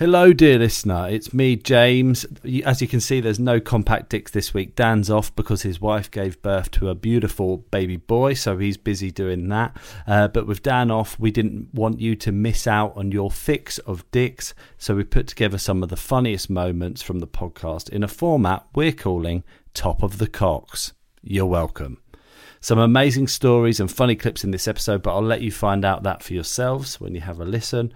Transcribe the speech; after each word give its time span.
Hello, 0.00 0.32
dear 0.32 0.58
listener. 0.58 1.08
It's 1.10 1.34
me, 1.34 1.56
James. 1.56 2.24
As 2.64 2.80
you 2.80 2.88
can 2.88 3.00
see, 3.00 3.20
there's 3.20 3.38
no 3.38 3.60
compact 3.60 4.08
dicks 4.08 4.30
this 4.30 4.54
week. 4.54 4.74
Dan's 4.74 5.10
off 5.10 5.36
because 5.36 5.60
his 5.60 5.78
wife 5.78 6.10
gave 6.10 6.40
birth 6.40 6.70
to 6.70 6.88
a 6.88 6.94
beautiful 6.94 7.58
baby 7.58 7.98
boy, 7.98 8.32
so 8.32 8.56
he's 8.56 8.78
busy 8.78 9.10
doing 9.10 9.48
that. 9.48 9.76
Uh, 10.06 10.26
but 10.28 10.46
with 10.46 10.62
Dan 10.62 10.90
off, 10.90 11.20
we 11.20 11.30
didn't 11.30 11.74
want 11.74 12.00
you 12.00 12.16
to 12.16 12.32
miss 12.32 12.66
out 12.66 12.96
on 12.96 13.12
your 13.12 13.30
fix 13.30 13.76
of 13.80 14.10
dicks, 14.10 14.54
so 14.78 14.96
we 14.96 15.04
put 15.04 15.26
together 15.26 15.58
some 15.58 15.82
of 15.82 15.90
the 15.90 15.96
funniest 15.98 16.48
moments 16.48 17.02
from 17.02 17.18
the 17.18 17.28
podcast 17.28 17.90
in 17.90 18.02
a 18.02 18.08
format 18.08 18.64
we're 18.74 18.92
calling 18.92 19.44
Top 19.74 20.02
of 20.02 20.16
the 20.16 20.28
Cocks. 20.28 20.94
You're 21.22 21.44
welcome. 21.44 22.00
Some 22.62 22.78
amazing 22.78 23.28
stories 23.28 23.80
and 23.80 23.92
funny 23.92 24.16
clips 24.16 24.44
in 24.44 24.50
this 24.50 24.66
episode, 24.66 25.02
but 25.02 25.14
I'll 25.14 25.20
let 25.20 25.42
you 25.42 25.52
find 25.52 25.84
out 25.84 26.04
that 26.04 26.22
for 26.22 26.32
yourselves 26.32 26.98
when 26.98 27.14
you 27.14 27.20
have 27.20 27.38
a 27.38 27.44
listen. 27.44 27.92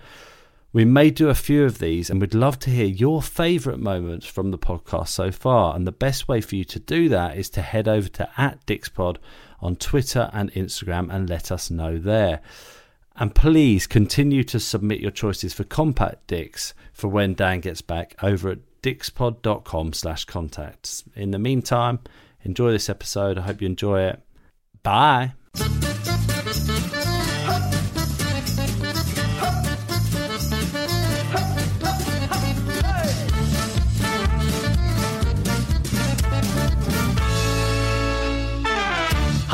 We 0.75 0.85
may 0.85 1.11
do 1.11 1.29
a 1.29 1.37
few 1.37 1.65
of 1.65 1.79
these 1.79 2.11
and 2.11 2.21
we'd 2.21 2.35
love 2.35 2.59
to 2.59 2.71
hear 2.71 2.85
your 2.85 3.23
favourite 3.23 3.79
moments 3.79 4.27
from 4.27 4.51
the 4.51 4.59
podcast 4.59 5.07
so 5.07 5.31
far. 5.31 5.77
And 5.77 5.87
the 5.87 5.93
best 5.93 6.27
way 6.27 6.41
for 6.41 6.57
you 6.57 6.65
to 6.65 6.81
do 6.81 7.09
that 7.11 7.39
is 7.39 7.49
to 7.51 7.63
head 7.63 7.87
over 7.87 8.09
to 8.09 8.29
at 8.37 8.67
Dickspod 8.67 9.19
on 9.61 9.77
Twitter 9.77 10.29
and 10.33 10.53
Instagram 10.55 11.15
and 11.15 11.31
let 11.31 11.53
us 11.53 11.71
know 11.71 11.97
there. 11.97 12.41
And 13.15 13.33
please 13.33 13.87
continue 13.87 14.43
to 14.43 14.59
submit 14.59 14.99
your 14.99 15.13
choices 15.13 15.55
for 15.55 15.63
compact 15.63 16.27
dicks 16.27 16.75
for 16.93 17.07
when 17.07 17.35
Dan 17.35 17.61
gets 17.61 17.81
back 17.81 18.17
over 18.21 18.51
at 18.51 18.59
dickspod.com 18.83 19.93
slash 19.93 20.25
contacts. 20.25 21.05
In 21.15 21.31
the 21.31 21.39
meantime, 21.39 22.01
enjoy 22.43 22.73
this 22.73 22.89
episode. 22.89 23.39
I 23.39 23.43
hope 23.43 23.61
you 23.61 23.67
enjoy 23.67 24.09
it. 24.09 24.21
Bye. 24.83 25.35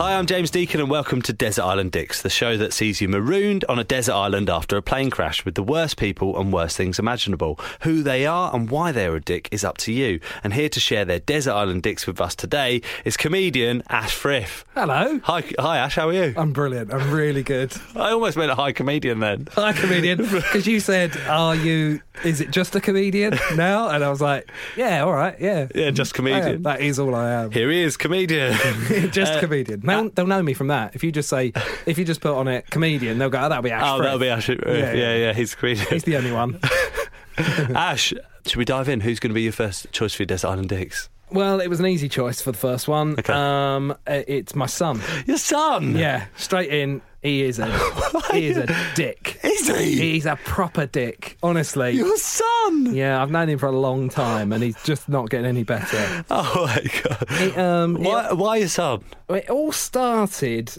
Hi, 0.01 0.10
I'm 0.21 0.27
James 0.27 0.51
Deacon, 0.51 0.83
and 0.83 0.91
welcome 0.91 1.23
to 1.23 1.33
Desert 1.33 1.63
Island 1.63 1.93
Dicks, 1.93 2.21
the 2.21 2.29
show 2.29 2.59
that 2.59 2.75
sees 2.75 3.01
you 3.01 3.09
marooned 3.09 3.65
on 3.71 3.79
a 3.79 3.85
desert 3.85 4.13
island 4.13 4.51
after 4.51 4.77
a 4.77 4.83
plane 4.83 5.09
crash 5.09 5.47
with 5.47 5.55
the 5.55 5.63
worst 5.63 5.97
people 5.97 6.39
and 6.39 6.53
worst 6.53 6.77
things 6.77 6.99
imaginable. 6.99 7.59
Who 7.85 8.03
they 8.03 8.27
are 8.27 8.55
and 8.55 8.71
why 8.71 8.93
they're 8.93 9.17
a 9.17 9.21
dick 9.23 9.49
is 9.51 9.65
up 9.65 9.79
to 9.79 9.93
you. 9.95 10.21
And 10.45 10.53
here 10.53 10.69
to 10.69 10.79
share 10.79 11.07
their 11.07 11.21
Desert 11.21 11.53
Island 11.53 11.83
Dicks 11.83 12.07
with 12.07 12.21
us 12.21 12.35
today 12.35 12.83
is 13.07 13.17
comedian 13.17 13.83
Ash 13.89 14.13
Frith. 14.15 14.67
Hello. 14.75 15.21
Hi, 15.25 15.43
hi 15.59 15.79
Ash, 15.79 15.95
how 15.97 16.11
are 16.11 16.13
you? 16.13 16.35
I'm 16.37 16.53
brilliant. 16.53 16.93
I'm 16.93 17.11
really 17.11 17.43
good. 17.43 17.73
I 17.97 18.11
almost 18.11 18.37
meant 18.37 18.51
a 18.51 18.55
high 18.55 18.73
comedian 18.73 19.21
then. 19.21 19.49
Hi, 19.55 19.73
comedian. 19.73 20.19
Because 20.51 20.67
you 20.67 20.81
said, 20.81 21.17
"Are 21.29 21.55
you? 21.57 22.03
Is 22.25 22.43
it 22.43 22.51
just 22.51 22.75
a 22.77 22.81
comedian 22.81 23.39
now?" 23.55 23.89
And 23.89 24.05
I 24.05 24.11
was 24.11 24.21
like, 24.21 24.51
"Yeah, 24.77 25.03
all 25.05 25.15
right, 25.15 25.35
yeah, 25.41 25.69
Yeah, 25.75 25.91
just 25.93 26.13
comedian. 26.13 26.57
am. 26.57 26.63
That 26.65 26.83
is 26.83 26.99
all 26.99 27.15
I 27.15 27.31
am. 27.31 27.53
Here 27.53 27.71
he 27.71 27.83
is, 27.83 27.97
comedian. 27.97 28.53
just 29.13 29.35
Uh, 29.35 29.41
comedian. 29.41 29.81
They'll, 30.11 30.27
they'll 30.27 30.27
know 30.27 30.43
me 30.43 30.55
from 30.55 30.69
that. 30.69 30.95
If 30.95 31.03
you 31.05 31.13
just 31.13 31.29
say, 31.29 31.53
if 31.87 31.99
you 31.99 32.05
just 32.05 32.21
put 32.21 32.35
on 32.35 32.49
it 32.49 32.69
comedian, 32.71 33.19
they'll 33.19 33.31
go, 33.31 33.39
"Oh, 33.41 33.49
that'll 33.49 33.63
be 33.63 33.71
Ash." 33.71 33.83
Oh, 33.85 33.97
Frith." 33.97 34.05
that'll 34.05 34.19
be 34.19 34.29
Ash. 34.29 34.51
Uh, 34.51 34.55
Yeah, 34.67 34.73
Yeah, 34.75 34.93
yeah, 34.95 35.15
yeah. 35.17 35.33
he's 35.33 35.55
comedian. 35.55 35.87
He's 35.91 36.05
the 36.05 36.17
only 36.17 36.33
one. 36.33 36.59
Ash, 37.39 38.13
should 38.47 38.57
we 38.57 38.65
dive 38.65 38.89
in? 38.89 39.01
Who's 39.01 39.21
going 39.21 39.31
to 39.31 39.35
be 39.35 39.43
your 39.43 39.53
first 39.53 39.91
choice 39.93 40.15
for 40.15 40.23
your 40.23 40.27
Desert 40.29 40.49
Island 40.49 40.69
Dicks? 40.69 41.09
well, 41.33 41.61
it 41.61 41.69
was 41.69 41.79
an 41.79 41.87
easy 41.87 42.09
choice 42.09 42.41
for 42.43 42.51
the 42.51 42.59
first 42.59 42.89
one. 42.89 43.13
Okay. 43.19 43.33
Um, 43.33 43.97
it's 44.07 44.55
my 44.57 44.67
son. 44.67 45.01
Your 45.27 45.39
son. 45.39 45.97
Yeah, 45.97 46.27
straight 46.37 46.71
in. 46.71 47.03
He 47.23 47.43
is 47.43 47.59
a 47.59 47.67
he 48.33 48.47
is 48.47 48.57
a 48.57 48.67
dick. 48.95 49.39
Is 49.45 49.69
he? 49.69 49.99
He's 50.13 50.25
a 50.27 50.37
proper 50.37 50.87
dick. 50.87 51.37
Honestly. 51.43 51.91
Your 51.91 52.17
son. 52.17 52.95
Yeah, 52.95 53.23
I've 53.23 53.31
known 53.31 53.49
him 53.51 53.59
for 53.59 53.67
a 53.67 53.73
long 53.79 54.09
time, 54.09 54.53
and 54.55 54.63
he's 54.63 54.83
just 54.85 55.07
not 55.09 55.29
getting 55.29 55.47
any 55.47 55.63
better. 55.65 56.25
Oh 56.31 56.65
my 56.67 56.83
god. 57.03 57.25
It, 57.43 57.59
um, 57.59 57.97
it- 57.97 58.03
Why, 58.03 58.33
why 58.33 58.57
your 58.57 58.69
son? 58.69 59.05
It 59.29 59.51
all 59.51 59.71
started. 59.73 60.73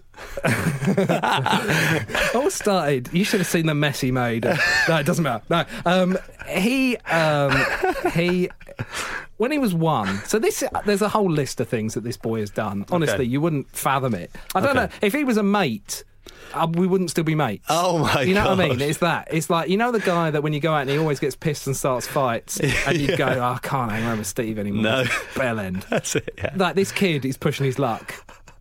it 0.44 2.36
all 2.36 2.50
started. 2.50 3.10
You 3.14 3.24
should 3.24 3.40
have 3.40 3.48
seen 3.48 3.66
the 3.68 3.76
mess 3.76 4.00
he 4.02 4.12
made. 4.12 4.44
No, 4.44 4.98
it 4.98 5.06
doesn't 5.06 5.24
matter. 5.24 5.44
No, 5.50 5.66
um, 5.86 6.18
he 6.50 6.98
um, 6.98 7.52
he 8.14 8.50
when 9.38 9.52
he 9.52 9.58
was 9.60 9.74
one. 9.74 10.08
So 10.26 10.40
this 10.40 10.64
there's 10.86 11.02
a 11.02 11.10
whole 11.10 11.30
list 11.30 11.60
of 11.62 11.68
things 11.70 11.94
that 11.94 12.04
this 12.04 12.18
boy 12.18 12.40
has 12.40 12.50
done. 12.50 12.86
Honestly, 12.92 13.16
Okay. 13.16 13.24
you 13.26 13.42
wouldn't 13.42 13.70
fathom 13.76 14.14
it. 14.16 14.32
I 14.56 14.60
don't 14.62 14.70
Okay. 14.78 14.80
know 14.88 14.90
if 15.02 15.14
he 15.14 15.24
was 15.24 15.38
a 15.38 15.44
mate. 15.44 16.04
Uh, 16.54 16.68
we 16.72 16.86
wouldn't 16.86 17.10
still 17.10 17.24
be 17.24 17.34
mates. 17.36 17.66
Oh 17.70 18.00
my 18.00 18.22
You 18.24 18.34
know 18.34 18.50
what 18.50 18.60
I 18.60 18.70
mean? 18.70 18.82
It's 18.82 18.98
that. 19.00 19.30
It's 19.32 19.50
like 19.50 19.70
you 19.70 19.78
know 19.78 19.92
the 19.92 20.00
guy 20.00 20.32
that 20.32 20.44
when 20.44 20.52
you 20.54 20.60
go 20.60 20.74
out 20.74 20.82
and 20.82 20.90
he 20.90 20.98
always 20.98 21.20
gets 21.20 21.36
pissed 21.36 21.66
and 21.68 21.76
starts 21.76 22.06
fights, 22.08 22.60
and 22.88 22.98
you 22.98 23.16
go, 23.16 23.26
oh, 23.28 23.42
"I 23.42 23.60
can't 23.62 23.92
hang 23.92 24.04
around 24.06 24.18
with 24.18 24.28
Steve 24.28 24.60
anymore." 24.60 24.84
No. 24.84 25.04
bell 25.36 25.60
end 25.60 25.86
That's 25.90 26.16
it. 26.16 26.34
Yeah. 26.38 26.54
like 26.56 26.76
this 26.76 26.92
kid 26.92 27.24
is 27.26 27.38
pushing 27.38 27.66
his 27.66 27.80
luck. 27.80 28.14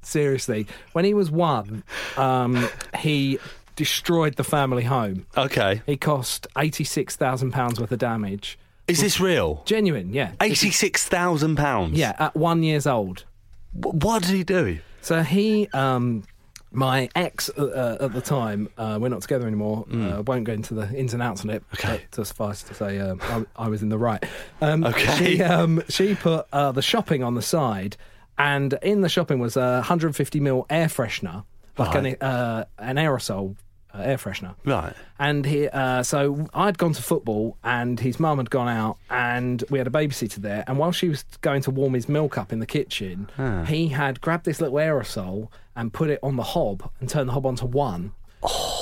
Seriously, 0.03 0.66
when 0.93 1.04
he 1.04 1.15
was 1.15 1.31
one, 1.31 1.82
um, 2.16 2.69
he 2.98 3.38
destroyed 3.77 4.37
the 4.37 4.44
family 4.44 4.84
home. 4.84 5.27
Okay. 5.37 5.82
He 5.87 5.97
cost 5.97 6.47
eighty 6.56 6.84
six 6.84 7.16
thousand 7.16 7.50
pounds 7.53 7.81
worth 7.81 7.92
of 7.92 7.98
damage. 7.98 8.59
Is 8.88 9.00
this 9.00 9.21
real? 9.21 9.62
Genuine, 9.66 10.12
yeah, 10.12 10.32
Eighty-six 10.41 11.06
thousand 11.06 11.54
pounds. 11.56 11.97
yeah. 11.97 12.16
At 12.19 12.34
one 12.34 12.62
years 12.65 12.88
old, 12.88 13.25
What 13.72 14.22
did 14.22 14.32
he 14.34 14.42
do? 14.44 14.81
so 15.00 15.22
he. 15.22 15.69
Um, 15.72 16.25
my 16.72 17.08
ex 17.16 17.50
uh, 17.58 17.97
uh, 18.00 18.04
at 18.04 18.12
the 18.12 18.20
time, 18.20 18.69
uh, 18.78 18.98
we're 19.00 19.08
not 19.08 19.22
together 19.22 19.47
anymore. 19.47 19.86
Uh, 19.92 20.22
won't 20.26 20.44
go 20.44 20.53
into 20.53 20.75
the 20.75 20.88
ins 20.94 21.12
and 21.14 21.22
outs 21.22 21.42
on 21.44 21.50
it. 21.50 21.62
Okay. 21.75 22.03
But 22.14 22.26
suffice 22.26 22.62
to 22.64 22.75
say, 22.75 22.98
um, 23.00 23.20
I, 23.22 23.44
I 23.64 23.69
was 23.69 23.82
in 23.82 23.88
the 23.88 23.98
right. 23.98 24.22
Um, 24.60 24.84
Okay. 24.84 25.16
She, 25.36 25.42
um, 25.42 25.82
she 25.88 26.14
put 26.14 26.47
uh, 26.53 26.72
the 26.72 26.82
shopping 26.82 27.22
on 27.22 27.34
the 27.34 27.42
side, 27.42 27.97
and 28.38 28.72
in 28.82 29.00
the 29.00 29.09
shopping 29.09 29.38
was 29.41 29.56
a 29.56 29.76
150 29.80 30.41
ml 30.41 30.66
air 30.70 30.86
freshener, 30.86 31.44
like 31.76 31.94
Right. 31.94 32.06
an, 32.20 32.26
uh, 32.28 32.64
an 32.78 32.97
aerosol 32.97 33.56
uh, 33.95 33.99
air 33.99 34.17
freshener. 34.17 34.55
Right. 34.65 34.95
And 35.19 35.45
he, 35.45 35.69
uh, 35.69 36.03
so 36.03 36.49
I'd 36.55 36.78
gone 36.78 36.93
to 36.93 37.03
football, 37.03 37.56
and 37.62 38.01
his 38.01 38.19
mum 38.19 38.39
had 38.39 38.51
gone 38.51 38.69
out, 38.69 38.99
and 39.11 39.63
we 39.71 39.78
had 39.78 39.87
a 39.87 39.91
babysitter 39.91 40.37
there. 40.37 40.65
And 40.66 40.78
while 40.78 40.92
she 40.92 41.09
was 41.09 41.25
going 41.41 41.63
to 41.63 41.71
warm 41.71 41.95
his 41.95 42.09
milk 42.09 42.39
up 42.39 42.53
in 42.53 42.59
the 42.60 42.66
kitchen, 42.66 43.31
he 43.66 43.89
had 43.89 44.21
grabbed 44.21 44.45
this 44.45 44.60
little 44.60 44.78
aerosol 44.78 45.48
and 45.77 45.92
put 45.92 46.10
it 46.10 46.19
on 46.22 46.37
the 46.37 46.42
hob 46.42 46.91
and 47.01 47.09
turned 47.09 47.28
the 47.28 47.33
hob 47.33 47.47
onto 47.47 47.66
one. 47.66 48.13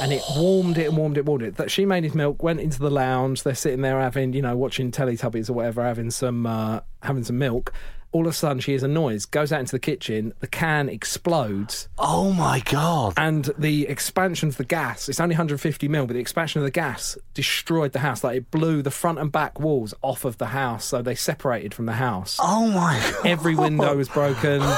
And 0.00 0.12
it 0.12 0.22
warmed 0.36 0.78
it 0.78 0.86
and 0.86 0.96
warmed 0.96 1.18
it, 1.18 1.24
warmed 1.26 1.42
it. 1.42 1.56
That 1.56 1.70
she 1.70 1.84
made 1.84 2.04
his 2.04 2.14
milk, 2.14 2.42
went 2.42 2.60
into 2.60 2.78
the 2.78 2.90
lounge. 2.90 3.42
They're 3.42 3.56
sitting 3.56 3.82
there 3.82 4.00
having, 4.00 4.32
you 4.32 4.42
know, 4.42 4.56
watching 4.56 4.92
Teletubbies 4.92 5.50
or 5.50 5.54
whatever, 5.54 5.82
having 5.82 6.12
some, 6.12 6.46
uh, 6.46 6.80
having 7.02 7.24
some 7.24 7.38
milk. 7.38 7.72
All 8.12 8.26
of 8.26 8.32
a 8.32 8.36
sudden, 8.36 8.60
she 8.60 8.72
hears 8.72 8.82
a 8.82 8.88
noise, 8.88 9.26
goes 9.26 9.52
out 9.52 9.60
into 9.60 9.72
the 9.72 9.78
kitchen. 9.78 10.32
The 10.40 10.46
can 10.46 10.88
explodes. 10.88 11.88
Oh 11.98 12.32
my 12.32 12.60
god. 12.60 13.14
and 13.16 13.50
the 13.58 13.86
expansion 13.86 14.48
of 14.48 14.56
the 14.56 14.64
gas 14.64 15.08
it's 15.08 15.20
only 15.20 15.34
150 15.34 15.88
mil 15.88 16.06
but 16.06 16.14
the 16.14 16.20
expansion 16.20 16.60
of 16.60 16.64
the 16.64 16.70
gas 16.70 17.18
destroyed 17.34 17.92
the 17.92 17.98
house. 17.98 18.24
Like 18.24 18.36
it 18.38 18.50
blew 18.50 18.80
the 18.82 18.90
front 18.90 19.18
and 19.18 19.30
back 19.30 19.60
walls 19.60 19.92
off 20.02 20.24
of 20.24 20.38
the 20.38 20.46
house 20.46 20.84
so 20.84 21.02
they 21.02 21.14
separated 21.14 21.74
from 21.74 21.86
the 21.86 21.92
house. 21.94 22.38
Oh 22.40 22.68
my 22.68 22.98
god. 23.12 23.26
every 23.26 23.54
window 23.54 23.96
was 23.96 24.08
broken. 24.08 24.62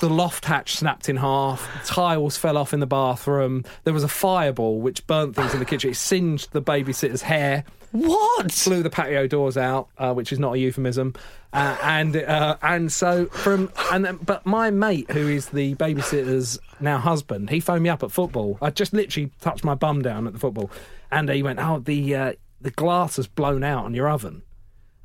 The 0.00 0.08
loft 0.08 0.44
hatch 0.44 0.76
snapped 0.76 1.08
in 1.08 1.16
half. 1.16 1.68
Tiles 1.84 2.36
fell 2.36 2.56
off 2.56 2.72
in 2.72 2.78
the 2.78 2.86
bathroom. 2.86 3.64
There 3.82 3.92
was 3.92 4.04
a 4.04 4.08
fireball 4.08 4.80
which 4.80 5.04
burnt 5.08 5.34
things 5.34 5.52
in 5.52 5.58
the 5.58 5.64
kitchen. 5.64 5.90
It 5.90 5.96
singed 5.96 6.52
the 6.52 6.62
babysitter's 6.62 7.22
hair 7.22 7.64
What? 7.92 8.62
blew 8.64 8.82
the 8.82 8.90
patio 8.90 9.26
doors 9.26 9.56
out, 9.56 9.88
uh, 9.98 10.12
which 10.12 10.32
is 10.32 10.38
not 10.38 10.54
a 10.54 10.58
euphemism. 10.58 11.14
Uh, 11.52 11.76
and 11.82 12.16
uh, 12.16 12.56
and 12.60 12.92
so 12.92 13.26
from 13.26 13.70
and 13.92 14.04
then, 14.04 14.16
but 14.18 14.44
my 14.44 14.70
mate, 14.70 15.10
who 15.10 15.28
is 15.28 15.48
the 15.48 15.74
babysitter's 15.76 16.58
now 16.80 16.98
husband, 16.98 17.48
he 17.50 17.60
phoned 17.60 17.82
me 17.82 17.88
up 17.88 18.02
at 18.02 18.10
football. 18.10 18.58
I 18.60 18.70
just 18.70 18.92
literally 18.92 19.32
touched 19.40 19.64
my 19.64 19.74
bum 19.74 20.02
down 20.02 20.26
at 20.26 20.34
the 20.34 20.38
football, 20.38 20.70
and 21.10 21.28
he 21.30 21.42
went, 21.42 21.58
"Oh, 21.58 21.78
the 21.78 22.14
uh, 22.14 22.32
the 22.60 22.70
glass 22.70 23.16
has 23.16 23.26
blown 23.26 23.64
out 23.64 23.86
on 23.86 23.94
your 23.94 24.10
oven." 24.10 24.42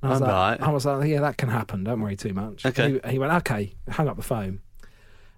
And 0.01 0.09
I 0.09 0.13
was, 0.13 0.21
All 0.21 0.27
like, 0.27 0.59
right. 0.59 0.67
I 0.67 0.71
was 0.71 0.85
like, 0.85 1.07
"Yeah, 1.07 1.21
that 1.21 1.37
can 1.37 1.47
happen. 1.47 1.85
Don't 1.85 2.01
worry 2.01 2.17
too 2.17 2.33
much." 2.33 2.65
Okay. 2.65 2.99
He, 3.05 3.11
he 3.11 3.19
went, 3.19 3.31
"Okay," 3.31 3.73
hung 3.89 4.09
up 4.09 4.17
the 4.17 4.23
phone. 4.23 4.59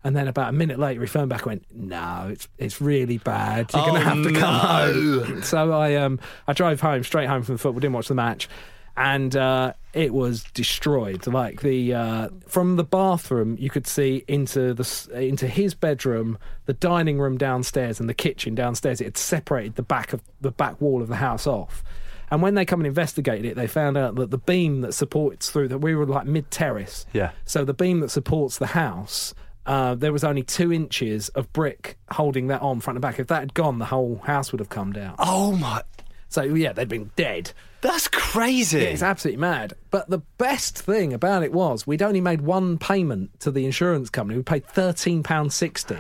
And 0.06 0.16
then 0.16 0.28
about 0.30 0.50
a 0.50 0.52
minute 0.54 0.80
later, 0.80 1.02
he 1.02 1.07
phoned 1.07 1.30
back 1.30 1.42
and 1.42 1.48
went, 1.48 1.66
"No, 1.74 2.30
it's 2.31 2.48
it's 2.57 2.80
really 2.80 3.18
bad. 3.18 3.72
You're 3.74 3.81
Oh, 3.81 3.86
going 3.88 4.02
to 4.02 4.07
have 4.07 4.24
to 4.24 4.34
come 4.40 4.56
home." 4.60 5.42
So 5.44 5.74
I 5.74 5.96
um 5.96 6.19
I 6.48 6.54
drove 6.54 6.80
home 6.80 7.04
straight 7.04 7.28
home 7.28 7.44
from 7.44 7.56
the 7.56 7.60
football. 7.60 7.80
Didn't 7.81 7.94
watch 7.96 8.07
the 8.07 8.13
match, 8.16 8.48
and 8.96 9.36
uh, 9.36 9.74
it 9.94 10.13
was 10.13 10.44
destroyed. 10.54 11.25
Like 11.28 11.62
the 11.62 11.94
uh, 11.96 12.30
from 12.48 12.75
the 12.75 12.84
bathroom, 12.84 13.57
you 13.60 13.69
could 13.72 13.88
see 13.88 14.24
into 14.28 14.74
the 14.75 15.10
into 15.19 15.48
his 15.48 15.74
bedroom, 15.74 16.38
the 16.68 16.74
dining 16.74 17.18
room 17.19 17.38
downstairs, 17.38 18.00
and 18.00 18.07
the 18.07 18.13
kitchen 18.13 18.54
downstairs. 18.56 19.02
It 19.02 19.06
had 19.06 19.18
separated 19.18 19.75
the 19.75 19.81
back 19.84 20.13
of 20.13 20.22
the 20.40 20.52
back 20.52 20.80
wall 20.80 21.02
of 21.02 21.07
the 21.07 21.16
house 21.18 21.48
off. 21.48 21.84
And 22.31 22.42
when 22.42 22.56
they 22.56 22.66
come 22.66 22.80
and 22.80 22.88
investigated 22.88 23.46
it, 23.46 23.56
they 23.56 23.68
found 23.68 23.98
out 23.98 24.16
that 24.16 24.31
the 24.31 24.38
beam 24.40 24.81
that 24.81 24.94
supports 24.94 25.50
through 25.52 25.68
that 25.69 25.78
we 25.80 25.94
were 25.96 26.06
like 26.07 26.25
mid 26.25 26.50
terrace. 26.50 27.06
Yeah. 27.13 27.31
So 27.46 27.63
the 27.66 27.74
beam 27.74 28.00
that 28.00 28.10
supports 28.10 28.57
the 28.57 28.68
house, 28.68 29.36
uh, 29.65 29.95
there 29.95 30.13
was 30.13 30.23
only 30.23 30.44
two 30.44 30.71
inches 30.71 31.29
of 31.29 31.51
brick 31.53 31.97
holding 32.12 32.47
that 32.47 32.62
on 32.62 32.79
front 32.79 32.97
and 32.97 33.01
back. 33.01 33.19
If 33.19 33.27
that 33.27 33.39
had 33.39 33.53
gone, 33.53 33.79
the 33.79 33.85
whole 33.85 34.17
house 34.23 34.51
would 34.51 34.59
have 34.59 34.69
come 34.69 34.94
down. 34.94 35.15
Oh 35.19 35.51
my. 35.53 35.83
So 36.29 36.41
yeah, 36.44 36.73
they'd 36.73 36.89
been 36.89 37.12
dead. 37.15 37.51
That's 37.81 38.07
crazy. 38.07 38.79
It's 38.79 39.03
absolutely 39.03 39.41
mad. 39.41 39.73
But 39.91 40.09
the 40.09 40.19
best 40.38 40.77
thing 40.79 41.13
about 41.13 41.44
it 41.44 41.53
was 41.53 41.85
we'd 41.85 42.01
only 42.01 42.19
made 42.19 42.41
one 42.41 42.77
payment 42.77 43.39
to 43.41 43.51
the 43.51 43.65
insurance 43.65 44.09
company. 44.09 44.38
We 44.38 44.44
paid 44.44 44.65
thirteen 44.65 45.23
pounds 45.23 45.56
sixty, 45.56 45.97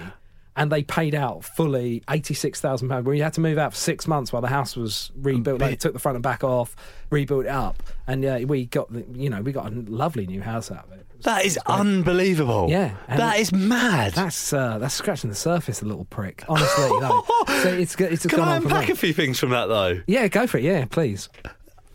and 0.57 0.71
they 0.71 0.83
paid 0.83 1.13
out 1.15 1.43
fully 1.43 2.03
eighty 2.09 2.33
six 2.33 2.61
thousand 2.61 2.89
pounds. 2.89 3.05
We 3.05 3.19
had 3.19 3.33
to 3.33 3.41
move 3.41 3.57
out 3.57 3.73
for 3.73 3.77
six 3.79 4.07
months 4.07 4.31
while 4.33 4.41
the 4.41 4.47
house 4.47 4.75
was 4.75 5.11
rebuilt. 5.15 5.61
Like, 5.61 5.69
they 5.71 5.75
took 5.75 5.93
the 5.93 5.99
front 5.99 6.15
and 6.15 6.23
back 6.23 6.43
off, 6.43 6.75
rebuilt 7.09 7.45
it 7.45 7.49
up, 7.49 7.81
and 8.07 8.23
yeah, 8.23 8.43
we 8.43 8.65
got 8.65 8.91
the, 8.91 9.05
you 9.13 9.29
know 9.29 9.41
we 9.41 9.51
got 9.51 9.67
a 9.67 9.75
lovely 9.75 10.27
new 10.27 10.41
house 10.41 10.71
out 10.71 10.85
of 10.85 10.91
it. 10.93 10.99
It 11.11 11.17
was- 11.17 11.25
that 11.25 11.45
is 11.45 11.57
unbelievable. 11.65 12.67
Yeah, 12.69 12.95
That 13.07 13.39
is 13.39 13.51
mad. 13.53 14.13
That's 14.13 14.51
uh, 14.53 14.77
that's 14.77 14.93
scratching 14.93 15.29
the 15.29 15.35
surface, 15.35 15.81
a 15.81 15.85
little 15.85 16.05
prick. 16.05 16.43
Honestly, 16.47 16.89
though. 16.99 17.23
so 17.63 17.69
it's 17.69 17.95
it's 17.99 18.25
Can 18.25 18.39
gone 18.39 18.47
I 18.49 18.57
unpack 18.57 18.89
a 18.89 18.95
few 18.95 19.13
things 19.13 19.39
from 19.39 19.49
that 19.51 19.67
though? 19.67 20.01
Yeah, 20.07 20.27
go 20.27 20.45
for 20.45 20.57
it. 20.57 20.63
Yeah, 20.63 20.85
please. 20.85 21.29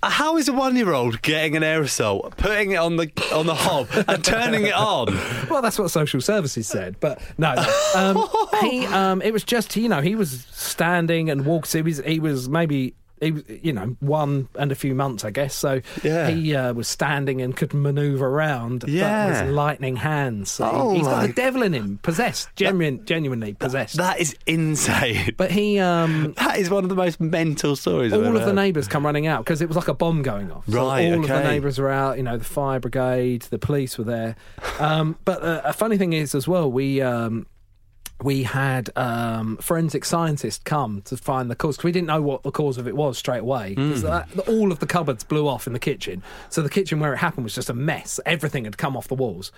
How 0.02 0.38
is 0.38 0.48
a 0.48 0.52
one-year-old 0.54 1.20
getting 1.20 1.56
an 1.56 1.62
aerosol, 1.62 2.34
putting 2.38 2.70
it 2.70 2.76
on 2.76 2.96
the 2.96 3.10
on 3.34 3.44
the 3.46 3.54
hob, 3.54 3.88
and 4.08 4.24
turning 4.24 4.64
it 4.66 4.74
on? 4.74 5.08
Well, 5.50 5.62
that's 5.62 5.78
what 5.80 5.90
social 5.90 6.20
services 6.20 6.68
said, 6.68 6.96
but 7.00 7.20
no. 7.36 7.54
Um, 7.96 8.28
he, 8.60 8.86
um, 8.86 9.20
it 9.20 9.32
was 9.32 9.42
just 9.42 9.74
you 9.76 9.88
know 9.88 10.00
he 10.00 10.14
was 10.14 10.46
standing 10.52 11.28
and 11.28 11.44
walked. 11.44 11.72
He 11.72 11.82
was 11.82 11.98
he 12.00 12.20
was 12.20 12.48
maybe. 12.48 12.94
He 13.20 13.60
you 13.62 13.72
know, 13.72 13.96
one 14.00 14.48
and 14.58 14.72
a 14.72 14.74
few 14.74 14.94
months, 14.94 15.24
I 15.24 15.30
guess. 15.30 15.54
So 15.54 15.80
Yeah. 16.02 16.28
he 16.30 16.54
uh, 16.56 16.72
was 16.72 16.88
standing 16.88 17.42
and 17.42 17.56
could 17.56 17.74
manoeuvre 17.74 18.26
around. 18.26 18.84
Yeah. 18.88 19.30
but 19.32 19.44
with 19.46 19.54
lightning 19.54 19.96
hands. 19.96 20.50
So 20.50 20.70
Oh 20.72 20.94
he's 20.94 21.06
got 21.06 21.26
the 21.26 21.32
devil 21.32 21.62
in 21.62 21.72
him, 21.74 21.98
possessed, 22.02 22.48
genuine, 22.56 23.04
genuinely 23.04 23.52
possessed. 23.54 23.96
That 23.96 24.20
is 24.20 24.34
insane. 24.46 25.34
but 25.36 25.50
he, 25.50 25.78
um, 25.78 26.34
that 26.38 26.58
is 26.58 26.70
one 26.70 26.82
of 26.84 26.88
the 26.88 26.96
most 26.96 27.20
mental 27.20 27.76
stories. 27.76 28.12
I've 28.12 28.24
all 28.26 28.36
of 28.36 28.44
the 28.46 28.52
neighbours 28.52 28.88
come 28.88 29.04
running 29.04 29.26
out 29.26 29.44
because 29.44 29.60
it 29.60 29.68
was 29.68 29.76
like 29.76 29.88
a 29.88 29.94
bomb 29.94 30.22
going 30.22 30.50
off. 30.50 30.64
So 30.66 30.76
Right, 30.86 31.12
all 31.12 31.20
of 31.22 31.28
the 31.28 31.42
neighbours 31.42 31.78
were 31.78 31.90
out. 31.90 32.16
You 32.16 32.22
know, 32.22 32.36
the 32.38 32.44
fire 32.44 32.80
brigade, 32.80 33.42
the 33.42 33.58
police 33.58 33.98
were 33.98 34.04
there. 34.04 34.36
Um, 34.78 35.16
but 35.24 35.42
uh, 35.42 35.60
a 35.64 35.72
funny 35.72 35.98
thing 35.98 36.12
is, 36.12 36.34
as 36.34 36.48
well, 36.48 36.70
we. 36.70 37.00
Um, 37.02 37.46
we 38.22 38.42
had 38.42 38.90
um, 38.96 39.56
forensic 39.58 40.04
scientists 40.04 40.60
come 40.64 41.02
to 41.02 41.16
find 41.16 41.50
the 41.50 41.54
cause 41.56 41.76
because 41.76 41.84
we 41.84 41.92
didn't 41.92 42.08
know 42.08 42.20
what 42.20 42.42
the 42.42 42.50
cause 42.50 42.76
of 42.78 42.86
it 42.86 42.94
was 42.96 43.16
straight 43.18 43.40
away. 43.40 43.74
'Cause 43.74 44.02
that- 44.02 44.48
all 44.48 44.70
of 44.72 44.78
the 44.78 44.86
cupboards 44.86 45.24
blew 45.24 45.48
off 45.48 45.66
in 45.66 45.72
the 45.72 45.78
kitchen, 45.78 46.22
so 46.48 46.60
the 46.62 46.68
kitchen 46.70 47.00
where 47.00 47.12
it 47.14 47.18
happened 47.18 47.44
was 47.44 47.54
just 47.54 47.70
a 47.70 47.74
mess. 47.74 48.20
Everything 48.26 48.64
had 48.64 48.76
come 48.78 48.96
off 48.96 49.08
the 49.08 49.14
walls, 49.14 49.52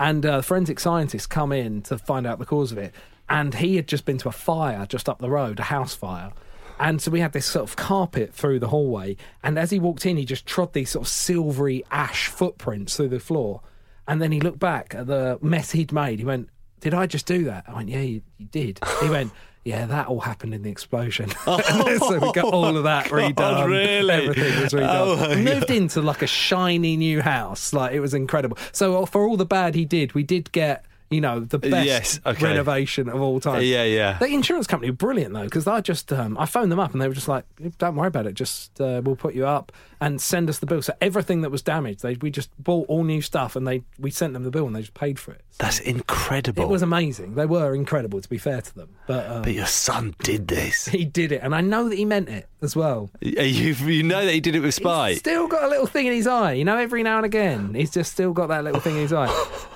and 0.00 0.26
uh, 0.26 0.40
forensic 0.40 0.80
scientists 0.80 1.26
come 1.26 1.52
in 1.52 1.82
to 1.82 1.96
find 1.98 2.26
out 2.26 2.38
the 2.38 2.46
cause 2.46 2.72
of 2.72 2.78
it. 2.78 2.92
And 3.28 3.54
he 3.54 3.76
had 3.76 3.86
just 3.86 4.04
been 4.04 4.18
to 4.18 4.28
a 4.28 4.32
fire 4.32 4.86
just 4.86 5.08
up 5.08 5.18
the 5.18 5.28
road, 5.30 5.60
a 5.60 5.64
house 5.64 5.94
fire. 5.94 6.32
And 6.80 7.02
so 7.02 7.10
we 7.10 7.20
had 7.20 7.32
this 7.32 7.44
sort 7.46 7.64
of 7.68 7.76
carpet 7.76 8.32
through 8.32 8.58
the 8.60 8.68
hallway. 8.68 9.16
And 9.42 9.58
as 9.58 9.70
he 9.70 9.78
walked 9.78 10.06
in, 10.06 10.16
he 10.16 10.24
just 10.24 10.46
trod 10.46 10.72
these 10.72 10.90
sort 10.90 11.04
of 11.06 11.08
silvery 11.08 11.84
ash 11.90 12.28
footprints 12.28 12.96
through 12.96 13.08
the 13.08 13.20
floor. 13.20 13.60
And 14.06 14.22
then 14.22 14.32
he 14.32 14.40
looked 14.40 14.60
back 14.60 14.94
at 14.94 15.08
the 15.08 15.38
mess 15.42 15.72
he'd 15.72 15.92
made. 15.92 16.20
He 16.20 16.24
went, 16.24 16.48
Did 16.80 16.94
I 16.94 17.06
just 17.06 17.26
do 17.26 17.44
that? 17.44 17.64
I 17.68 17.74
went, 17.74 17.88
Yeah, 17.88 18.00
you, 18.00 18.22
you 18.38 18.46
did. 18.46 18.80
He 19.02 19.08
went, 19.16 19.32
Yeah, 19.64 19.86
that 19.86 20.06
all 20.08 20.20
happened 20.20 20.54
in 20.54 20.62
the 20.62 20.70
explosion. 20.70 21.30
so 21.44 22.18
we 22.20 22.32
got 22.32 22.38
all 22.52 22.76
of 22.76 22.84
that 22.84 23.06
redone. 23.06 23.66
really? 23.66 24.14
Everything 24.14 24.62
was 24.62 24.72
redone. 24.72 25.18
Oh, 25.32 25.36
moved 25.36 25.70
into 25.70 26.00
like 26.02 26.22
a 26.22 26.26
shiny 26.26 26.96
new 26.96 27.20
house. 27.22 27.72
Like 27.72 27.92
it 27.92 28.00
was 28.00 28.14
incredible. 28.14 28.56
So 28.72 29.02
uh, 29.02 29.06
for 29.06 29.26
all 29.26 29.36
the 29.36 29.46
bad 29.46 29.74
he 29.74 29.84
did, 29.84 30.12
we 30.14 30.22
did 30.22 30.52
get. 30.52 30.84
You 31.10 31.22
know 31.22 31.40
the 31.40 31.58
best 31.58 31.86
Yes, 31.86 32.20
okay. 32.26 32.44
renovation 32.44 33.08
of 33.08 33.20
all 33.20 33.40
time. 33.40 33.62
Yeah, 33.62 33.84
yeah. 33.84 34.18
The 34.18 34.26
insurance 34.26 34.66
company 34.66 34.90
were 34.90 34.96
brilliant 34.96 35.32
though, 35.32 35.44
because 35.44 35.66
I 35.66 35.80
just 35.80 36.12
um, 36.12 36.36
I 36.38 36.44
phoned 36.44 36.70
them 36.70 36.78
up 36.78 36.92
and 36.92 37.00
they 37.00 37.08
were 37.08 37.14
just 37.14 37.28
like, 37.28 37.44
"Don't 37.78 37.96
worry 37.96 38.08
about 38.08 38.26
it. 38.26 38.34
Just 38.34 38.78
uh, 38.80 39.00
we'll 39.02 39.16
put 39.16 39.34
you 39.34 39.46
up 39.46 39.72
and 40.02 40.20
send 40.20 40.50
us 40.50 40.58
the 40.58 40.66
bill." 40.66 40.82
So 40.82 40.92
everything 41.00 41.40
that 41.40 41.50
was 41.50 41.62
damaged, 41.62 42.02
they 42.02 42.14
we 42.20 42.30
just 42.30 42.50
bought 42.62 42.86
all 42.90 43.04
new 43.04 43.22
stuff 43.22 43.56
and 43.56 43.66
they 43.66 43.84
we 43.98 44.10
sent 44.10 44.34
them 44.34 44.44
the 44.44 44.50
bill 44.50 44.66
and 44.66 44.76
they 44.76 44.80
just 44.82 44.92
paid 44.92 45.18
for 45.18 45.32
it. 45.32 45.42
So 45.52 45.56
That's 45.64 45.80
incredible. 45.80 46.62
it 46.62 46.68
was 46.68 46.82
amazing. 46.82 47.36
They 47.36 47.46
were 47.46 47.74
incredible, 47.74 48.20
to 48.20 48.28
be 48.28 48.36
fair 48.38 48.60
to 48.60 48.74
them. 48.74 48.90
But, 49.06 49.30
um, 49.30 49.42
but 49.42 49.54
your 49.54 49.66
son 49.66 50.14
did 50.22 50.46
this. 50.48 50.86
he 50.88 51.06
did 51.06 51.32
it, 51.32 51.40
and 51.42 51.54
I 51.54 51.62
know 51.62 51.88
that 51.88 51.96
he 51.96 52.04
meant 52.04 52.28
it 52.28 52.48
as 52.60 52.76
well. 52.76 53.10
You, 53.22 53.40
you 53.42 54.02
know 54.02 54.24
that 54.26 54.32
he 54.34 54.40
did 54.40 54.54
it 54.54 54.60
with 54.60 54.66
He's 54.68 54.74
spite. 54.76 55.16
still 55.16 55.48
got 55.48 55.64
a 55.64 55.68
little 55.68 55.86
thing 55.86 56.06
in 56.06 56.12
his 56.12 56.26
eye, 56.26 56.52
you 56.52 56.64
know. 56.66 56.76
Every 56.76 57.02
now 57.02 57.16
and 57.16 57.24
again, 57.26 57.72
he's 57.74 57.90
just 57.90 58.12
still 58.12 58.32
got 58.34 58.48
that 58.48 58.62
little 58.62 58.80
thing 58.80 58.96
in 58.96 59.00
his 59.02 59.12
eye. 59.14 59.32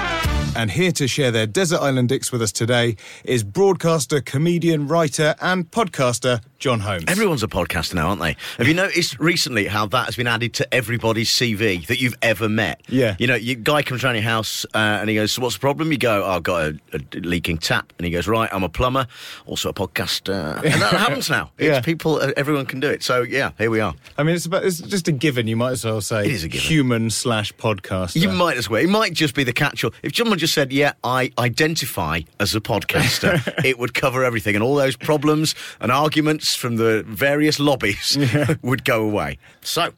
And 0.55 0.71
here 0.71 0.93
to 0.93 1.09
share 1.09 1.31
their 1.31 1.47
Desert 1.47 1.81
Island 1.81 2.11
Dicks 2.11 2.31
with 2.31 2.43
us 2.43 2.53
today 2.53 2.97
is 3.25 3.43
broadcaster, 3.43 4.21
comedian, 4.21 4.87
writer, 4.87 5.35
and 5.41 5.69
podcaster 5.71 6.43
Jon 6.59 6.79
Holmes. 6.81 7.05
Everyone's 7.09 7.43
a 7.43 7.49
podcaster 7.49 7.95
now, 7.95 8.09
aren't 8.11 8.21
they? 8.21 8.37
Have 8.59 8.69
you 8.69 8.75
noticed 8.75 9.19
recently 9.19 9.67
how 9.67 9.87
that 9.87 10.05
has 10.05 10.15
been 10.15 10.27
added 10.27 10.53
to 10.55 10.73
everybody's 10.75 11.31
CV 11.31 11.87
that 11.87 12.01
you've 12.01 12.15
ever 12.21 12.51
met? 12.51 12.83
Yeah. 12.89 13.17
You 13.19 13.27
know, 13.29 13.35
your 13.35 13.57
guy 13.57 13.83
comes 13.83 14.05
around 14.05 14.17
your 14.17 14.25
house 14.25 14.65
uh, 14.75 14.79
and 14.79 15.09
he 15.09 15.17
goes, 15.17 15.33
so 15.33 15.43
"What's 15.43 15.57
the 15.57 15.61
problem?" 15.61 15.91
You 15.91 15.97
go, 15.99 16.23
oh, 16.23 16.31
"I've 16.33 16.43
got 16.43 16.63
a, 16.63 16.79
a 16.93 17.01
leaking 17.21 17.59
tap," 17.59 17.93
and 17.99 18.05
he 18.05 18.13
goes, 18.13 18.29
"Right, 18.29 18.49
I'm 18.53 18.63
a 18.63 18.69
plumber, 18.69 19.07
also 19.47 19.71
a 19.71 19.75
podcaster," 19.75 20.57
and 20.63 20.81
that 20.83 20.93
happens 20.93 21.31
now. 21.31 21.51
It's 21.59 21.67
Yeah. 21.69 21.81
people, 21.81 22.17
uh, 22.17 22.31
everyone 22.37 22.67
can 22.67 22.79
do 22.79 22.89
it. 22.91 23.03
So 23.03 23.23
yeah, 23.23 23.53
here 23.59 23.71
we 23.71 23.81
are. 23.81 23.95
I 24.19 24.23
mean, 24.23 24.37
it's, 24.37 24.47
about, 24.47 24.65
it's 24.65 24.79
just 24.79 25.09
a 25.09 25.13
given. 25.13 25.49
You 25.49 25.57
might 25.57 25.73
as 25.73 25.85
well 25.85 26.01
say 26.03 26.27
It 26.27 26.31
is 26.33 26.45
a 26.45 26.49
given. 26.49 26.67
human 26.69 27.11
slash 27.11 27.53
podcaster. 27.55 28.21
You 28.21 28.29
might 28.29 28.59
as 28.59 28.69
well. 28.71 28.83
It 28.85 28.91
might 28.91 29.15
just 29.15 29.35
be 29.35 29.43
the 29.45 29.53
catch-all. 29.55 29.93
If 30.05 30.15
someone 30.15 30.39
just 30.43 30.55
said, 30.55 30.73
"Yeah, 30.73 30.95
I 31.05 31.31
identify 31.39 32.23
as 32.41 32.53
a 32.57 32.61
podcaster," 32.61 33.41
it 33.65 33.79
would 33.79 33.95
cover 33.95 34.25
everything, 34.25 34.57
and 34.57 34.65
all 34.65 34.75
those 34.75 34.97
problems 34.97 35.55
and 35.81 35.93
arguments 35.93 36.57
from 36.57 36.77
the 36.77 37.05
various 37.07 37.61
lobbies 37.61 38.19
would 38.63 38.85
go 38.85 39.05
away. 39.05 39.39
So, 39.61 39.93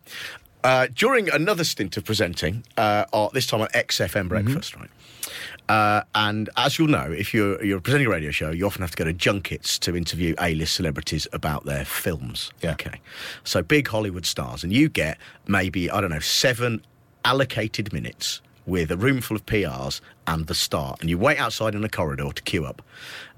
uh, 0.63 0.89
during 0.95 1.31
another 1.31 1.65
stint 1.65 1.97
of 1.97 2.05
presenting, 2.05 2.63
uh, 2.77 3.07
or 3.11 3.31
this 3.33 3.47
time 3.47 3.63
on 3.63 3.69
XFM 3.69 4.29
Breakfast, 4.29 4.77
right? 4.77 4.91
Uh, 5.71 6.03
and 6.15 6.51
as 6.59 6.79
you'll 6.79 6.89
know, 6.89 7.11
if 7.11 7.33
you're 7.33 7.65
you're 7.65 7.81
presenting 7.81 8.07
a 8.07 8.11
radio 8.11 8.31
show, 8.31 8.51
you 8.51 8.67
often 8.67 8.83
have 8.83 8.91
to 8.91 8.99
go 8.99 9.05
to 9.05 9.15
junkets 9.15 9.79
to 9.79 9.97
interview 9.97 10.35
A-list 10.43 10.75
celebrities 10.75 11.27
about 11.33 11.65
their 11.65 11.87
films. 11.87 12.53
Yeah. 12.61 12.73
Okay, 12.73 13.01
so 13.45 13.63
big 13.63 13.89
Hollywood 13.89 14.27
stars, 14.27 14.63
and 14.63 14.75
you 14.75 14.91
get 14.91 15.17
maybe 15.47 15.91
I 15.91 16.03
don't 16.03 16.11
know 16.11 16.19
seven 16.19 16.85
allocated 17.25 17.95
minutes 17.95 18.43
with 18.67 18.91
a 18.91 18.97
room 18.97 19.21
full 19.21 19.37
of 19.37 19.47
PRs 19.47 20.01
and 20.27 20.47
the 20.47 20.55
star, 20.55 20.97
and 21.01 21.11
you 21.11 21.19
wait 21.19 21.39
outside 21.39 21.75
in 21.75 21.85
a 21.85 21.89
corridor 21.89 22.31
to 22.33 22.43
queue 22.43 22.65
up, 22.65 22.83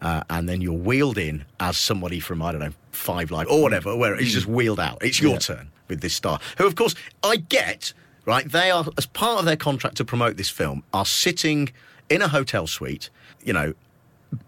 uh, 0.03 0.23
and 0.31 0.49
then 0.49 0.61
you're 0.61 0.73
wheeled 0.73 1.19
in 1.19 1.45
as 1.61 1.77
somebody 1.77 2.21
from 2.21 2.43
I 2.43 2.53
don't 2.53 2.61
know 2.61 2.73
Five 2.93 3.31
Live 3.31 3.49
or 3.49 3.63
whatever, 3.63 3.97
where 3.97 4.15
it's 4.15 4.33
just 4.33 4.47
wheeled 4.47 4.81
out. 4.81 4.99
It's 5.03 5.21
your 5.21 5.39
turn 5.39 5.69
with 5.89 6.01
this 6.01 6.15
star, 6.15 6.41
who 6.59 6.67
of 6.67 6.75
course 6.75 6.95
I 7.23 7.37
get. 7.37 7.93
Right, 8.25 8.51
they 8.51 8.73
are 8.73 8.85
as 8.99 9.07
part 9.07 9.39
of 9.39 9.45
their 9.45 9.57
contract 9.57 9.99
to 9.99 10.05
promote 10.05 10.37
this 10.37 10.51
film 10.51 10.83
are 10.93 11.07
sitting 11.07 11.71
in 12.09 12.23
a 12.23 12.29
hotel 12.29 12.67
suite, 12.67 13.09
you 13.45 13.53
know, 13.53 13.73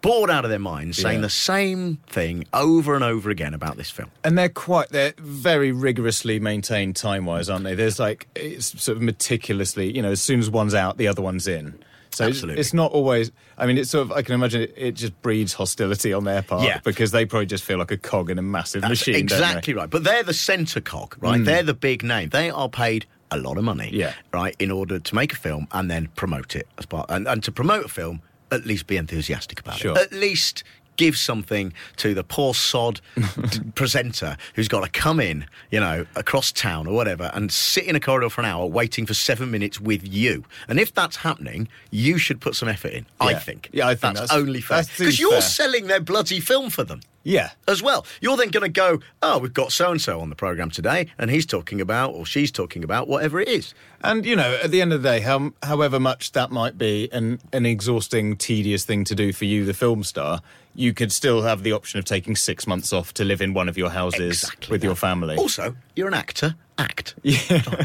bored 0.01 0.29
out 0.29 0.43
of 0.45 0.49
their 0.49 0.59
minds, 0.59 0.97
saying 0.97 1.17
Yeah. 1.19 1.21
the 1.21 1.29
same 1.29 1.97
thing 2.07 2.45
over 2.53 2.95
and 2.95 3.03
over 3.03 3.29
again 3.29 3.53
about 3.53 3.77
this 3.77 3.89
film. 3.89 4.09
And 4.23 4.37
they're 4.37 4.49
quite, 4.49 4.89
they're 4.89 5.13
very 5.17 5.71
rigorously 5.71 6.39
maintained 6.39 6.95
time 6.95 7.25
wise, 7.25 7.49
aren't 7.49 7.63
they? 7.65 7.75
There's 7.75 7.99
like, 7.99 8.27
it's 8.35 8.81
sort 8.81 8.97
of 8.97 9.01
meticulously, 9.03 9.93
you 9.95 10.01
know, 10.01 10.11
as 10.11 10.21
soon 10.21 10.39
as 10.39 10.49
one's 10.49 10.73
out, 10.73 10.97
the 10.97 11.07
other 11.07 11.21
one's 11.21 11.47
in. 11.47 11.79
So 12.11 12.25
it's, 12.27 12.37
Absolutely. 12.37 12.59
it's 12.59 12.73
not 12.73 12.91
always. 12.91 13.31
I 13.55 13.67
mean, 13.67 13.77
it's 13.77 13.91
sort 13.91 14.01
of. 14.07 14.11
I 14.11 14.23
can 14.23 14.33
imagine 14.33 14.63
it, 14.63 14.73
it 14.75 14.91
just 14.93 15.19
breeds 15.21 15.53
hostility 15.53 16.11
on 16.11 16.23
their 16.23 16.41
part. 16.41 16.63
Yeah. 16.63 16.79
because 16.83 17.11
they 17.11 17.23
probably 17.23 17.45
just 17.45 17.63
feel 17.63 17.77
like 17.77 17.91
a 17.91 17.97
cog 17.97 18.31
in 18.31 18.39
a 18.39 18.41
massive 18.41 18.81
That's 18.81 18.89
machine. 18.89 19.13
Mm. 19.13 19.19
exactly 19.19 19.75
right. 19.75 19.87
But 19.89 20.03
they're 20.03 20.23
the 20.23 20.33
centre 20.33 20.81
cog, 20.81 21.15
right? 21.21 21.43
They're 21.43 21.61
the 21.61 21.75
big 21.75 22.01
name. 22.03 22.29
They 22.29 22.49
are 22.49 22.67
paid 22.67 23.05
a 23.29 23.37
lot 23.37 23.59
of 23.59 23.63
money, 23.63 23.91
Yeah. 23.93 24.13
right, 24.33 24.55
in 24.57 24.71
order 24.71 24.97
to 24.97 25.15
make 25.15 25.33
a 25.33 25.35
film 25.35 25.67
and 25.71 25.89
then 25.91 26.07
promote 26.15 26.55
it 26.55 26.67
as 26.79 26.87
part. 26.87 27.05
And, 27.11 27.27
and 27.27 27.43
to 27.43 27.51
promote 27.51 27.85
a 27.85 27.89
film, 27.89 28.23
at 28.51 28.65
least 28.65 28.87
be 28.87 28.97
enthusiastic 28.97 29.59
about 29.59 29.77
Sure. 29.77 29.91
it. 29.91 29.97
At 29.97 30.11
least 30.11 30.63
give 30.97 31.15
something 31.17 31.71
to 31.95 32.13
the 32.13 32.23
poor 32.25 32.53
sod 32.53 32.99
presenter 33.75 34.35
who's 34.55 34.67
got 34.67 34.83
to 34.83 34.89
come 34.89 35.19
in, 35.19 35.45
you 35.71 35.79
know, 35.79 36.05
across 36.15 36.51
town 36.51 36.87
or 36.87 36.93
whatever, 36.93 37.31
and 37.33 37.51
sit 37.51 37.85
in 37.85 37.95
a 37.95 37.99
corridor 37.99 38.29
for 38.29 38.41
an 38.41 38.45
hour 38.47 38.65
waiting 38.65 39.05
for 39.05 39.13
seven 39.13 39.49
minutes 39.51 39.79
with 39.79 40.05
you. 40.05 40.43
And 40.67 40.79
if 40.79 40.93
that's 40.93 41.17
happening, 41.17 41.67
you 41.91 42.17
should 42.17 42.41
put 42.41 42.55
some 42.55 42.67
effort 42.67 42.91
in. 42.93 43.05
I 43.21 43.33
think. 43.35 43.69
Yeah, 43.71 43.87
I 43.87 43.91
think 43.95 44.15
that's, 44.17 44.29
that's- 44.29 44.37
only 44.37 44.61
fair 44.61 44.83
because 44.83 45.19
you're 45.19 45.31
fair. 45.31 45.41
selling 45.41 45.87
their 45.87 46.01
bloody 46.01 46.39
film 46.39 46.69
for 46.69 46.83
them 46.83 47.01
Yeah. 47.23 47.51
as 47.67 47.81
well. 47.81 48.05
You're 48.21 48.37
then 48.37 48.49
going 48.49 48.63
to 48.63 48.69
go, 48.69 48.99
oh, 49.21 49.37
we've 49.39 49.53
got 49.53 49.71
so 49.71 49.91
and 49.91 50.01
so 50.01 50.19
on 50.19 50.29
the 50.29 50.35
program 50.35 50.69
today, 50.69 51.07
and 51.17 51.29
he's 51.31 51.45
talking 51.45 51.79
about, 51.81 52.13
or 52.13 52.25
she's 52.25 52.51
talking 52.51 52.83
about, 52.83 53.07
whatever 53.07 53.39
it 53.39 53.47
is. 53.47 53.73
And 54.01 54.25
you 54.25 54.35
know, 54.35 54.57
at 54.63 54.71
the 54.71 54.81
end 54.81 54.93
of 54.93 55.01
the 55.03 55.09
day, 55.09 55.19
how, 55.19 55.51
however 55.63 55.99
much 55.99 56.31
that 56.33 56.51
might 56.51 56.77
be 56.77 57.09
an 57.11 57.39
an 57.53 57.65
exhausting, 57.65 58.37
tedious 58.37 58.85
thing 58.85 59.03
to 59.05 59.15
do 59.15 59.33
for 59.33 59.45
you, 59.45 59.65
the 59.65 59.73
film 59.73 60.03
star, 60.03 60.41
you 60.75 60.93
could 60.93 61.11
still 61.11 61.41
have 61.41 61.63
the 61.63 61.73
option 61.73 61.99
of 61.99 62.05
taking 62.05 62.35
six 62.35 62.65
months 62.65 62.93
off 62.93 63.13
to 63.15 63.25
live 63.25 63.41
in 63.41 63.53
one 63.53 63.67
of 63.67 63.77
your 63.77 63.89
houses 63.89 64.43
Exactly 64.43 64.71
with 64.71 64.81
that. 64.81 64.87
your 64.87 64.95
family. 64.95 65.35
Also, 65.35 65.75
you're 65.95 66.07
an 66.07 66.13
actor. 66.13 66.55
Act. 66.77 67.15
yeah. 67.23 67.61
Oh. 67.67 67.79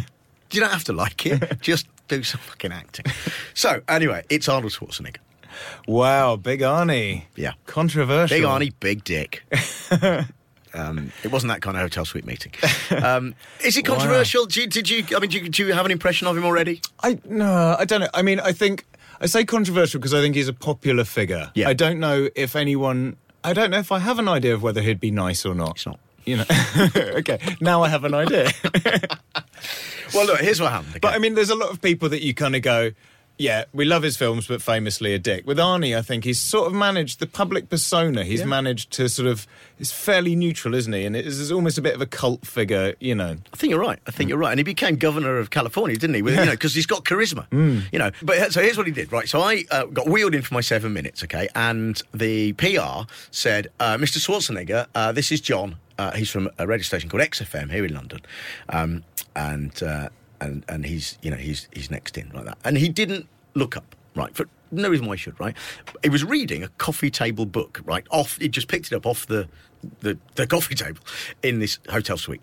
You 0.53 0.61
don't 0.61 0.71
have 0.73 0.85
to 0.85 0.93
like 0.93 1.27
it. 1.27 1.59
Just 1.61 1.89
do 2.07 2.23
some 2.23 2.41
fucking 2.41 2.71
acting. 2.71 3.07
So, 3.55 3.83
anyway, 3.89 4.25
it's 4.31 4.49
Arnold 4.49 4.73
Schwarzenegger. 4.73 5.17
wow, 5.89 6.37
Big 6.37 6.61
Arnie. 6.61 7.25
Yeah. 7.35 7.55
Controversial. 7.67 8.37
Big 8.37 8.45
Arnie, 8.45 8.73
big 8.79 9.03
dick. 9.03 9.43
Um, 10.75 11.13
it 11.23 11.31
wasn't 11.31 11.53
that 11.53 11.63
kind 11.63 11.77
of 11.77 11.83
hotel 11.83 12.05
suite 12.05 12.27
meeting. 12.27 12.53
Um, 12.91 13.35
is 13.65 13.77
it 13.77 13.85
controversial? 13.85 14.47
Do 14.47 14.61
you, 14.61 14.67
did 14.67 14.89
you? 14.89 15.05
I 15.17 15.21
mean, 15.21 15.31
do 15.31 15.39
you, 15.39 15.49
do 15.49 15.67
you 15.67 15.73
have 15.73 15.85
an 15.85 15.93
impression 15.93 16.27
of 16.27 16.37
him 16.37 16.45
already? 16.45 16.81
I 17.03 17.19
no, 17.25 17.77
I 17.79 17.85
don't 17.85 18.01
know. 18.01 18.09
I 18.15 18.23
mean, 18.23 18.41
I 18.41 18.53
think 18.53 18.85
I 19.21 19.27
say 19.27 19.45
controversial 19.45 20.01
because 20.01 20.15
I 20.15 20.21
think 20.21 20.35
he's 20.35 20.49
a 20.49 20.53
popular 20.53 21.05
figure. 21.05 21.51
Yeah. 21.55 21.69
I 21.69 21.73
don't 21.73 21.99
know 21.99 22.29
if 22.35 22.55
anyone. 22.57 23.17
I 23.43 23.53
don't 23.53 23.71
know 23.71 23.79
if 23.79 23.91
I 23.91 23.99
have 23.99 24.19
an 24.19 24.29
idea 24.29 24.55
of 24.55 24.63
whether 24.63 24.81
he'd 24.81 25.01
be 25.01 25.11
nice 25.11 25.45
or 25.45 25.55
not. 25.55 25.77
It's 25.77 25.87
not. 25.87 25.99
You 26.25 26.39
know. 26.39 26.45
okay. 26.97 27.39
Now 27.61 27.83
I 27.83 27.89
have 27.89 28.05
an 28.05 28.15
idea. 28.15 28.51
Well, 30.15 30.27
look, 30.27 30.41
here's 30.41 30.61
what 30.61 30.71
happened. 30.71 31.01
But? 31.01 31.15
I 31.15 31.19
mean, 31.19 31.35
there's 31.35 31.51
a 31.51 31.57
lot 31.57 31.71
of 31.71 31.83
people 31.83 32.09
that 32.11 32.23
you 32.23 32.35
kind 32.35 32.55
of 32.55 32.63
go, 32.63 32.93
yeah, 33.39 33.65
we 33.73 33.85
love 33.85 34.03
his 34.03 34.17
films, 34.17 34.47
but 34.47 34.63
famously 34.63 35.13
a 35.13 35.19
dick. 35.19 35.47
With 35.47 35.59
Arnie, 35.59 35.97
I 35.97 36.03
think 36.03 36.25
he's 36.25 36.41
sort 36.41 36.67
of 36.69 36.73
managed 36.73 37.19
the 37.19 37.27
public 37.27 37.69
persona. 37.69 38.23
He's 38.25 38.41
Yeah. 38.41 38.47
managed 38.47 38.93
to 38.93 39.09
sort 39.09 39.27
of, 39.27 39.47
he's 39.77 39.91
fairly 39.91 40.37
neutral, 40.37 40.75
isn't 40.75 40.93
he? 40.93 41.05
And 41.05 41.17
it 41.17 41.27
is 41.27 41.51
almost 41.51 41.77
a 41.77 41.83
bit 41.83 41.95
of 41.95 42.01
a 42.01 42.07
cult 42.07 42.47
figure, 42.47 42.95
you 43.01 43.15
know. 43.15 43.37
I 43.53 43.57
think 43.57 43.71
you're 43.71 43.81
right. 43.81 43.99
I 44.07 44.13
think 44.13 44.29
you're 44.29 44.39
right. 44.39 44.51
And 44.53 44.61
he 44.61 44.65
became 44.65 44.97
governor 44.97 45.39
of 45.39 45.51
California, 45.51 45.97
didn't 45.97 46.15
he? 46.15 46.23
With, 46.23 46.35
you 46.39 46.45
know, 46.45 46.53
because 46.53 46.75
he's 46.75 46.87
got 46.87 47.05
charisma. 47.05 47.47
You 47.93 47.99
know. 47.99 48.11
But 48.23 48.53
so 48.53 48.63
here's 48.63 48.77
what 48.77 48.87
he 48.87 48.93
did. 48.93 49.11
Right. 49.11 49.29
So 49.29 49.41
I 49.41 49.65
uh, 49.71 49.87
got 49.87 50.09
wheeled 50.09 50.35
in 50.35 50.43
for 50.43 50.55
my 50.55 50.61
seven 50.61 50.93
minutes. 50.93 51.23
Okay. 51.25 51.49
And 51.55 52.01
the 52.13 52.53
PR 52.55 53.11
said, 53.31 53.69
uh, 53.81 53.97
"Mr. 53.97 54.19
Schwarzenegger, 54.19 54.87
uh, 54.95 55.11
this 55.13 55.33
is 55.33 55.41
Jon. 55.41 55.77
Uh, 55.99 56.13
he's 56.13 56.31
from 56.31 56.51
a 56.59 56.67
radio 56.67 56.83
station 56.83 57.09
called 57.09 57.23
XFM 57.23 57.71
here 57.71 57.85
in 57.85 57.95
London, 57.95 58.21
um, 58.69 59.05
and 59.37 59.81
uh, 59.83 60.09
and 60.45 60.65
and 60.69 60.87
he's 60.87 61.19
you 61.23 61.31
know 61.31 61.37
he's 61.37 61.69
he's 61.73 61.91
next 61.91 62.17
in 62.19 62.31
like 62.31 62.45
that. 62.45 62.59
And 62.65 62.77
he 62.77 62.89
didn't 62.89 63.27
look 63.55 63.77
up. 63.77 63.97
Right. 64.15 64.35
For 64.35 64.47
no 64.71 64.89
reason 64.89 65.07
why 65.07 65.15
he 65.15 65.19
should. 65.19 65.39
Right. 65.41 65.57
He 66.03 66.09
was 66.09 66.25
reading 66.25 66.63
a 66.63 66.69
coffee 66.79 67.11
table 67.11 67.47
book. 67.47 67.81
Right. 67.85 68.07
Off. 68.11 68.39
He 68.39 68.49
just 68.49 68.69
picked 68.69 68.93
it 68.93 68.95
up 68.95 69.07
off 69.07 69.27
the 69.27 69.49
the, 70.01 70.19
the 70.37 70.47
coffee 70.55 70.75
table 70.75 71.01
in 71.43 71.59
this 71.59 71.79
hotel 71.89 72.17
suite. 72.17 72.43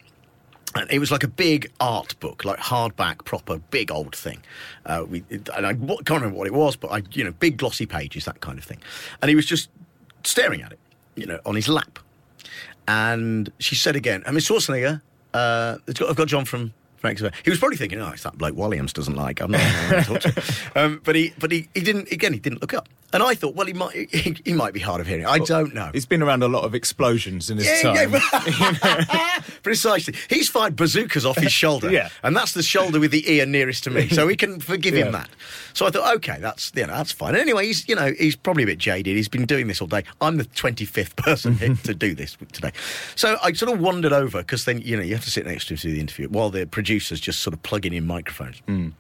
And 0.74 0.90
it 0.90 1.00
was 1.00 1.12
like 1.12 1.24
a 1.24 1.28
big 1.28 1.70
art 1.82 2.18
book, 2.22 2.46
like 2.46 2.58
hardback, 2.58 3.26
proper, 3.26 3.58
big 3.58 3.92
old 3.92 4.16
thing. 4.16 4.42
Uh, 4.86 5.04
we, 5.08 5.24
and 5.30 5.50
I 5.66 5.74
can't 5.74 6.10
remember 6.10 6.38
what 6.38 6.48
it 6.48 6.54
was, 6.54 6.78
but 6.78 6.92
I, 6.92 7.04
you 7.12 7.26
know, 7.26 7.32
big 7.32 7.58
glossy 7.58 7.86
pages, 7.86 8.24
that 8.24 8.40
kind 8.40 8.58
of 8.58 8.64
thing. 8.64 8.80
And 9.22 9.28
he 9.28 9.36
was 9.36 9.46
just 9.46 9.70
staring 10.24 10.62
at 10.62 10.72
it, 10.72 10.80
you 11.16 11.26
know, 11.26 11.40
on 11.46 11.56
his 11.56 11.68
lap. 11.68 12.00
And 12.88 13.52
she 13.60 13.76
said 13.76 13.98
again, 13.98 14.24
I 14.26 14.32
mean, 14.32 14.40
Schwarzenegger, 14.40 15.02
uh, 15.34 15.78
got, 15.94 16.10
I've 16.10 16.16
got 16.16 16.30
Jon 16.30 16.46
from, 16.46 16.74
XFM. 17.10 17.34
He 17.44 17.50
was 17.50 17.60
probably 17.60 17.78
thinking, 17.78 18.00
oh, 18.00 18.10
it's 18.10 18.24
that 18.24 18.38
bloke 18.38 18.56
Williams 18.56 18.94
doesn't 18.94 19.16
like. 19.16 19.42
I'm 19.42 19.52
not 19.52 19.62
going 19.90 20.04
to 20.04 20.10
talk 20.20 20.22
to. 20.22 20.44
Um, 20.76 21.02
but 21.04 21.16
he, 21.16 21.34
but 21.38 21.52
he, 21.52 21.68
he 21.74 21.82
didn't. 21.82 22.12
Again, 22.12 22.34
he 22.34 22.40
didn't 22.40 22.62
look 22.62 22.74
up. 22.74 22.88
And 23.14 23.22
I 23.22 23.36
thought, 23.36 23.56
well, 23.56 23.68
he 23.68 23.74
might, 23.74 23.94
he, 24.10 24.38
he 24.46 24.54
might 24.54 24.74
be 24.74 24.80
hard 24.80 25.02
of 25.02 25.08
hearing. 25.08 25.26
I 25.26 25.40
don't 25.40 25.74
know. 25.74 25.90
He's 25.94 26.06
been 26.06 26.22
around 26.22 26.44
a 26.44 26.48
lot 26.48 26.64
of 26.64 26.74
explosions 26.74 27.50
in 27.50 27.58
his 27.58 27.68
Yeah, 27.68 27.82
time. 28.08 28.14
yeah. 29.14 29.42
Precisely. 29.64 30.16
He's 30.30 30.50
fired 30.50 30.76
bazookas 30.76 31.26
off 31.26 31.38
his 31.38 31.52
shoulder. 31.52 31.90
Yeah. 31.92 32.10
And 32.24 32.36
that's 32.38 32.54
the 32.54 32.64
shoulder 32.64 33.00
with 33.02 33.12
the 33.12 33.30
ear 33.30 33.46
nearest 33.46 33.84
to 33.84 33.90
me. 33.90 34.08
So 34.10 34.26
we 34.26 34.36
can 34.38 34.60
forgive 34.62 34.96
Yeah. 34.96 35.06
him 35.06 35.12
that. 35.12 35.30
So 35.74 35.86
I 35.86 35.90
thought, 35.90 36.16
okay, 36.18 36.38
that's 36.40 36.72
you 36.76 36.86
know, 36.88 36.94
that's 36.94 37.12
fine. 37.12 37.36
Anyway, 37.36 37.66
he's 37.68 37.88
you 37.90 37.96
know, 37.96 38.14
he's 38.18 38.36
probably 38.36 38.64
a 38.64 38.66
bit 38.66 38.78
jaded. 38.78 39.16
He's 39.16 39.28
been 39.28 39.46
doing 39.46 39.68
this 39.68 39.82
all 39.82 39.88
day. 39.88 40.04
I'm 40.22 40.38
the 40.38 40.46
twenty 40.46 40.86
fifth 40.86 41.16
person 41.18 41.58
to 41.78 41.94
do 41.94 42.14
this 42.16 42.38
today. 42.54 42.72
So 43.16 43.38
I 43.44 43.52
sort 43.54 43.74
of 43.74 43.80
wandered 43.82 44.14
over 44.14 44.40
because 44.40 44.64
then, 44.66 44.80
you 44.82 44.96
know, 44.96 45.04
you 45.04 45.14
have 45.16 45.24
to 45.26 45.32
sit 45.32 45.46
next 45.46 45.66
to 45.68 45.74
him 45.74 45.78
to 45.80 45.88
do 45.88 45.94
the 45.94 46.00
interview 46.00 46.28
while 46.30 46.50
the 46.50 46.66
producers 46.66 47.20
just 47.20 47.40
sort 47.42 47.54
of 47.54 47.62
plugging 47.64 47.94
in 47.94 48.06
microphones. 48.08 48.62
Mm. 48.68 48.94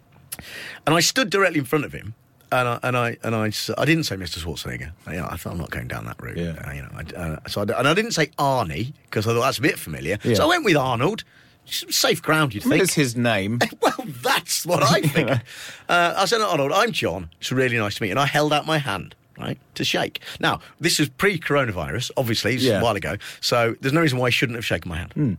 And 0.85 0.95
I 0.95 0.99
stood 0.99 1.29
directly 1.29 1.59
in 1.59 1.65
front 1.65 1.85
of 1.85 1.93
him. 1.93 2.13
And 2.53 2.67
I 2.67 2.79
and 2.83 2.97
I 2.97 3.17
and 3.23 3.35
I, 3.35 3.51
I 3.77 3.85
didn't 3.85 4.03
say 4.03 4.15
Mr. 4.17 4.39
Schwarzenegger. 4.39 4.91
You 5.07 5.19
know, 5.19 5.27
I 5.29 5.37
thought 5.37 5.53
I'm 5.53 5.57
not 5.59 5.69
going 5.71 5.87
down 5.87 6.05
that 6.05 6.21
route. 6.21 6.37
Yeah. 6.37 6.61
Uh, 6.67 6.71
you 6.73 6.81
know, 6.81 6.89
I, 6.93 7.19
uh, 7.19 7.39
so 7.47 7.61
I, 7.61 7.79
and 7.79 7.87
I 7.87 7.93
didn't 7.93 8.11
say 8.11 8.27
Arnie 8.37 8.93
because 9.05 9.25
I 9.25 9.33
thought 9.33 9.41
that's 9.41 9.57
a 9.59 9.61
bit 9.61 9.79
familiar. 9.79 10.17
Yeah. 10.23 10.35
So 10.35 10.43
I 10.45 10.47
went 10.47 10.65
with 10.65 10.75
Arnold. 10.75 11.23
Safe 11.65 12.21
ground, 12.23 12.53
you'd 12.55 12.63
think. 12.63 12.81
it's 12.81 12.95
his 12.95 13.15
name. 13.15 13.59
Well, 13.81 14.05
that's 14.23 14.65
what 14.65 14.81
I 14.83 14.99
think. 15.01 15.29
uh, 15.89 16.13
I 16.17 16.25
said, 16.25 16.41
Arnold, 16.41 16.71
I'm 16.73 16.91
Jon. 16.91 17.29
It's 17.39 17.51
really 17.51 17.77
nice 17.77 17.95
to 17.95 18.01
meet 18.03 18.07
you. 18.09 18.13
And 18.13 18.19
I 18.19 18.25
held 18.25 18.51
out 18.51 18.65
my 18.65 18.79
hand, 18.79 19.15
right, 19.37 19.57
to 19.75 19.83
shake. 19.85 20.21
Now, 20.39 20.59
this 20.79 20.99
is 20.99 21.07
pre 21.07 21.39
coronavirus, 21.39 22.11
obviously, 22.17 22.55
it's 22.55 22.63
Yeah. 22.63 22.79
a 22.79 22.83
while 22.83 22.95
ago. 22.95 23.15
So 23.41 23.75
there's 23.79 23.93
no 23.93 24.01
reason 24.01 24.17
why 24.17 24.25
I 24.27 24.29
shouldn't 24.31 24.55
have 24.57 24.65
shaken 24.65 24.89
my 24.89 24.97
hand. 24.97 25.13
Hmm. 25.13 25.33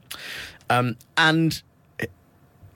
Um, 0.71 0.97
and 1.19 1.61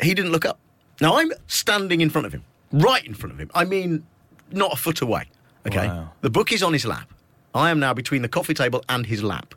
he 0.03 0.13
didn't 0.13 0.33
look 0.33 0.45
up. 0.45 0.59
Now, 1.01 1.17
I'm 1.19 1.31
standing 1.47 2.01
in 2.01 2.11
front 2.11 2.27
of 2.27 2.33
him, 2.33 2.45
right 2.73 3.05
in 3.05 3.15
front 3.15 3.33
of 3.33 3.39
him. 3.39 3.51
I 3.55 3.65
mean, 3.65 4.05
not 4.51 4.73
a 4.73 4.77
foot 4.77 5.01
away, 5.01 5.29
okay? 5.67 5.89
Wow. 5.89 6.13
The 6.21 6.31
book 6.31 6.53
is 6.53 6.63
on 6.63 6.73
his 6.73 6.85
lap. 6.85 7.13
I 7.55 7.71
am 7.71 7.81
now 7.81 7.95
between 7.95 8.23
the 8.23 8.29
coffee 8.29 8.55
table 8.55 8.85
and 8.89 9.07
his 9.07 9.23
lap. 9.23 9.55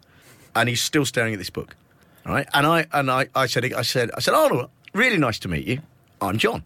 And 0.56 0.70
he's 0.70 0.82
still 0.82 1.06
staring 1.06 1.34
at 1.34 1.40
this 1.40 1.50
book. 1.50 1.76
All 2.26 2.34
right. 2.34 2.48
And 2.54 2.66
I 2.66 2.88
and 2.92 3.12
I, 3.12 3.28
I 3.36 3.46
said 3.46 3.72
I 3.74 3.82
said 3.82 4.10
I 4.16 4.20
said, 4.20 4.34
Arnold, 4.34 4.70
really 4.94 5.18
nice 5.18 5.38
to 5.40 5.48
meet 5.48 5.68
you. 5.68 5.82
I'm 6.22 6.38
Jon. 6.38 6.64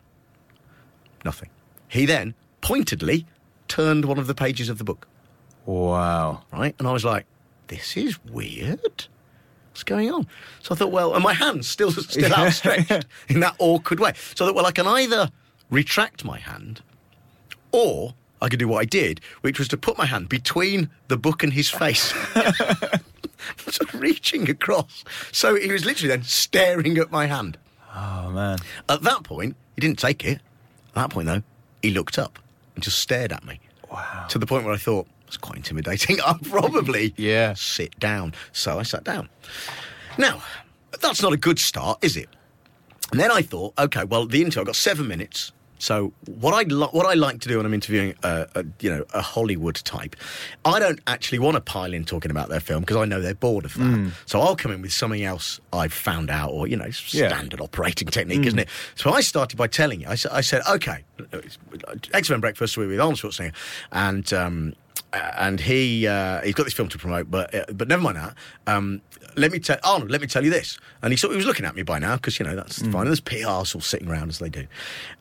Nothing. 1.26 1.50
He 1.88 2.06
then 2.06 2.34
pointedly 2.62 3.26
turned 3.68 4.06
one 4.06 4.18
of 4.18 4.28
the 4.28 4.36
pages 4.36 4.70
of 4.70 4.78
the 4.78 4.84
book. 4.84 5.08
Wow. 5.66 6.44
Right? 6.52 6.76
And 6.80 6.88
I 6.88 6.92
was 6.92 7.06
like, 7.06 7.26
this 7.68 7.98
is 7.98 8.24
weird. 8.26 9.08
What's 9.72 9.84
going 9.84 10.12
on? 10.12 10.28
So 10.60 10.76
I 10.76 10.78
thought, 10.78 10.92
well, 10.92 11.16
and 11.16 11.24
my 11.24 11.34
hand's 11.34 11.68
still 11.68 11.92
still 11.92 12.34
outstretched 12.34 13.06
in 13.28 13.40
that 13.40 13.56
awkward 13.60 14.00
way. 14.00 14.14
So 14.36 14.46
I 14.46 14.48
thought, 14.48 14.56
well, 14.56 14.66
I 14.66 14.72
can 14.72 14.88
either 14.88 15.32
retract 15.70 16.24
my 16.24 16.38
hand 16.38 16.82
or 17.74 18.14
I 18.42 18.48
could 18.48 18.60
do 18.60 18.68
what 18.70 18.80
I 18.80 18.86
did, 18.86 19.20
which 19.42 19.60
was 19.60 19.68
to 19.70 19.78
put 19.78 19.98
my 19.98 20.06
hand 20.06 20.30
between 20.30 20.90
the 21.10 21.18
book 21.18 21.44
and 21.44 21.52
his 21.52 21.70
face. 21.70 22.14
of 22.36 23.94
reaching 23.94 24.50
across. 24.50 25.04
So 25.32 25.56
he 25.56 25.72
was 25.72 25.84
literally 25.86 26.10
then 26.10 26.24
staring 26.24 26.98
at 26.98 27.12
my 27.12 27.26
hand. 27.26 27.58
Oh, 27.96 28.32
man. 28.32 28.60
At 28.90 29.02
that 29.04 29.24
point, 29.24 29.56
he 29.76 29.82
didn't 29.82 30.00
take 30.00 30.24
it. 30.24 30.40
At 30.90 30.96
that 30.96 31.10
point, 31.10 31.28
though, 31.28 31.44
he 31.82 31.92
looked 31.92 32.18
up 32.18 32.40
and 32.76 32.84
just 32.84 33.00
stared 33.00 33.32
at 33.34 33.44
me. 33.46 33.60
Wow. 33.92 34.26
To 34.30 34.40
the 34.40 34.46
point 34.46 34.64
where 34.66 34.74
I 34.74 34.78
thought, 34.78 35.08
that's 35.26 35.38
quite 35.38 35.58
intimidating. 35.58 36.18
I'll 36.26 36.38
probably 36.40 37.14
Yeah. 37.18 37.54
sit 37.56 38.00
down. 38.00 38.34
So 38.52 38.80
I 38.80 38.84
sat 38.84 39.04
down. 39.04 39.30
Now, 40.18 40.42
that's 41.02 41.22
not 41.22 41.34
a 41.34 41.38
good 41.38 41.60
start, 41.60 42.00
is 42.04 42.16
it? 42.18 42.30
And 43.12 43.20
then 43.20 43.32
I 43.32 43.42
thought, 43.42 43.74
okay, 43.78 44.06
well, 44.06 44.26
the 44.26 44.42
interview, 44.42 44.62
I've 44.62 44.68
got 44.68 44.76
seven 44.76 45.08
minutes. 45.08 45.52
So 45.84 46.14
what 46.26 46.54
I 46.54 46.62
li- 46.64 46.88
what 46.92 47.06
I 47.06 47.14
like 47.14 47.42
to 47.42 47.50
do 47.50 47.58
when 47.58 47.66
I'm 47.66 47.74
interviewing 47.74 48.16
a, 48.24 48.48
a 48.56 48.64
you 48.80 48.90
know 48.90 49.04
a 49.14 49.22
Hollywood 49.22 49.76
type, 49.76 50.16
I 50.64 50.80
don't 50.80 51.02
actually 51.08 51.40
want 51.40 51.56
to 51.56 51.62
pile 51.62 51.94
in 51.94 52.06
talking 52.06 52.32
about 52.32 52.48
their 52.48 52.62
film 52.62 52.82
because 52.84 52.96
I 52.96 53.06
know 53.06 53.20
they're 53.20 53.36
bored 53.36 53.66
of 53.66 53.74
that. 53.76 54.12
So 54.26 54.40
I'll 54.40 54.56
come 54.56 54.72
in 54.72 54.82
with 54.82 54.94
something 54.94 55.24
else 55.24 55.60
I've 55.74 55.92
found 55.94 56.30
out, 56.30 56.52
or 56.52 56.68
you 56.68 56.78
know, 56.78 56.86
Yeah. 57.10 57.28
standard 57.28 57.60
operating 57.60 58.08
technique, 58.08 58.46
isn't 58.46 58.60
it? 58.60 58.70
So 58.96 59.12
I 59.12 59.20
started 59.22 59.58
by 59.58 59.68
telling 59.68 60.00
you. 60.02 60.08
I, 60.08 60.16
I 60.32 60.42
said, 60.42 60.62
okay, 60.70 61.04
XFM 62.14 62.42
Breakfast 62.42 62.78
with 62.78 62.92
Arnold 63.00 63.18
Schwarzenegger, 63.18 63.54
and 63.92 64.32
um, 64.34 64.74
and 65.14 65.60
he 65.60 66.08
uh, 66.08 66.42
he's 66.42 66.54
got 66.56 66.64
this 66.64 66.74
film 66.74 66.90
to 66.90 66.98
promote, 66.98 67.30
but 67.30 67.54
uh, 67.54 67.66
but 67.74 67.88
never 67.88 68.02
mind 68.02 68.18
that. 68.18 68.36
Um, 68.68 69.02
let 69.36 69.52
me 69.52 69.60
tell 69.60 69.78
Arnold, 69.84 70.12
let 70.12 70.22
me 70.22 70.28
tell 70.28 70.44
you 70.44 70.50
this. 70.50 70.78
And 71.02 71.12
he 71.12 71.18
sort 71.18 71.32
he 71.32 71.38
was 71.38 71.46
looking 71.46 71.66
at 71.66 71.76
me 71.76 71.84
by 71.84 72.00
now 72.00 72.16
because 72.16 72.40
you 72.40 72.46
know 72.46 72.56
that's 72.56 72.82
fine. 72.82 73.02
And 73.02 73.08
there's 73.08 73.22
PRs 73.22 73.76
all 73.76 73.82
sitting 73.82 74.08
around 74.08 74.30
as 74.30 74.40
they 74.40 74.50
do. 74.50 74.68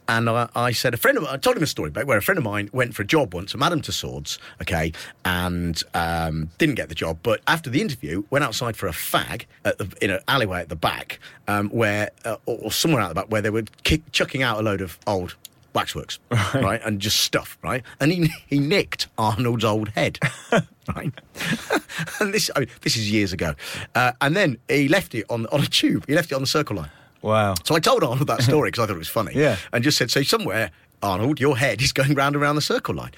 And 0.09 0.29
I, 0.29 0.49
I 0.55 0.73
said 0.73 0.95
a 0.95 0.97
friend 0.97 1.17
of 1.19 1.25
I 1.25 1.37
told 1.37 1.57
him 1.57 1.63
a 1.63 1.67
story 1.67 1.89
about 1.89 2.07
where 2.07 2.19
a 2.19 2.23
friend 2.23 2.39
of 2.39 2.45
mine 2.45 2.71
went 2.73 2.95
for 2.95 3.03
a 3.03 3.05
job 3.05 3.35
once 3.35 3.55
at 3.55 3.61
Madame 3.61 3.81
Tussauds, 3.81 4.39
okay, 4.61 4.93
and 5.25 5.83
um, 5.95 6.51
didn't 6.59 6.75
get 6.75 6.89
the 6.89 6.95
job. 6.95 7.19
But 7.23 7.41
after 7.47 7.71
the 7.71 7.81
interview, 7.81 8.25
went 8.31 8.45
outside 8.45 8.77
for 8.77 8.87
a 8.87 8.93
fag 8.93 9.45
at 9.65 9.79
the, 9.79 9.93
in 10.01 10.11
an 10.11 10.21
alleyway 10.29 10.61
at 10.61 10.69
the 10.69 10.77
back, 10.77 11.19
um, 11.49 11.69
where 11.71 12.11
uh, 12.25 12.37
or, 12.47 12.59
or 12.63 12.73
somewhere 12.73 13.01
out 13.01 13.09
the 13.09 13.15
back 13.15 13.31
where 13.31 13.43
they 13.43 13.51
were 13.51 13.65
kick, 13.85 14.11
chucking 14.13 14.43
out 14.43 14.59
a 14.59 14.63
load 14.63 14.81
of 14.81 14.99
old 15.07 15.37
waxworks, 15.75 16.19
right. 16.55 16.81
and 16.85 17.01
just 17.01 17.21
stuff, 17.21 17.59
right? 17.63 17.83
And 18.01 18.13
he 18.13 18.31
he 18.47 18.59
nicked 18.59 19.09
Arnold's 19.19 19.65
old 19.65 19.89
head, 19.91 20.19
right? 20.95 21.13
and 22.21 22.35
this 22.35 22.51
I 22.57 22.61
mean, 22.61 22.69
this 22.83 22.97
is 22.97 23.11
years 23.11 23.33
ago, 23.33 23.55
uh, 23.95 24.13
and 24.21 24.37
then 24.37 24.59
he 24.69 24.89
left 24.89 25.15
it 25.15 25.27
on 25.29 25.47
on 25.47 25.63
a 25.63 25.67
tube. 25.67 26.05
He 26.07 26.15
left 26.15 26.33
it 26.33 26.35
on 26.35 26.43
the 26.43 26.47
Circle 26.47 26.77
Line. 26.77 26.91
Wow. 27.23 27.55
So 27.65 27.75
I 27.77 27.79
told 27.79 28.03
Arnold 28.03 28.27
that 28.27 28.43
story 28.43 28.69
because 28.69 28.83
I 28.83 28.87
thought 28.87 28.97
it 28.97 28.99
was 28.99 29.09
funny. 29.09 29.33
Yeah. 29.35 29.57
And 29.73 29.85
just 29.85 29.97
said, 29.97 30.11
so 30.11 30.23
somewhere, 30.23 30.73
Arnold, 31.03 31.41
your 31.41 31.57
head 31.57 31.81
is 31.81 31.93
going 31.93 32.15
round 32.15 32.35
and 32.35 32.43
around 32.43 32.57
the 32.57 32.63
circle 32.63 32.95
line. 32.97 33.13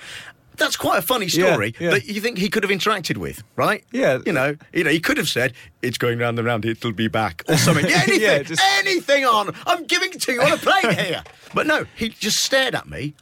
That's 0.56 0.76
quite 0.76 0.98
a 0.98 1.02
funny 1.02 1.28
story 1.28 1.74
yeah. 1.80 1.90
that 1.90 2.06
you 2.06 2.20
think 2.20 2.38
he 2.38 2.48
could 2.48 2.62
have 2.62 2.70
interacted 2.70 3.16
with, 3.16 3.42
right? 3.56 3.84
Yeah. 3.92 4.18
You 4.24 4.32
know, 4.32 4.56
you 4.72 4.84
know, 4.84 4.90
he 4.90 5.00
could 5.00 5.16
have 5.16 5.28
said, 5.28 5.52
"It's 5.82 5.98
going 5.98 6.18
round 6.18 6.38
and 6.38 6.46
round. 6.46 6.64
It'll 6.64 6.92
be 6.92 7.08
back," 7.08 7.42
or 7.48 7.56
something. 7.56 7.84
Yeah, 7.88 8.02
anything, 8.02 8.20
Yeah, 8.20 8.42
just- 8.42 8.62
anything 8.78 9.24
on. 9.24 9.54
I'm 9.66 9.84
giving 9.84 10.12
it 10.12 10.20
to 10.22 10.32
you 10.32 10.42
on 10.42 10.52
a 10.52 10.56
plate 10.56 10.98
here. 10.98 11.22
But 11.54 11.66
no, 11.66 11.84
he 11.96 12.08
just 12.08 12.40
stared 12.44 12.74
at 12.74 12.88
me, 12.88 13.14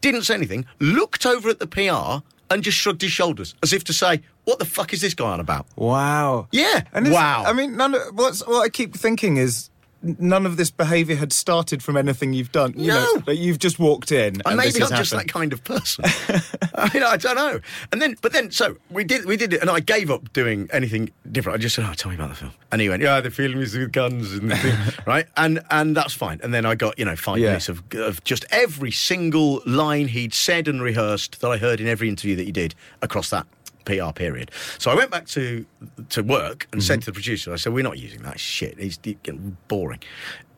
didn't 0.00 0.22
say 0.22 0.34
anything, 0.34 0.66
looked 0.80 1.26
over 1.26 1.48
at 1.48 1.58
the 1.58 1.66
PR, 1.66 2.24
and 2.50 2.62
just 2.62 2.78
shrugged 2.78 3.02
his 3.02 3.10
shoulders 3.12 3.54
as 3.62 3.72
if 3.72 3.82
to 3.84 3.92
say, 3.92 4.22
"What 4.44 4.58
the 4.58 4.64
fuck 4.64 4.92
is 4.92 5.00
this 5.00 5.14
guy 5.14 5.30
on 5.32 5.40
about?" 5.40 5.66
Wow. 5.76 6.48
Yeah. 6.52 6.82
And 6.92 7.06
this- 7.06 7.12
wow. 7.14 7.44
I 7.46 7.52
mean, 7.52 7.76
none 7.76 7.94
of, 7.94 8.02
what's, 8.14 8.46
what 8.46 8.62
I 8.64 8.68
keep 8.68 8.94
thinking 8.94 9.36
is 9.38 9.70
none 10.18 10.46
of 10.46 10.56
this 10.56 10.70
behaviour 10.70 11.16
had 11.16 11.32
started 11.32 11.82
from 11.82 11.96
anything 11.96 12.32
you've 12.32 12.52
done. 12.52 12.72
You 12.76 12.88
No. 12.88 13.00
know, 13.16 13.22
like 13.26 13.38
you've 13.38 13.58
just 13.58 13.78
walked 13.78 14.12
in. 14.12 14.34
And 14.34 14.42
and 14.46 14.56
maybe 14.56 14.82
I'm 14.82 14.88
just 14.90 15.10
that 15.12 15.28
kind 15.28 15.52
of 15.52 15.62
person. 15.64 16.04
I 16.74 16.90
mean, 16.94 17.02
I 17.02 17.16
don't 17.16 17.36
know. 17.36 17.60
And 17.92 18.00
then, 18.02 18.16
but 18.22 18.32
then, 18.32 18.50
so 18.50 18.76
we 18.90 19.04
did, 19.04 19.24
we 19.24 19.36
did 19.36 19.52
it, 19.52 19.60
and 19.60 19.70
I 19.70 19.80
gave 19.80 20.10
up 20.10 20.32
doing 20.32 20.68
anything 20.72 21.10
different. 21.32 21.58
I 21.58 21.60
just 21.60 21.74
said, 21.74 21.84
"Oh, 21.88 21.94
tell 21.94 22.10
me 22.10 22.16
about 22.16 22.28
the 22.30 22.34
film." 22.36 22.52
And 22.72 22.80
he 22.80 22.88
went, 22.88 23.02
"Yeah, 23.02 23.20
the 23.20 23.30
film 23.30 23.60
is 23.60 23.74
with 23.76 23.92
guns 23.92 24.32
and 24.32 24.50
the 24.50 24.56
thing, 24.56 24.76
right?" 25.06 25.26
And 25.36 25.60
and 25.70 25.96
that's 25.96 26.12
fine. 26.14 26.40
And 26.42 26.52
then 26.54 26.64
I 26.66 26.74
got 26.74 26.98
you 26.98 27.04
know 27.04 27.16
five 27.16 27.38
Yeah. 27.38 27.48
minutes 27.48 27.68
of 27.68 27.82
of 27.94 28.22
just 28.24 28.44
every 28.50 28.90
single 28.92 29.62
line 29.66 30.08
he'd 30.08 30.34
said 30.34 30.68
and 30.68 30.82
rehearsed 30.82 31.40
that 31.40 31.48
I 31.48 31.56
heard 31.56 31.80
in 31.80 31.88
every 31.88 32.08
interview 32.08 32.36
that 32.36 32.44
he 32.44 32.52
did 32.52 32.74
across 33.02 33.30
that. 33.30 33.46
PR 33.86 34.12
period. 34.12 34.50
So 34.78 34.90
I 34.90 34.94
went 34.94 35.10
back 35.10 35.26
to 35.28 35.64
to 36.10 36.22
work 36.22 36.68
and 36.72 36.82
said 36.82 37.00
to 37.00 37.06
the 37.06 37.12
producer, 37.12 37.52
I 37.52 37.56
said, 37.56 37.72
"We're 37.72 37.82
not 37.84 37.98
using 37.98 38.22
that 38.22 38.38
shit. 38.38 38.78
He's 38.78 38.98
getting 38.98 39.56
boring, 39.68 40.00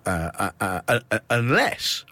uh, 0.06 0.30
uh, 0.60 0.80
uh, 0.88 1.00
uh, 1.12 1.18
unless 1.30 2.04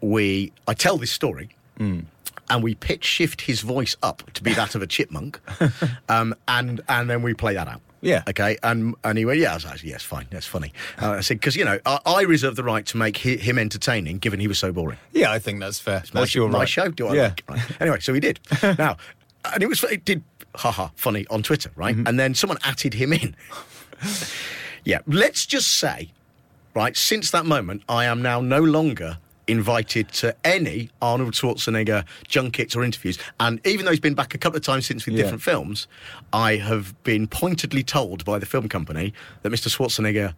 we 0.00 0.52
I 0.68 0.74
tell 0.74 0.98
this 0.98 1.10
story 1.12 1.50
and 1.78 2.62
we 2.62 2.74
pitch 2.76 3.04
shift 3.04 3.40
his 3.40 3.60
voice 3.60 3.96
up 4.02 4.22
to 4.34 4.42
be 4.42 4.52
that 4.54 4.74
of 4.74 4.82
a 4.82 4.86
chipmunk, 4.86 5.40
um, 6.08 6.34
and 6.46 6.80
and 6.88 7.08
then 7.10 7.22
we 7.22 7.34
play 7.34 7.54
that 7.54 7.66
out. 7.68 7.80
Yeah. 8.00 8.22
Okay. 8.28 8.56
And 8.64 8.94
and 9.04 9.16
he 9.16 9.24
went, 9.24 9.38
yeah. 9.38 9.52
I 9.52 9.54
was 9.54 9.64
like, 9.64 9.82
yes, 9.84 10.02
fine, 10.02 10.26
that's 10.30 10.46
funny. 10.46 10.72
Uh, 11.00 11.12
I 11.12 11.20
said 11.20 11.38
because 11.38 11.54
you 11.56 11.64
know 11.64 11.78
I, 11.86 11.98
I 12.04 12.22
reserve 12.22 12.56
the 12.56 12.64
right 12.64 12.84
to 12.86 12.96
make 12.96 13.16
hi, 13.16 13.30
him 13.36 13.58
entertaining, 13.58 14.18
given 14.18 14.38
he 14.40 14.48
was 14.48 14.58
so 14.58 14.72
boring. 14.72 14.98
Yeah, 15.12 15.30
I 15.32 15.38
think 15.38 15.60
that's 15.60 15.78
fair. 15.78 16.02
My, 16.12 16.20
That's 16.20 16.34
your 16.34 16.48
my 16.48 16.58
right. 16.60 16.68
show. 16.68 16.88
Do 16.88 17.06
I 17.08 17.14
Yeah. 17.14 17.22
like? 17.22 17.44
Right. 17.48 17.80
Anyway, 17.80 18.00
so 18.00 18.12
he 18.12 18.18
did. 18.20 18.40
now, 18.78 18.96
and 19.54 19.62
it 19.62 19.68
was 19.68 19.82
it 19.84 20.04
did 20.04 20.22
haha 20.56 20.88
funny 20.96 21.26
on 21.30 21.42
Twitter, 21.42 21.70
right? 21.76 21.94
Mm-hmm. 21.96 22.06
And 22.06 22.18
then 22.20 22.34
someone 22.34 22.58
atted 22.64 22.94
him 22.94 23.12
in. 23.12 23.34
yeah. 24.84 24.98
Let's 25.06 25.46
just 25.46 25.68
say, 25.78 26.10
right, 26.74 26.96
since 26.96 27.30
that 27.30 27.46
moment, 27.46 27.82
I 27.88 28.04
am 28.04 28.22
now 28.22 28.40
no 28.40 28.60
longer 28.60 29.18
invited 29.48 30.08
to 30.08 30.34
any 30.44 30.88
Arnold 31.02 31.34
Schwarzenegger 31.34 32.04
junkets 32.28 32.76
or 32.76 32.84
interviews. 32.84 33.18
And 33.40 33.60
even 33.66 33.84
though 33.84 33.90
he's 33.90 34.00
been 34.00 34.14
back 34.14 34.34
a 34.34 34.38
couple 34.38 34.56
of 34.56 34.62
times 34.64 34.86
since 34.86 35.04
with 35.04 35.14
Yeah. 35.16 35.22
different 35.24 35.42
films, 35.42 35.88
I 36.32 36.56
have 36.56 36.94
been 37.02 37.26
pointedly 37.26 37.82
told 37.82 38.24
by 38.24 38.38
the 38.38 38.46
film 38.46 38.68
company 38.68 39.12
that 39.42 39.50
Mr. 39.50 39.68
Schwarzenegger 39.68 40.34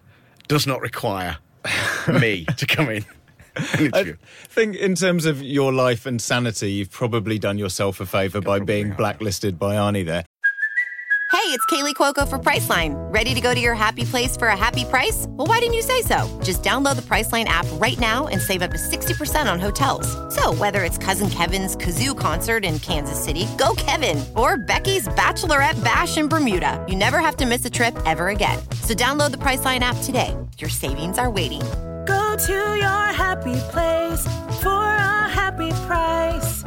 does 0.49 0.67
not 0.67 0.81
require 0.81 1.37
me 2.21 2.45
to 2.57 2.67
come 2.67 2.89
in. 2.91 3.05
and 3.73 3.81
interview. 3.81 4.17
I 4.21 4.47
think 4.49 4.77
in 4.77 4.95
terms 4.95 5.27
of 5.27 5.43
your 5.43 5.73
life 5.73 6.07
and 6.07 6.21
sanity, 6.21 6.73
you've 6.73 6.91
probably 6.91 7.39
done 7.39 7.59
yourself 7.59 8.01
a 8.01 8.07
favour 8.07 8.41
by 8.41 8.59
being 8.61 8.93
blacklisted 8.93 9.59
by 9.59 9.75
Arnie 9.77 10.05
there. 10.05 10.25
Hey, 11.35 11.51
it's 11.51 11.67
Kaley 11.67 11.95
Cuoco 11.95 12.29
for 12.29 12.39
Priceline. 12.39 12.95
Ready 13.13 13.35
to 13.35 13.41
go 13.41 13.53
to 13.53 13.61
your 13.61 13.75
happy 13.75 14.05
place 14.05 14.37
for 14.37 14.49
a 14.49 14.57
happy 14.57 14.85
price? 14.85 15.27
Well, 15.31 15.49
why 15.49 15.59
didn't 15.59 15.75
you 15.75 15.83
say 15.83 16.01
so? 16.01 16.41
Just 16.45 16.63
download 16.63 16.95
the 16.95 17.03
Priceline 17.03 17.47
app 17.47 17.67
right 17.73 17.99
now 17.99 18.29
and 18.29 18.41
save 18.41 18.63
up 18.63 18.71
to 18.71 18.79
60% 18.79 19.53
on 19.53 19.59
hotels. 19.59 20.07
So, 20.33 20.55
whether 20.55 20.85
it's 20.85 20.97
Cousin 20.97 21.29
Kevin's 21.29 21.77
Kazoo 21.77 22.17
concert 22.17 22.65
in 22.65 22.79
Kansas 22.79 23.23
City, 23.23 23.49
go 23.59 23.75
Kevin, 23.77 24.25
or 24.37 24.57
Becky's 24.59 25.09
Bachelorette 25.09 25.83
Bash 25.83 26.17
in 26.17 26.29
Bermuda, 26.29 26.83
you 26.89 26.95
never 26.95 27.19
have 27.19 27.37
to 27.39 27.47
miss 27.47 27.65
a 27.65 27.71
trip 27.71 27.95
ever 28.07 28.29
again. 28.29 28.59
So, 28.83 28.95
download 28.95 29.33
the 29.33 29.39
Priceline 29.39 29.81
app 29.81 29.97
today. 30.05 30.35
Your 30.59 30.71
savings 30.71 31.19
are 31.19 31.31
waiting. 31.31 31.63
Go 32.07 32.37
to 32.37 32.53
your 32.53 33.07
happy 33.13 33.59
place 33.71 34.23
for 34.63 34.85
a 34.85 35.29
happy 35.29 35.71
price. 35.87 36.63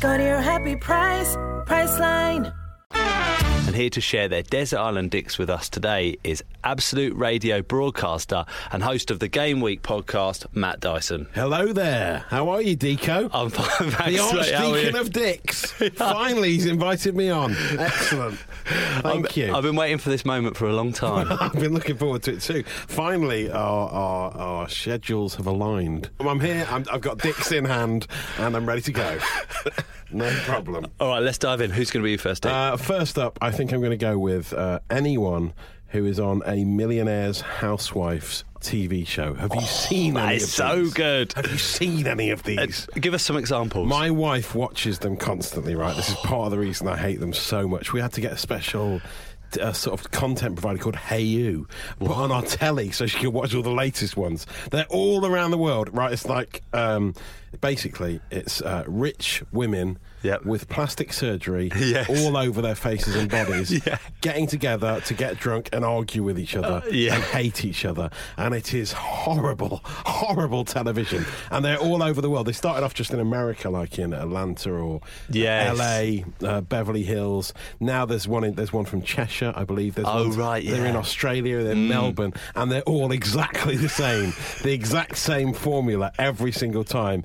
Go 0.00 0.16
to 0.16 0.22
your 0.22 0.40
happy 0.40 0.76
price, 0.76 1.36
Priceline. 1.66 2.52
And 2.92 3.76
here 3.76 3.90
to 3.90 4.00
share 4.00 4.28
their 4.28 4.42
Desert 4.42 4.78
Island 4.78 5.10
Dicks 5.10 5.38
with 5.38 5.48
us 5.48 5.68
today 5.68 6.18
is 6.24 6.42
Absolute 6.64 7.16
Radio 7.16 7.60
broadcaster 7.62 8.44
and 8.70 8.82
host 8.82 9.10
of 9.10 9.18
the 9.18 9.28
Game 9.28 9.60
Week 9.60 9.82
podcast, 9.82 10.46
Matt 10.54 10.78
Dyson. 10.80 11.26
Hello 11.34 11.72
there. 11.72 12.24
How 12.28 12.48
are 12.50 12.62
you, 12.62 12.76
Deco? 12.76 13.28
I'm 13.32 13.50
fine, 13.50 13.90
the 13.90 13.96
thanks, 13.96 14.32
mate. 14.32 14.54
How 14.54 14.68
Archdeacon 14.70 14.96
of 14.96 15.12
Dicks. 15.12 15.72
Finally, 15.94 16.52
he's 16.52 16.66
invited 16.66 17.16
me 17.16 17.30
on. 17.30 17.56
Excellent. 17.78 18.38
Thank 18.64 19.04
I'm- 19.06 19.26
you. 19.34 19.54
I've 19.54 19.64
been 19.64 19.76
waiting 19.76 19.98
for 19.98 20.10
this 20.10 20.24
moment 20.24 20.56
for 20.56 20.66
a 20.68 20.72
long 20.72 20.92
time. 20.92 21.26
I've 21.40 21.52
been 21.54 21.74
looking 21.74 21.96
forward 21.96 22.22
to 22.24 22.34
it 22.34 22.40
too. 22.40 22.62
Finally, 22.62 23.50
our, 23.50 23.88
our, 23.90 24.30
our 24.32 24.68
schedules 24.68 25.34
have 25.34 25.46
aligned. 25.46 26.10
I'm 26.20 26.40
here, 26.40 26.66
I'm, 26.70 26.84
I've 26.92 27.00
got 27.00 27.18
dicks 27.18 27.50
in 27.50 27.64
hand, 27.64 28.06
and 28.38 28.56
I'm 28.56 28.66
ready 28.66 28.82
to 28.82 28.92
go. 28.92 29.18
no 30.12 30.30
problem. 30.44 30.86
All 31.00 31.08
right, 31.08 31.22
let's 31.22 31.38
dive 31.38 31.60
in. 31.60 31.70
Who's 31.70 31.90
going 31.90 32.02
to 32.02 32.06
be 32.06 32.16
first? 32.16 32.46
Uh, 32.46 32.76
first 32.76 33.18
up, 33.18 33.38
I 33.40 33.50
think 33.50 33.72
I'm 33.72 33.80
going 33.80 33.90
to 33.90 33.96
go 33.96 34.18
with 34.18 34.52
uh, 34.52 34.78
anyone 34.90 35.54
who 35.92 36.04
is 36.06 36.18
on 36.18 36.42
a 36.46 36.64
Millionaire's 36.64 37.40
Housewives 37.42 38.44
TV 38.60 39.06
show. 39.06 39.34
Have 39.34 39.54
you 39.54 39.60
seen 39.60 40.14
that 40.14 40.26
any 40.28 40.36
is 40.36 40.44
of 40.44 40.48
so 40.50 40.76
these? 40.84 40.94
good. 40.94 41.32
Have 41.34 41.50
you 41.50 41.58
seen 41.58 42.06
any 42.06 42.30
of 42.30 42.40
Uh, 42.40 42.42
these? 42.66 42.86
give 43.00 43.12
us 43.14 43.22
some 43.22 43.36
examples. 43.36 43.88
My 43.88 44.10
wife 44.10 44.54
watches 44.54 45.00
them 45.00 45.16
constantly, 45.16 45.74
right? 45.74 45.94
This 45.96 46.08
is 46.10 46.14
part 46.16 46.46
of 46.46 46.50
the 46.52 46.58
reason 46.58 46.88
I 46.88 46.96
hate 46.96 47.20
them 47.20 47.32
so 47.32 47.66
much. 47.68 47.92
We 47.92 48.00
had 48.00 48.12
to 48.14 48.20
get 48.20 48.32
a 48.32 48.36
special 48.38 49.00
uh, 49.60 49.72
sort 49.72 50.00
of 50.00 50.10
content 50.12 50.56
provider 50.56 50.78
called 50.82 50.94
hayu 50.96 51.68
put 51.98 52.10
on 52.16 52.32
our 52.32 52.42
telly 52.42 52.90
so 52.90 53.04
she 53.06 53.18
can 53.18 53.32
watch 53.32 53.54
all 53.54 53.62
the 53.62 53.70
latest 53.70 54.16
ones. 54.16 54.46
They're 54.70 54.86
all 54.88 55.26
around 55.26 55.50
the 55.50 55.58
world, 55.58 55.90
right? 55.92 56.10
It's 56.12 56.24
like 56.26 56.62
um, 56.72 57.14
basically 57.60 58.20
it's 58.30 58.60
uh, 58.62 58.84
rich 58.86 59.42
women. 59.52 59.98
Yep. 60.24 60.44
With 60.44 60.68
plastic 60.68 61.12
surgery 61.12 61.68
Yes. 61.76 62.08
all 62.08 62.36
over 62.36 62.62
their 62.62 62.76
faces 62.76 63.16
and 63.16 63.28
bodies, 63.28 63.72
Yeah. 63.86 63.98
getting 64.20 64.46
together 64.46 65.00
to 65.06 65.14
get 65.14 65.40
drunk 65.40 65.68
and 65.72 65.84
argue 65.84 66.22
with 66.22 66.38
each 66.38 66.54
other 66.54 66.80
Uh, 66.86 66.90
yeah. 66.92 67.16
and 67.16 67.24
hate 67.24 67.64
each 67.64 67.84
other. 67.84 68.08
And 68.36 68.54
it 68.54 68.72
is 68.72 68.92
horrible, 68.92 69.80
horrible 69.84 70.64
television. 70.64 71.24
And 71.50 71.64
they're 71.64 71.76
all 71.76 72.04
over 72.04 72.20
the 72.20 72.30
world. 72.30 72.46
They 72.46 72.52
started 72.52 72.84
off 72.84 72.94
just 72.94 73.10
in 73.12 73.18
America, 73.18 73.68
like 73.68 73.98
in 73.98 74.12
Atlanta 74.14 74.70
or 74.72 75.00
Yes. 75.28 75.76
LA, 75.76 76.48
uh, 76.48 76.60
Beverly 76.60 77.02
Hills. 77.02 77.52
Now 77.80 78.06
there's 78.06 78.28
one 78.28 78.44
in, 78.44 78.54
there's 78.54 78.72
one 78.72 78.84
from 78.84 79.02
Cheshire, 79.02 79.52
I 79.56 79.64
believe. 79.64 79.96
There's 79.96 80.06
Oh, 80.08 80.28
one- 80.28 80.38
right, 80.38 80.64
They're 80.64 80.86
in. 80.86 80.94
Australia, 80.94 81.64
they're 81.64 81.72
in 81.72 81.88
Melbourne, 81.88 82.32
and 82.54 82.70
they're 82.70 82.82
all 82.82 83.10
exactly 83.10 83.74
the 83.76 83.88
same. 83.88 84.32
the 84.62 84.72
exact 84.72 85.16
same 85.18 85.52
formula 85.52 86.12
every 86.16 86.52
single 86.52 86.84
time. 86.84 87.24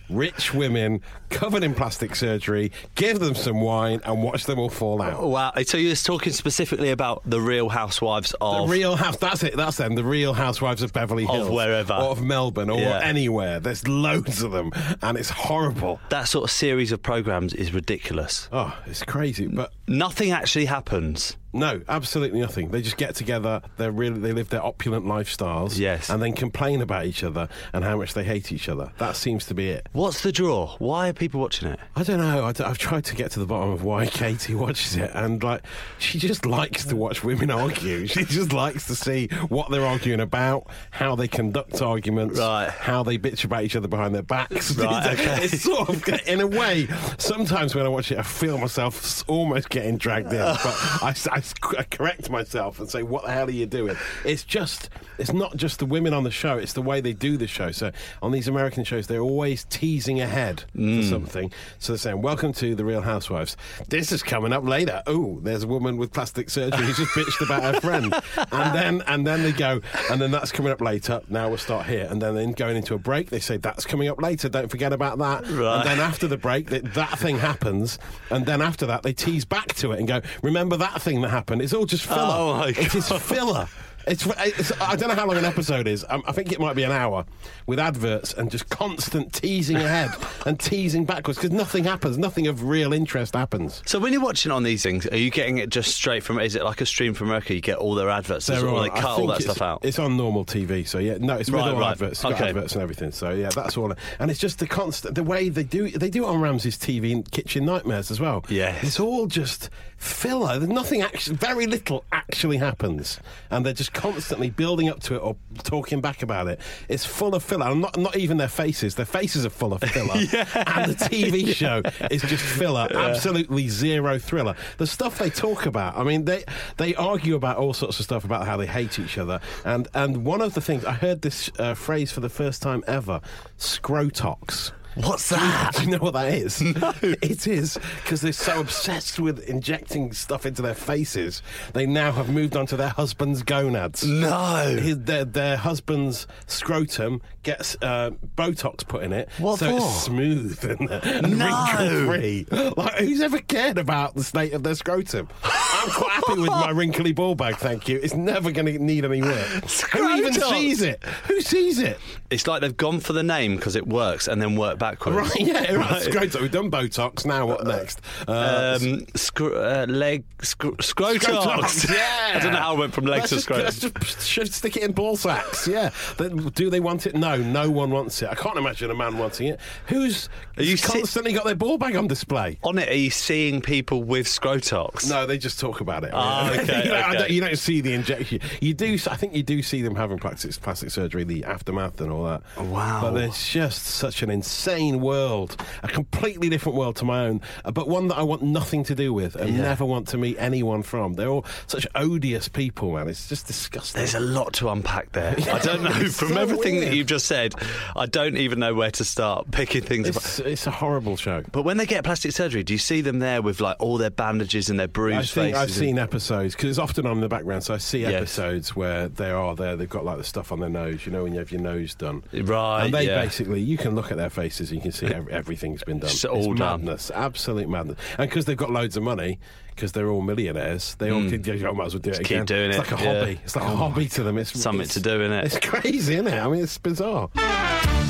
Rich 0.11 0.53
women 0.53 1.01
covered 1.29 1.63
in 1.63 1.73
plastic 1.73 2.15
surgery, 2.15 2.71
give 2.95 3.19
them 3.19 3.35
some 3.35 3.61
wine 3.61 4.01
and 4.05 4.21
watch 4.21 4.45
them 4.45 4.59
all 4.59 4.69
fall 4.69 5.01
out. 5.01 5.23
wow. 5.23 5.51
So 5.65 5.77
you're 5.77 5.95
talking 5.95 6.33
specifically 6.33 6.89
about 6.91 7.21
the 7.25 7.39
Real 7.39 7.69
Housewives 7.69 8.35
of. 8.41 8.67
The. 8.67 8.73
Real 8.73 8.95
House, 8.95 9.17
that's 9.17 9.43
it, 9.43 9.55
that's 9.55 9.77
them. 9.77 9.95
The 9.95 10.03
Real 10.03 10.33
Housewives 10.33 10.81
of 10.83 10.91
Beverly 10.93 11.23
Of 11.25 11.29
Hills. 11.33 11.49
wherever. 11.49 11.93
Or 11.93 12.11
of 12.11 12.21
Melbourne, 12.23 12.69
or 12.69 12.79
Yeah. 12.79 12.99
anywhere. 13.03 13.59
There's 13.59 13.87
loads 13.87 14.41
of 14.43 14.51
them, 14.51 14.71
and 15.01 15.17
it's 15.17 15.29
horrible. 15.29 15.99
that 16.09 16.27
sort 16.27 16.43
of 16.43 16.51
series 16.51 16.91
of 16.91 17.01
programs 17.01 17.53
is 17.53 17.73
ridiculous. 17.73 18.49
Oh, 18.51 18.75
it's 18.85 19.03
crazy. 19.03 19.47
But 19.47 19.71
Nothing 19.87 20.31
actually 20.31 20.65
happens. 20.65 21.35
no, 21.53 21.81
absolutely 21.89 22.39
nothing. 22.39 22.69
They 22.71 22.81
just 22.81 22.95
get 22.97 23.15
together, 23.15 23.61
they're 23.77 23.91
really, 23.91 24.19
they 24.19 24.31
live 24.31 24.49
their 24.49 24.63
opulent 24.63 25.05
lifestyles. 25.05 25.77
Yes. 25.77 26.09
And 26.09 26.21
then 26.21 26.33
complain 26.33 26.81
about 26.81 27.05
each 27.05 27.23
other 27.23 27.49
and 27.73 27.83
how 27.83 27.97
much 27.97 28.13
they 28.13 28.23
hate 28.23 28.51
each 28.51 28.69
other. 28.69 28.91
That 28.99 29.15
seems 29.15 29.45
to 29.47 29.53
be 29.53 29.69
it. 29.69 29.87
What's 30.01 30.21
the 30.21 30.31
draw? 30.31 30.77
Why 30.79 31.09
are 31.09 31.13
people 31.13 31.39
watching 31.39 31.67
it? 31.67 31.79
I 31.95 32.01
don't 32.01 32.17
know. 32.17 32.43
I 32.43 32.53
have 32.67 32.79
tried 32.79 33.05
to 33.05 33.15
get 33.15 33.29
to 33.33 33.39
the 33.39 33.45
bottom 33.45 33.69
of 33.69 33.83
why 33.83 34.07
Katie 34.07 34.55
watches 34.65 34.95
it, 34.95 35.11
and 35.13 35.43
like 35.43 35.61
she 35.99 36.17
just 36.17 36.43
likes 36.43 36.85
to 36.85 36.95
watch 36.95 37.23
women 37.23 37.51
argue. 37.51 38.07
She 38.11 38.25
just 38.25 38.51
likes 38.51 38.87
to 38.87 38.95
see 38.95 39.27
what 39.49 39.69
they're 39.69 39.85
arguing 39.85 40.19
about, 40.19 40.65
how 40.89 41.15
they 41.15 41.27
conduct 41.27 41.83
arguments, 41.83 42.39
Right. 42.39 42.67
how 42.71 43.03
they 43.03 43.19
bitch 43.19 43.43
about 43.45 43.63
each 43.63 43.75
other 43.75 43.87
behind 43.87 44.15
their 44.15 44.23
backs. 44.23 44.75
Right, 44.81 45.11
it's, 45.13 45.21
okay. 45.21 45.43
it's 45.43 45.61
sort 45.61 45.89
of, 45.89 46.27
in 46.27 46.41
a 46.41 46.47
way, 46.47 46.87
sometimes 47.19 47.75
when 47.75 47.85
I 47.85 47.89
watch 47.89 48.11
it, 48.11 48.17
I 48.17 48.23
feel 48.23 48.57
myself 48.57 48.97
s- 49.03 49.23
almost 49.27 49.69
getting 49.69 49.97
dragged 49.97 50.33
in, 50.33 50.39
but 50.39 50.65
I, 51.03 51.09
s- 51.11 51.27
I 51.27 51.37
s- 51.37 51.53
I 51.77 51.83
correct 51.83 52.31
myself 52.31 52.79
and 52.79 52.89
say, 52.89 53.03
"What 53.03 53.25
the 53.25 53.31
hell 53.31 53.47
are 53.47 53.51
you 53.51 53.67
doing?" 53.67 53.95
It's 54.25 54.43
just, 54.43 54.89
it's 55.19 55.31
not 55.31 55.55
just 55.57 55.77
the 55.77 55.85
women 55.85 56.11
on 56.15 56.23
the 56.23 56.31
show; 56.31 56.57
it's 56.57 56.73
the 56.73 56.81
way 56.81 57.01
they 57.01 57.13
do 57.13 57.37
the 57.37 57.45
show. 57.45 57.69
So 57.69 57.91
on 58.23 58.31
these 58.31 58.47
American 58.47 58.83
shows, 58.83 59.05
they're 59.05 59.21
always 59.21 59.65
teasing 59.65 59.90
ahead 59.99 60.63
Mm. 60.77 61.01
for 61.03 61.07
something. 61.09 61.51
So 61.79 61.93
they're 61.93 61.97
saying, 61.97 62.21
"Welcome 62.21 62.53
to 62.53 62.75
the 62.75 62.85
Real 62.85 63.01
Housewives." 63.01 63.57
This 63.89 64.11
is 64.11 64.23
coming 64.23 64.53
up 64.53 64.63
later. 64.65 65.03
Oh, 65.07 65.39
there's 65.43 65.63
a 65.63 65.67
woman 65.67 65.97
with 65.97 66.13
plastic 66.13 66.49
surgery 66.49 66.85
who's 66.85 66.97
just 66.97 67.11
bitched 67.11 67.43
about 67.43 67.63
her 67.63 67.81
friend, 67.81 68.13
and 68.51 68.75
then 68.75 69.03
and 69.07 69.25
then 69.27 69.43
they 69.43 69.51
go, 69.51 69.81
and 70.09 70.21
then 70.21 70.31
that's 70.31 70.51
coming 70.51 70.71
up 70.71 70.81
later. 70.81 71.21
Now 71.29 71.49
we'll 71.49 71.57
start 71.57 71.85
here, 71.87 72.07
and 72.09 72.21
then 72.21 72.35
then 72.35 72.53
going 72.53 72.77
into 72.77 72.93
a 72.93 72.97
break, 72.97 73.29
they 73.29 73.39
say 73.39 73.57
that's 73.57 73.85
coming 73.85 74.07
up 74.07 74.21
later. 74.21 74.47
Don't 74.49 74.69
forget 74.71 74.93
about 74.93 75.17
that. 75.19 75.47
Right. 75.49 75.77
And 75.79 75.85
then 75.89 75.99
after 75.99 76.27
the 76.27 76.37
break, 76.37 76.69
that, 76.69 76.93
that 76.93 77.19
thing 77.19 77.37
happens, 77.39 77.99
and 78.29 78.45
then 78.45 78.61
after 78.61 78.85
that, 78.85 79.03
they 79.03 79.13
tease 79.13 79.45
back 79.45 79.73
to 79.75 79.91
it 79.91 79.99
and 79.99 80.07
go, 80.07 80.21
"Remember 80.41 80.77
that 80.77 81.01
thing 81.01 81.21
that 81.21 81.29
happened? 81.29 81.61
It's 81.61 81.73
all 81.73 81.85
just 81.85 82.05
filler. 82.05 82.19
Oh, 82.21 82.53
my 82.57 82.67
It 82.69 82.95
is 82.95 83.09
filler." 83.09 83.67
It's, 84.07 84.25
it's, 84.25 84.71
I 84.81 84.95
don't 84.95 85.09
know 85.09 85.15
how 85.15 85.27
long 85.27 85.37
an 85.37 85.45
episode 85.45 85.87
is. 85.87 86.05
Um, 86.09 86.23
I 86.27 86.31
think 86.31 86.51
it 86.51 86.59
might 86.59 86.75
be 86.75 86.83
an 86.83 86.91
hour 86.91 87.25
with 87.67 87.79
adverts 87.79 88.33
and 88.33 88.49
just 88.49 88.69
constant 88.69 89.33
teasing 89.33 89.77
ahead 89.77 90.09
and 90.45 90.59
teasing 90.59 91.05
backwards 91.05 91.37
because 91.37 91.51
nothing 91.51 91.83
happens. 91.83 92.17
Nothing 92.17 92.47
of 92.47 92.63
real 92.63 92.93
interest 92.93 93.35
happens. 93.35 93.81
So 93.85 93.99
when 93.99 94.13
you're 94.13 94.21
watching 94.23 94.51
on 94.51 94.63
these 94.63 94.83
things, 94.83 95.05
are 95.07 95.17
you 95.17 95.29
getting 95.29 95.57
it 95.59 95.69
just 95.69 95.93
straight 95.95 96.23
from? 96.23 96.39
Is 96.39 96.55
it 96.55 96.63
like 96.63 96.81
a 96.81 96.85
stream 96.85 97.13
from 97.13 97.27
America? 97.27 97.53
You 97.53 97.61
get 97.61 97.77
all 97.77 97.95
their 97.95 98.09
adverts, 98.09 98.47
They're 98.47 98.67
on- 98.67 98.83
they 98.83 98.89
cut 98.89 99.19
all 99.19 99.27
that 99.27 99.41
stuff 99.41 99.61
out. 99.61 99.85
It's 99.85 99.99
on 99.99 100.17
normal 100.17 100.45
TV, 100.45 100.87
so 100.87 100.97
yeah, 100.99 101.17
no, 101.19 101.35
it's 101.37 101.49
with 101.51 101.61
Right, 101.61 101.69
all 101.73 101.79
right. 101.79 101.91
adverts, 101.91 102.23
Okay. 102.25 102.49
adverts 102.49 102.73
and 102.73 102.81
everything. 102.81 103.11
So 103.11 103.31
yeah, 103.31 103.49
that's 103.49 103.77
all. 103.77 103.93
And 104.19 104.31
it's 104.31 104.39
just 104.39 104.59
the 104.59 104.67
constant, 104.67 105.15
the 105.15 105.23
way 105.23 105.49
they 105.49 105.63
do 105.63 105.89
they 105.91 106.09
do 106.09 106.23
it 106.25 106.27
on 106.27 106.41
Ramsay's 106.41 106.77
TV 106.77 107.11
and 107.11 107.29
Kitchen 107.31 107.65
Nightmares 107.65 108.11
as 108.11 108.19
well. 108.19 108.43
Yes. 108.49 108.83
it's 108.83 108.99
all 108.99 109.27
just 109.27 109.69
filler. 110.01 110.57
There's 110.57 110.71
nothing 110.71 111.01
actually, 111.01 111.35
very 111.35 111.67
little 111.67 112.03
actually 112.11 112.57
happens, 112.57 113.19
and 113.49 113.65
they're 113.65 113.73
just 113.73 113.93
constantly 113.93 114.49
building 114.49 114.89
up 114.89 114.99
to 115.01 115.15
it 115.15 115.19
or 115.19 115.35
talking 115.63 116.01
back 116.01 116.23
about 116.23 116.47
it. 116.47 116.59
It's 116.89 117.05
full 117.05 117.35
of 117.35 117.43
filler. 117.43 117.67
And 117.67 117.81
not 117.81 117.97
not 117.97 118.17
even 118.17 118.37
their 118.37 118.47
faces. 118.47 118.95
Their 118.95 119.05
faces 119.05 119.45
are 119.45 119.49
full 119.49 119.73
of 119.73 119.81
filler, 119.81 120.15
and 120.15 120.91
the 120.91 120.95
TV 120.95 121.47
show 121.55 121.81
is 122.09 122.21
just 122.23 122.43
filler. 122.43 122.87
Absolutely 122.91 123.67
zero 123.69 124.17
thriller. 124.17 124.55
The 124.77 124.87
stuff 124.87 125.19
they 125.19 125.29
talk 125.29 125.65
about. 125.65 125.95
I 125.97 126.03
mean, 126.03 126.25
they 126.25 126.43
they 126.77 126.95
argue 126.95 127.35
about 127.35 127.57
all 127.57 127.73
sorts 127.73 127.99
of 127.99 128.05
stuff 128.05 128.25
about 128.25 128.45
how 128.45 128.57
they 128.57 128.67
hate 128.67 128.99
each 128.99 129.17
other. 129.17 129.39
And 129.63 129.87
and 129.93 130.25
one 130.25 130.41
of 130.41 130.55
the 130.55 130.61
things 130.61 130.83
I 130.83 130.93
heard 130.93 131.21
this 131.21 131.49
uh, 131.59 131.75
phrase 131.75 132.11
for 132.11 132.21
the 132.21 132.29
first 132.29 132.61
time 132.61 132.83
ever: 132.87 133.21
scrotox. 133.57 134.71
What's 134.95 135.29
that? 135.29 135.71
Do 135.77 135.83
you 135.83 135.91
know 135.91 135.97
what 135.99 136.13
that 136.13 136.33
is? 136.33 136.61
No. 136.81 136.93
It 137.01 137.47
is 137.47 137.77
because 138.03 138.21
they're 138.21 138.31
so 138.31 138.59
obsessed 138.59 139.19
with 139.19 139.39
injecting 139.47 140.13
stuff 140.13 140.45
into 140.45 140.61
their 140.61 140.73
faces. 140.73 141.43
They 141.73 141.85
now 141.85 142.11
have 142.11 142.29
moved 142.29 142.55
on 142.55 142.65
to 142.67 142.77
their 142.77 142.89
husband's 142.89 143.43
gonads. 143.43 144.03
No. 144.03 144.77
His, 144.79 144.99
their, 145.01 145.25
their 145.25 145.57
husband's 145.57 146.27
scrotum 146.47 147.21
gets 147.43 147.75
uh, 147.81 148.11
Botox 148.35 148.87
put 148.87 149.03
in 149.03 149.13
it. 149.13 149.29
What 149.39 149.59
so 149.59 149.69
for? 149.71 149.77
it's 149.77 150.03
smooth 150.03 150.63
and, 150.63 150.89
and 151.25 151.37
No. 151.39 152.05
wrinkle 152.07 152.51
free. 152.51 152.71
Like, 152.77 152.97
who's 152.99 153.21
ever 153.21 153.39
cared 153.39 153.77
about 153.77 154.15
the 154.15 154.23
state 154.23 154.53
of 154.53 154.63
their 154.63 154.75
scrotum? 154.75 155.27
I'm 155.43 155.89
quite 155.89 156.11
happy 156.11 156.39
with 156.41 156.49
my 156.49 156.69
wrinkly 156.75 157.11
ball 157.11 157.35
bag, 157.35 157.55
thank 157.57 157.87
you. 157.87 157.99
It's 158.01 158.13
never 158.13 158.51
going 158.51 158.67
to 158.67 158.77
need 158.77 159.03
any 159.05 159.21
work. 159.21 159.47
Who 159.93 160.09
even 160.17 160.33
sees 160.33 160.81
it? 160.81 161.03
Who 161.27 161.41
sees 161.41 161.79
it? 161.79 161.97
It's 162.29 162.45
like 162.47 162.61
they've 162.61 162.75
gone 162.77 162.99
for 162.99 163.13
the 163.13 163.23
name 163.23 163.55
because 163.55 163.75
it 163.75 163.87
works, 163.87 164.27
and 164.27 164.41
then 164.41 164.55
work 164.55 164.77
backwards. 164.79 165.17
Right, 165.17 165.39
yeah, 165.47 165.73
right. 165.75 166.01
Scrotum. 166.03 166.41
We've 166.43 166.51
done 166.51 166.69
Botox. 166.71 167.25
Now 167.25 167.45
what 167.47 167.65
next? 167.65 167.99
Uh, 168.27 168.77
Um, 168.81 169.05
scr- 169.15 169.55
uh, 169.55 169.85
leg 169.87 170.23
scr- 170.41 170.67
scrotox. 170.77 171.19
Scrotox, 171.19 171.89
yeah. 171.93 172.33
I 172.35 172.39
don't 172.39 172.53
know 172.53 172.59
how 172.59 172.75
I 172.75 172.79
went 172.79 172.93
from 172.93 173.05
leg 173.05 173.21
let's 173.21 173.29
to 173.29 173.35
just, 173.35 173.45
scrotum. 173.45 173.91
let's 173.95 174.29
just 174.33 174.53
stick 174.53 174.77
it 174.77 174.83
in 174.83 174.91
ball 174.93 175.17
sacks. 175.17 175.67
Yeah. 175.67 175.89
Do 176.17 176.69
they 176.69 176.79
want 176.79 177.05
it? 177.07 177.15
No, 177.15 177.30
no 177.37 177.69
one 177.69 177.91
wants 177.91 178.21
it. 178.21 178.29
I 178.29 178.35
can't 178.35 178.57
imagine 178.57 178.91
a 178.91 178.95
man 178.95 179.17
wanting 179.17 179.47
it. 179.47 179.59
Who's 179.87 180.29
Are 180.57 180.63
you 180.63 180.77
si- 180.77 180.91
constantly 180.99 181.33
got 181.33 181.45
their 181.45 181.55
ball 181.55 181.77
bag 181.77 181.95
on 181.95 182.07
display? 182.07 182.59
On 182.63 182.77
it, 182.77 182.89
are 182.89 182.93
you 182.95 183.09
seeing 183.09 183.61
people 183.61 184.03
with 184.03 184.27
scrotox? 184.27 185.09
No, 185.09 185.25
they 185.25 185.37
just 185.37 185.59
talk 185.59 185.81
about 185.81 186.03
it. 186.03 186.11
Ah, 186.13 186.51
okay, 186.59 186.83
you, 186.85 186.89
know, 186.89 186.99
okay. 186.99 187.17
don't, 187.17 187.29
you 187.29 187.41
don't 187.41 187.57
see 187.57 187.81
the 187.81 187.93
injection. 187.93 188.39
You 188.61 188.73
do. 188.73 188.93
I 189.09 189.15
think 189.15 189.33
you 189.35 189.43
do 189.43 189.61
see 189.61 189.81
them 189.81 189.95
having 189.95 190.17
plastic 190.19 190.51
plastic 190.61 190.91
surgery, 190.91 191.23
the 191.23 191.43
aftermath, 191.45 191.99
and 192.01 192.11
all 192.11 192.25
that. 192.25 192.41
Wow. 192.57 193.01
But 193.01 193.11
there's 193.11 193.47
just 193.49 193.83
such 193.83 194.21
an 194.23 194.29
insane 194.29 195.01
world, 195.01 195.55
a 195.83 195.87
completely 195.87 196.49
different 196.49 196.77
world 196.77 196.95
to 196.97 197.05
my 197.05 197.25
own, 197.25 197.41
uh, 197.65 197.71
but 197.71 197.87
one 197.87 198.07
that 198.09 198.17
I 198.17 198.23
want 198.23 198.41
nothing 198.41 198.83
to 198.85 198.95
do 198.95 199.13
with 199.13 199.35
and 199.35 199.55
Yeah. 199.55 199.61
never 199.61 199.85
want 199.85 200.07
to 200.09 200.17
meet 200.17 200.37
anyone 200.39 200.83
from. 200.83 201.13
They're 201.13 201.29
all 201.29 201.45
such 201.67 201.85
odious 201.95 202.47
people, 202.47 202.93
man. 202.93 203.07
It's 203.07 203.27
just 203.29 203.47
disgusting. 203.47 203.99
There's 203.99 204.15
a 204.15 204.19
lot 204.19 204.53
to 204.53 204.69
unpack 204.69 205.11
there. 205.11 205.35
I 205.51 205.59
don't 205.59 205.83
know. 205.83 205.91
From 205.91 206.29
so 206.29 206.37
everything 206.37 206.79
that 206.81 206.93
you've 206.93 207.07
just 207.07 207.20
said, 207.21 207.55
I 207.95 208.05
don't 208.05 208.37
even 208.37 208.59
know 208.59 208.73
where 208.73 208.91
to 208.91 209.03
start 209.03 209.51
picking 209.51 209.81
things 209.83 210.09
apart. 210.09 210.25
It's, 210.25 210.39
it's 210.39 210.67
a 210.67 210.71
horrible 210.71 211.15
show. 211.17 211.43
But 211.51 211.63
when 211.63 211.77
they 211.77 211.85
get 211.85 212.03
plastic 212.03 212.31
surgery, 212.31 212.63
do 212.63 212.73
you 212.73 212.79
see 212.79 213.01
them 213.01 213.19
there 213.19 213.41
with 213.41 213.61
like 213.61 213.77
all 213.79 213.97
their 213.97 214.09
bandages 214.09 214.69
and 214.69 214.79
their 214.79 214.87
bruised 214.87 215.17
I 215.37 215.43
think 215.43 215.55
faces? 215.55 215.57
I've 215.57 215.63
and- 215.69 215.71
seen 215.71 215.99
episodes 215.99 216.55
because 216.55 216.69
it's 216.69 216.79
often 216.79 217.05
on 217.05 217.13
in 217.13 217.21
the 217.21 217.29
background. 217.29 217.63
So 217.63 217.73
I 217.73 217.77
see 217.77 218.01
Yes. 218.01 218.13
episodes 218.13 218.75
where 218.75 219.07
they 219.07 219.29
are 219.31 219.55
there. 219.55 219.75
They've 219.75 219.89
got 219.89 220.05
like 220.05 220.17
the 220.17 220.23
stuff 220.23 220.51
on 220.51 220.59
their 220.59 220.69
nose. 220.69 221.05
You 221.05 221.11
know 221.11 221.23
when 221.23 221.33
you 221.33 221.39
have 221.39 221.51
your 221.51 221.61
nose 221.61 221.95
done, 221.95 222.23
Right, 222.33 222.85
And 222.85 222.93
they 222.93 223.05
yeah. 223.07 223.21
basically, 223.21 223.61
you 223.61 223.77
can 223.77 223.95
look 223.95 224.11
at 224.11 224.17
their 224.17 224.29
faces 224.29 224.71
and 224.71 224.77
you 224.77 224.81
can 224.81 224.91
see 224.91 225.05
ev- 225.13 225.27
everything's 225.29 225.83
been 225.83 225.99
done. 225.99 226.09
It's 226.09 226.25
all 226.25 226.53
done. 226.53 226.81
madness, 226.85 227.11
absolute 227.13 227.69
madness. 227.69 227.97
And 228.17 228.29
because 228.29 228.45
they've 228.45 228.57
got 228.57 228.71
loads 228.71 228.97
of 228.97 229.03
money, 229.03 229.39
because 229.75 229.91
they're 229.93 230.09
all 230.09 230.21
millionaires, 230.21 230.95
they 230.95 231.09
all 231.11 231.27
think, 231.29 231.45
"Yeah, 231.47 231.69
I 231.69 231.71
might 231.71 231.87
as 231.87 231.93
well 231.93 232.01
do 232.01 232.09
it 232.11 232.17
Hmm. 232.17 232.21
Just 232.21 232.31
again. 232.31 232.39
keep 232.41 232.47
doing 232.47 232.69
it's 232.71 232.77
it, 232.77 232.91
like 232.91 233.01
a 233.01 233.03
yeah. 233.03 233.19
hobby. 233.19 233.39
It's 233.43 233.55
like 233.55 233.65
a 233.65 233.67
Oh 233.67 233.75
hobby 233.75 234.05
to 234.07 234.23
them. 234.23 234.37
It's 234.37 234.59
Something 234.59 234.81
it's- 234.81 234.93
to 234.95 234.99
do, 235.01 235.21
in 235.21 235.31
it. 235.31 235.45
It's 235.45 235.59
crazy, 235.59 236.13
isn't 236.15 236.27
it? 236.27 236.39
I 236.39 236.47
mean, 236.47 236.63
it's 236.63 236.77
bizarre. 236.77 237.29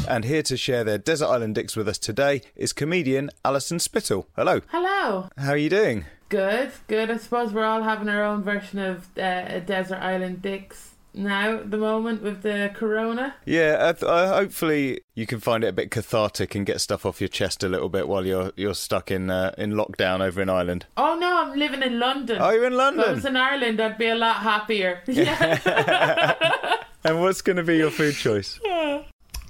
And 0.08 0.26
here 0.26 0.42
to 0.44 0.58
share 0.58 0.84
their 0.84 0.98
Desert 0.98 1.28
Island 1.28 1.56
Dicks 1.56 1.76
with 1.76 1.88
us 1.88 1.98
today 1.98 2.42
is 2.56 2.74
comedian 2.74 3.30
Alison 3.46 3.80
Spittle. 3.80 4.28
Hello. 4.36 4.62
Hello. 4.68 5.30
How 5.38 5.52
are 5.52 5.58
you 5.58 5.70
doing? 5.70 6.06
Good, 6.30 6.72
good. 6.88 7.12
I 7.12 7.18
suppose 7.18 7.54
we're 7.54 7.66
all 7.66 7.84
having 7.84 8.10
our 8.10 8.24
own 8.24 8.42
version 8.44 8.80
of 8.80 9.08
uh, 9.18 9.44
a 9.48 9.60
desert 9.62 9.98
island 9.98 10.42
dicks 10.42 10.91
now 11.14 11.58
at 11.58 11.72
the 11.72 11.78
moment 11.78 12.22
with 12.24 12.42
the 12.42 12.72
corona. 12.74 13.36
Yeah, 13.46 13.78
uh, 13.80 13.94
th- 13.94 14.04
uh, 14.04 14.34
hopefully 14.36 15.02
you 15.16 15.26
can 15.28 15.40
find 15.40 15.64
it 15.64 15.68
a 15.68 15.74
bit 15.74 15.92
cathartic 15.92 16.56
and 16.56 16.66
get 16.66 16.82
stuff 16.82 17.06
off 17.06 17.20
your 17.22 17.28
chest 17.28 17.64
a 17.64 17.70
little 17.70 17.90
bit 17.90 18.08
while 18.08 18.26
you're 18.26 18.52
you're 18.56 18.74
stuck 18.74 19.12
in 19.12 19.30
uh, 19.30 19.54
in 19.58 19.72
lockdown 19.74 20.22
over 20.22 20.42
in 20.42 20.50
Ireland. 20.50 20.86
Oh 20.98 21.18
no, 21.20 21.42
I'm 21.42 21.58
living 21.58 21.82
in 21.84 22.00
London. 22.00 22.38
Oh, 22.42 22.50
you're 22.52 22.66
in 22.68 22.78
London. 22.78 23.04
If 23.04 23.10
I 23.10 23.14
was 23.14 23.26
in 23.26 23.36
Ireland, 23.36 23.82
I'd 23.82 23.98
be 23.98 24.08
a 24.08 24.16
lot 24.16 24.38
happier. 24.38 25.02
Yeah. 25.08 26.36
And 27.04 27.20
what's 27.20 27.42
going 27.42 27.58
to 27.58 27.64
be 27.64 27.78
your 27.78 27.90
food 27.92 28.14
choice? 28.16 28.60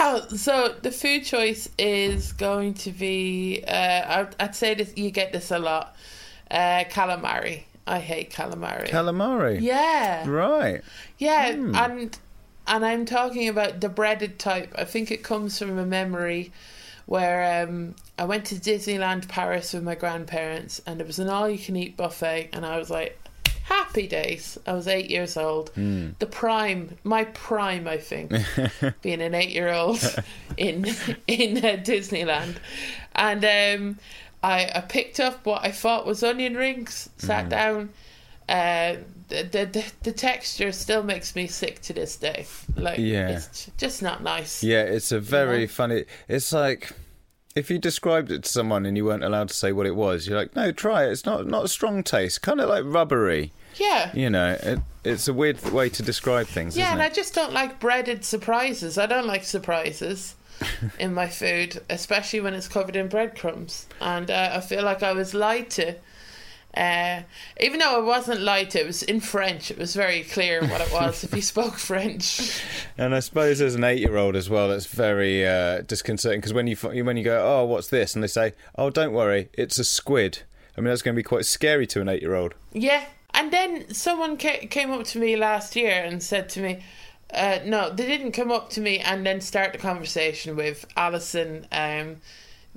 Oh, 0.03 0.25
so 0.29 0.73
the 0.81 0.89
food 0.89 1.25
choice 1.25 1.69
is 1.77 2.33
going 2.33 2.73
to 2.73 2.91
be. 2.91 3.63
Uh, 3.67 3.71
I'd, 4.21 4.35
I'd 4.39 4.55
say 4.55 4.73
this. 4.73 4.91
You 4.97 5.11
get 5.11 5.31
this 5.31 5.51
a 5.51 5.59
lot. 5.59 5.95
Uh, 6.49 6.85
calamari. 6.89 7.65
I 7.87 7.99
hate 7.99 8.31
calamari. 8.31 8.89
Calamari. 8.89 9.61
yeah. 9.61 10.27
Right. 10.27 10.81
Yeah, 11.17 11.47
and 11.47 12.17
and 12.67 12.85
I'm 12.85 13.05
talking 13.05 13.47
about 13.49 13.81
the 13.81 13.89
breaded 13.89 14.39
type. 14.39 14.73
I 14.77 14.85
think 14.85 15.11
it 15.11 15.23
comes 15.23 15.57
from 15.59 15.77
a 15.77 15.85
memory 15.85 16.51
where 17.05 17.63
um, 17.67 17.95
I 18.17 18.25
went 18.25 18.45
to 18.45 18.55
Disneyland 18.55 19.27
Paris 19.27 19.73
with 19.73 19.83
my 19.83 19.95
grandparents, 19.95 20.81
and 20.85 21.01
it 21.01 21.07
was 21.07 21.19
an 21.19 21.27
all-you-can-eat 21.27 21.97
buffet, 21.97 22.49
and 22.53 22.65
I 22.65 22.77
was 22.77 22.89
like, 22.89 23.17
happy 23.63 24.07
days. 24.07 24.57
I 24.65 24.73
was 24.73 24.87
eight 24.87 25.09
years 25.09 25.35
old. 25.37 25.71
The 25.75 26.25
prime, 26.25 26.97
my 27.03 27.25
prime, 27.25 27.87
I 27.87 27.97
think, 27.97 28.31
being 29.01 29.21
an 29.21 29.33
eight-year-old 29.33 30.15
in 30.57 30.85
in 31.27 31.57
uh, 31.57 31.77
Disneyland, 31.83 32.55
and 33.15 33.43
um, 33.43 33.99
I 34.43 34.71
I 34.75 34.81
picked 34.81 35.19
up 35.19 35.45
what 35.45 35.63
I 35.63 35.71
thought 35.71 36.05
was 36.05 36.23
onion 36.23 36.55
rings, 36.55 37.09
sat 37.17 37.49
down. 37.49 37.89
Uh, 38.49 38.97
the, 39.29 39.43
the 39.71 39.85
the 40.03 40.11
texture 40.11 40.71
still 40.71 41.03
makes 41.03 41.35
me 41.35 41.47
sick 41.47 41.79
to 41.83 41.93
this 41.93 42.17
day. 42.17 42.45
Like, 42.75 42.99
Yeah. 42.99 43.29
it's 43.29 43.69
just 43.77 44.01
not 44.01 44.23
nice. 44.23 44.61
Yeah, 44.63 44.81
it's 44.81 45.11
a 45.11 45.19
very 45.19 45.61
know? 45.61 45.67
funny. 45.67 46.05
It's 46.27 46.51
like 46.51 46.91
if 47.55 47.69
you 47.69 47.77
described 47.79 48.31
it 48.31 48.43
to 48.43 48.49
someone 48.49 48.85
and 48.85 48.97
you 48.97 49.05
weren't 49.05 49.23
allowed 49.23 49.49
to 49.49 49.53
say 49.53 49.71
what 49.71 49.85
it 49.85 49.95
was, 49.95 50.27
you're 50.27 50.37
like, 50.37 50.55
no, 50.55 50.71
try 50.71 51.05
it. 51.05 51.11
It's 51.11 51.25
not 51.25 51.45
not 51.47 51.63
a 51.65 51.67
strong 51.69 52.03
taste, 52.03 52.41
kind 52.41 52.59
of 52.59 52.67
like 52.67 52.83
rubbery. 52.85 53.51
Yeah. 53.75 54.11
You 54.13 54.29
know, 54.29 54.57
it, 54.61 54.79
It's 55.05 55.27
a 55.29 55.33
weird 55.33 55.61
way 55.71 55.87
to 55.89 56.03
describe 56.03 56.47
things, 56.47 56.75
Yeah, 56.77 56.91
and 56.91 57.01
I 57.01 57.07
just 57.09 57.33
don't 57.33 57.53
like 57.53 57.79
breaded 57.79 58.25
surprises. 58.25 58.97
I 58.97 59.05
don't 59.05 59.27
like 59.27 59.43
surprises 59.45 60.35
in 60.99 61.13
my 61.13 61.27
food, 61.27 61.81
especially 61.89 62.39
when 62.41 62.53
it's 62.53 62.67
covered 62.67 62.95
in 62.95 63.07
breadcrumbs. 63.07 63.87
And 63.99 64.29
uh, 64.29 64.51
I 64.53 64.61
feel 64.61 64.83
like 64.83 65.03
I 65.03 65.13
was 65.13 65.33
lied 65.33 65.69
to. 65.71 65.95
Uh, 66.75 67.21
even 67.59 67.79
though 67.79 67.97
I 67.97 67.99
wasn't 67.99 68.41
lied 68.41 68.69
to, 68.71 68.79
it 68.79 68.87
was 68.87 69.03
in 69.03 69.19
French. 69.19 69.71
It 69.71 69.77
was 69.77 69.93
very 69.93 70.23
clear 70.23 70.61
what 70.61 70.79
it 70.79 70.91
was 70.93 71.23
if 71.23 71.33
you 71.33 71.41
spoke 71.41 71.75
French. 71.75 72.61
And 72.97 73.13
I 73.13 73.19
suppose 73.19 73.59
as 73.61 73.75
an 73.75 73.83
eight-year-old 73.83 74.35
as 74.35 74.49
well, 74.49 74.69
that's 74.69 74.85
very 74.85 75.45
uh, 75.45 75.81
disconcerting 75.81 76.39
because 76.39 76.53
when 76.53 76.67
you 76.67 76.75
when 76.77 77.17
you 77.17 77.23
go, 77.23 77.43
"Oh, 77.43 77.65
what's 77.65 77.89
this?" 77.89 78.15
and 78.15 78.23
they 78.23 78.27
say, 78.27 78.53
"Oh, 78.77 78.89
don't 78.89 79.11
worry, 79.11 79.49
it's 79.53 79.79
a 79.79 79.83
squid." 79.83 80.43
I 80.77 80.81
mean, 80.81 80.87
that's 80.87 81.01
going 81.01 81.13
to 81.13 81.19
be 81.19 81.23
quite 81.23 81.45
scary 81.45 81.85
to 81.87 81.99
an 81.99 82.07
eight-year-old. 82.07 82.53
Yeah, 82.71 83.05
and 83.33 83.51
then 83.51 83.93
someone 83.93 84.37
ca- 84.37 84.67
came 84.67 84.91
up 84.91 85.03
to 85.07 85.19
me 85.19 85.35
last 85.35 85.75
year 85.75 85.91
and 85.91 86.23
said 86.23 86.47
to 86.49 86.61
me, 86.61 86.79
uh, 87.33 87.59
"No, 87.65 87.89
they 87.89 88.05
didn't 88.05 88.31
come 88.31 88.51
up 88.51 88.69
to 88.71 88.81
me 88.81 88.99
and 88.99 89.25
then 89.25 89.41
start 89.41 89.71
the 89.71 89.77
conversation 89.77 90.55
with 90.55 90.85
Alison." 90.95 91.67
Um, 91.71 92.17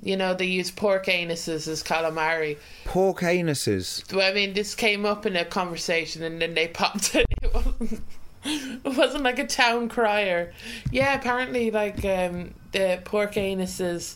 you 0.01 0.17
know, 0.17 0.33
they 0.33 0.45
use 0.45 0.71
pork 0.71 1.05
anuses 1.05 1.67
as 1.67 1.81
calamari. 1.81 2.57
Pork 2.85 3.19
anuses. 3.21 4.11
Well, 4.13 4.29
I 4.29 4.33
mean, 4.33 4.53
this 4.53 4.75
came 4.75 5.05
up 5.05 5.25
in 5.25 5.35
a 5.35 5.45
conversation 5.45 6.23
and 6.23 6.41
then 6.41 6.53
they 6.53 6.67
popped 6.73 7.15
it. 7.15 7.25
It 7.41 7.53
wasn't, 7.53 8.01
it 8.43 8.97
wasn't 8.97 9.23
like 9.23 9.39
a 9.39 9.47
town 9.47 9.89
crier. 9.89 10.53
Yeah, 10.91 11.15
apparently, 11.15 11.71
like 11.71 12.03
um, 12.05 12.53
the 12.71 12.99
pork 13.03 13.33
anuses 13.33 14.15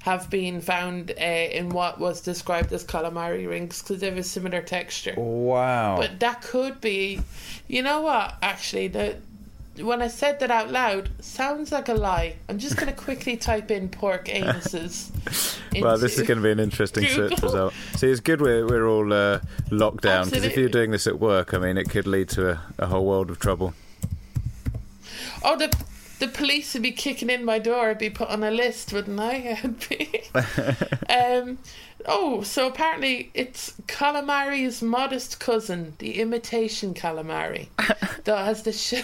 have 0.00 0.30
been 0.30 0.60
found 0.60 1.10
uh, 1.10 1.24
in 1.24 1.70
what 1.70 1.98
was 1.98 2.20
described 2.20 2.72
as 2.72 2.84
calamari 2.84 3.48
rings 3.48 3.82
because 3.82 4.00
they 4.00 4.06
have 4.08 4.16
a 4.16 4.22
similar 4.22 4.62
texture. 4.62 5.14
Wow. 5.16 5.96
But 5.98 6.20
that 6.20 6.40
could 6.40 6.80
be, 6.80 7.20
you 7.66 7.82
know 7.82 8.02
what? 8.02 8.36
Actually, 8.40 8.88
the 8.88 9.16
when 9.82 10.02
I 10.02 10.08
said 10.08 10.40
that 10.40 10.50
out 10.50 10.70
loud, 10.70 11.10
sounds 11.20 11.72
like 11.72 11.88
a 11.88 11.94
lie. 11.94 12.36
I'm 12.48 12.58
just 12.58 12.76
going 12.76 12.92
to 12.92 12.98
quickly 12.98 13.36
type 13.50 13.70
in 13.70 13.88
pork 13.88 14.26
anuses. 14.26 15.10
Well, 15.80 15.98
this 15.98 16.18
is 16.18 16.26
going 16.26 16.38
to 16.38 16.42
be 16.42 16.50
an 16.50 16.58
interesting 16.58 17.04
search 17.04 17.40
result. 17.42 17.74
See, 17.94 18.08
it's 18.08 18.20
good 18.20 18.40
we're, 18.40 18.66
we're 18.66 18.88
all 18.88 19.12
uh, 19.12 19.40
locked 19.70 20.02
down 20.02 20.24
because 20.24 20.42
if 20.42 20.56
you're 20.56 20.70
doing 20.70 20.90
this 20.90 21.06
at 21.06 21.20
work, 21.20 21.52
I 21.52 21.58
mean, 21.58 21.76
it 21.76 21.90
could 21.90 22.06
lead 22.06 22.30
to 22.30 22.50
a, 22.52 22.60
a 22.78 22.86
whole 22.86 23.06
world 23.06 23.30
of 23.30 23.38
trouble. 23.38 23.74
Oh, 25.44 25.56
the 25.56 25.70
the 26.18 26.28
police 26.28 26.74
would 26.74 26.82
be 26.82 26.92
kicking 26.92 27.30
in 27.30 27.44
my 27.44 27.58
door. 27.58 27.90
I'd 27.90 27.98
be 27.98 28.10
put 28.10 28.28
on 28.28 28.42
a 28.42 28.50
list, 28.50 28.92
wouldn't 28.92 29.20
I? 29.20 29.58
I'd 29.62 29.88
be. 29.88 30.22
um, 31.08 31.58
oh, 32.06 32.42
so 32.42 32.66
apparently 32.66 33.30
it's 33.34 33.74
calamari's 33.86 34.82
modest 34.82 35.38
cousin, 35.38 35.94
the 35.98 36.20
imitation 36.20 36.94
calamari, 36.94 37.68
that 38.24 38.44
has 38.44 38.62
the 38.62 38.72
sh- 38.72 39.02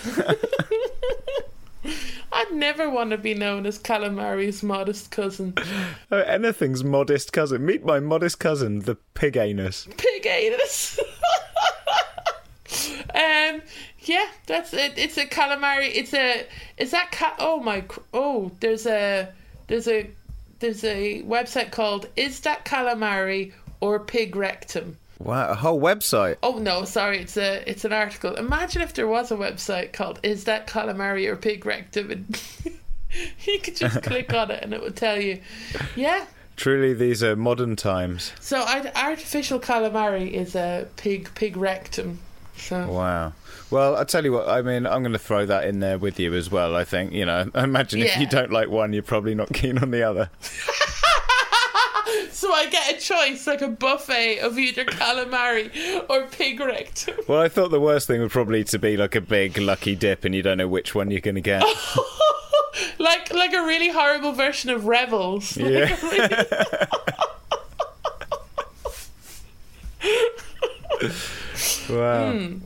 I'd 2.32 2.52
never 2.52 2.90
want 2.90 3.10
to 3.10 3.18
be 3.18 3.34
known 3.34 3.66
as 3.66 3.78
calamari's 3.78 4.62
modest 4.62 5.10
cousin. 5.10 5.54
Oh, 6.10 6.18
anything's 6.18 6.82
modest 6.82 7.32
cousin. 7.32 7.64
Meet 7.64 7.84
my 7.84 8.00
modest 8.00 8.40
cousin, 8.40 8.80
the 8.80 8.96
pig 9.14 9.36
anus. 9.36 9.86
Pig 9.96 10.26
anus. 10.26 10.98
um, 13.14 13.62
yeah, 14.00 14.26
that's 14.46 14.72
it. 14.72 14.94
It's 14.96 15.16
a 15.16 15.26
calamari. 15.26 15.90
It's 15.94 16.12
a. 16.12 16.46
Is 16.76 16.90
that 16.90 17.12
cat? 17.12 17.36
Oh 17.38 17.60
my. 17.60 17.84
Oh, 18.12 18.50
there's 18.60 18.86
a. 18.86 19.28
There's 19.68 19.86
a. 19.86 20.10
There's 20.58 20.82
a 20.84 21.22
website 21.22 21.72
called 21.72 22.08
Is 22.16 22.40
That 22.40 22.64
Calamari 22.64 23.52
or 23.80 24.00
Pig 24.00 24.34
Rectum? 24.34 24.96
Wow, 25.18 25.50
a 25.50 25.54
whole 25.54 25.80
website. 25.80 26.36
Oh 26.42 26.58
no, 26.58 26.84
sorry, 26.84 27.18
it's 27.20 27.36
a 27.36 27.68
it's 27.68 27.84
an 27.84 27.92
article. 27.92 28.34
Imagine 28.34 28.82
if 28.82 28.94
there 28.94 29.06
was 29.06 29.30
a 29.30 29.36
website 29.36 29.92
called 29.92 30.18
Is 30.22 30.44
That 30.44 30.66
Calamari 30.66 31.28
or 31.28 31.36
Pig 31.36 31.64
Rectum 31.64 32.10
and 32.10 32.42
you 33.44 33.60
could 33.60 33.76
just 33.76 34.02
click 34.02 34.32
on 34.34 34.50
it 34.50 34.62
and 34.62 34.74
it 34.74 34.82
would 34.82 34.96
tell 34.96 35.20
you. 35.20 35.40
Yeah. 35.94 36.26
Truly, 36.56 36.94
these 36.94 37.22
are 37.22 37.34
modern 37.34 37.74
times. 37.74 38.32
So 38.40 38.64
artificial 38.94 39.58
calamari 39.58 40.30
is 40.30 40.54
a 40.54 40.86
pig 40.96 41.30
pig 41.34 41.56
rectum. 41.56 42.20
So 42.56 42.86
Wow. 42.86 43.32
Well, 43.70 43.96
I 43.96 44.04
tell 44.04 44.24
you 44.24 44.32
what. 44.32 44.48
I 44.48 44.62
mean, 44.62 44.86
I'm 44.86 45.02
going 45.02 45.14
to 45.14 45.18
throw 45.18 45.46
that 45.46 45.64
in 45.64 45.80
there 45.80 45.98
with 45.98 46.20
you 46.20 46.32
as 46.34 46.50
well. 46.50 46.76
I 46.76 46.84
think 46.84 47.12
you 47.12 47.24
know. 47.24 47.50
I 47.54 47.64
imagine 47.64 48.02
if 48.02 48.16
you 48.18 48.26
don't 48.26 48.52
like 48.52 48.68
one, 48.68 48.92
you're 48.92 49.02
probably 49.02 49.34
not 49.34 49.52
keen 49.52 49.78
on 49.78 49.90
the 49.90 50.02
other. 50.02 50.30
So 52.30 52.52
I 52.52 52.66
get 52.68 52.96
a 52.96 53.00
choice, 53.00 53.46
like 53.46 53.62
a 53.62 53.68
buffet 53.68 54.40
of 54.40 54.58
either 54.58 54.84
calamari 54.84 55.70
or 56.10 56.26
pig 56.26 56.60
rectum. 56.60 57.16
Well, 57.28 57.40
I 57.40 57.48
thought 57.48 57.70
the 57.70 57.80
worst 57.80 58.06
thing 58.06 58.20
would 58.20 58.30
probably 58.30 58.64
to 58.64 58.78
be 58.78 58.96
like 58.96 59.14
a 59.14 59.20
big 59.20 59.56
lucky 59.58 59.94
dip, 59.94 60.24
and 60.24 60.34
you 60.34 60.42
don't 60.42 60.58
know 60.58 60.68
which 60.68 60.94
one 60.94 61.10
you're 61.10 61.20
going 61.20 61.36
to 61.36 61.40
get. 61.40 61.62
like 62.98 63.32
like 63.32 63.52
a 63.54 63.62
really 63.64 63.88
horrible 63.90 64.32
version 64.32 64.70
of 64.70 64.82
Revels. 64.86 65.56
Yeah. 65.56 65.96
a 65.96 66.02
really- 66.02 66.46
Wow. 71.88 72.32
Hmm. 72.32 72.58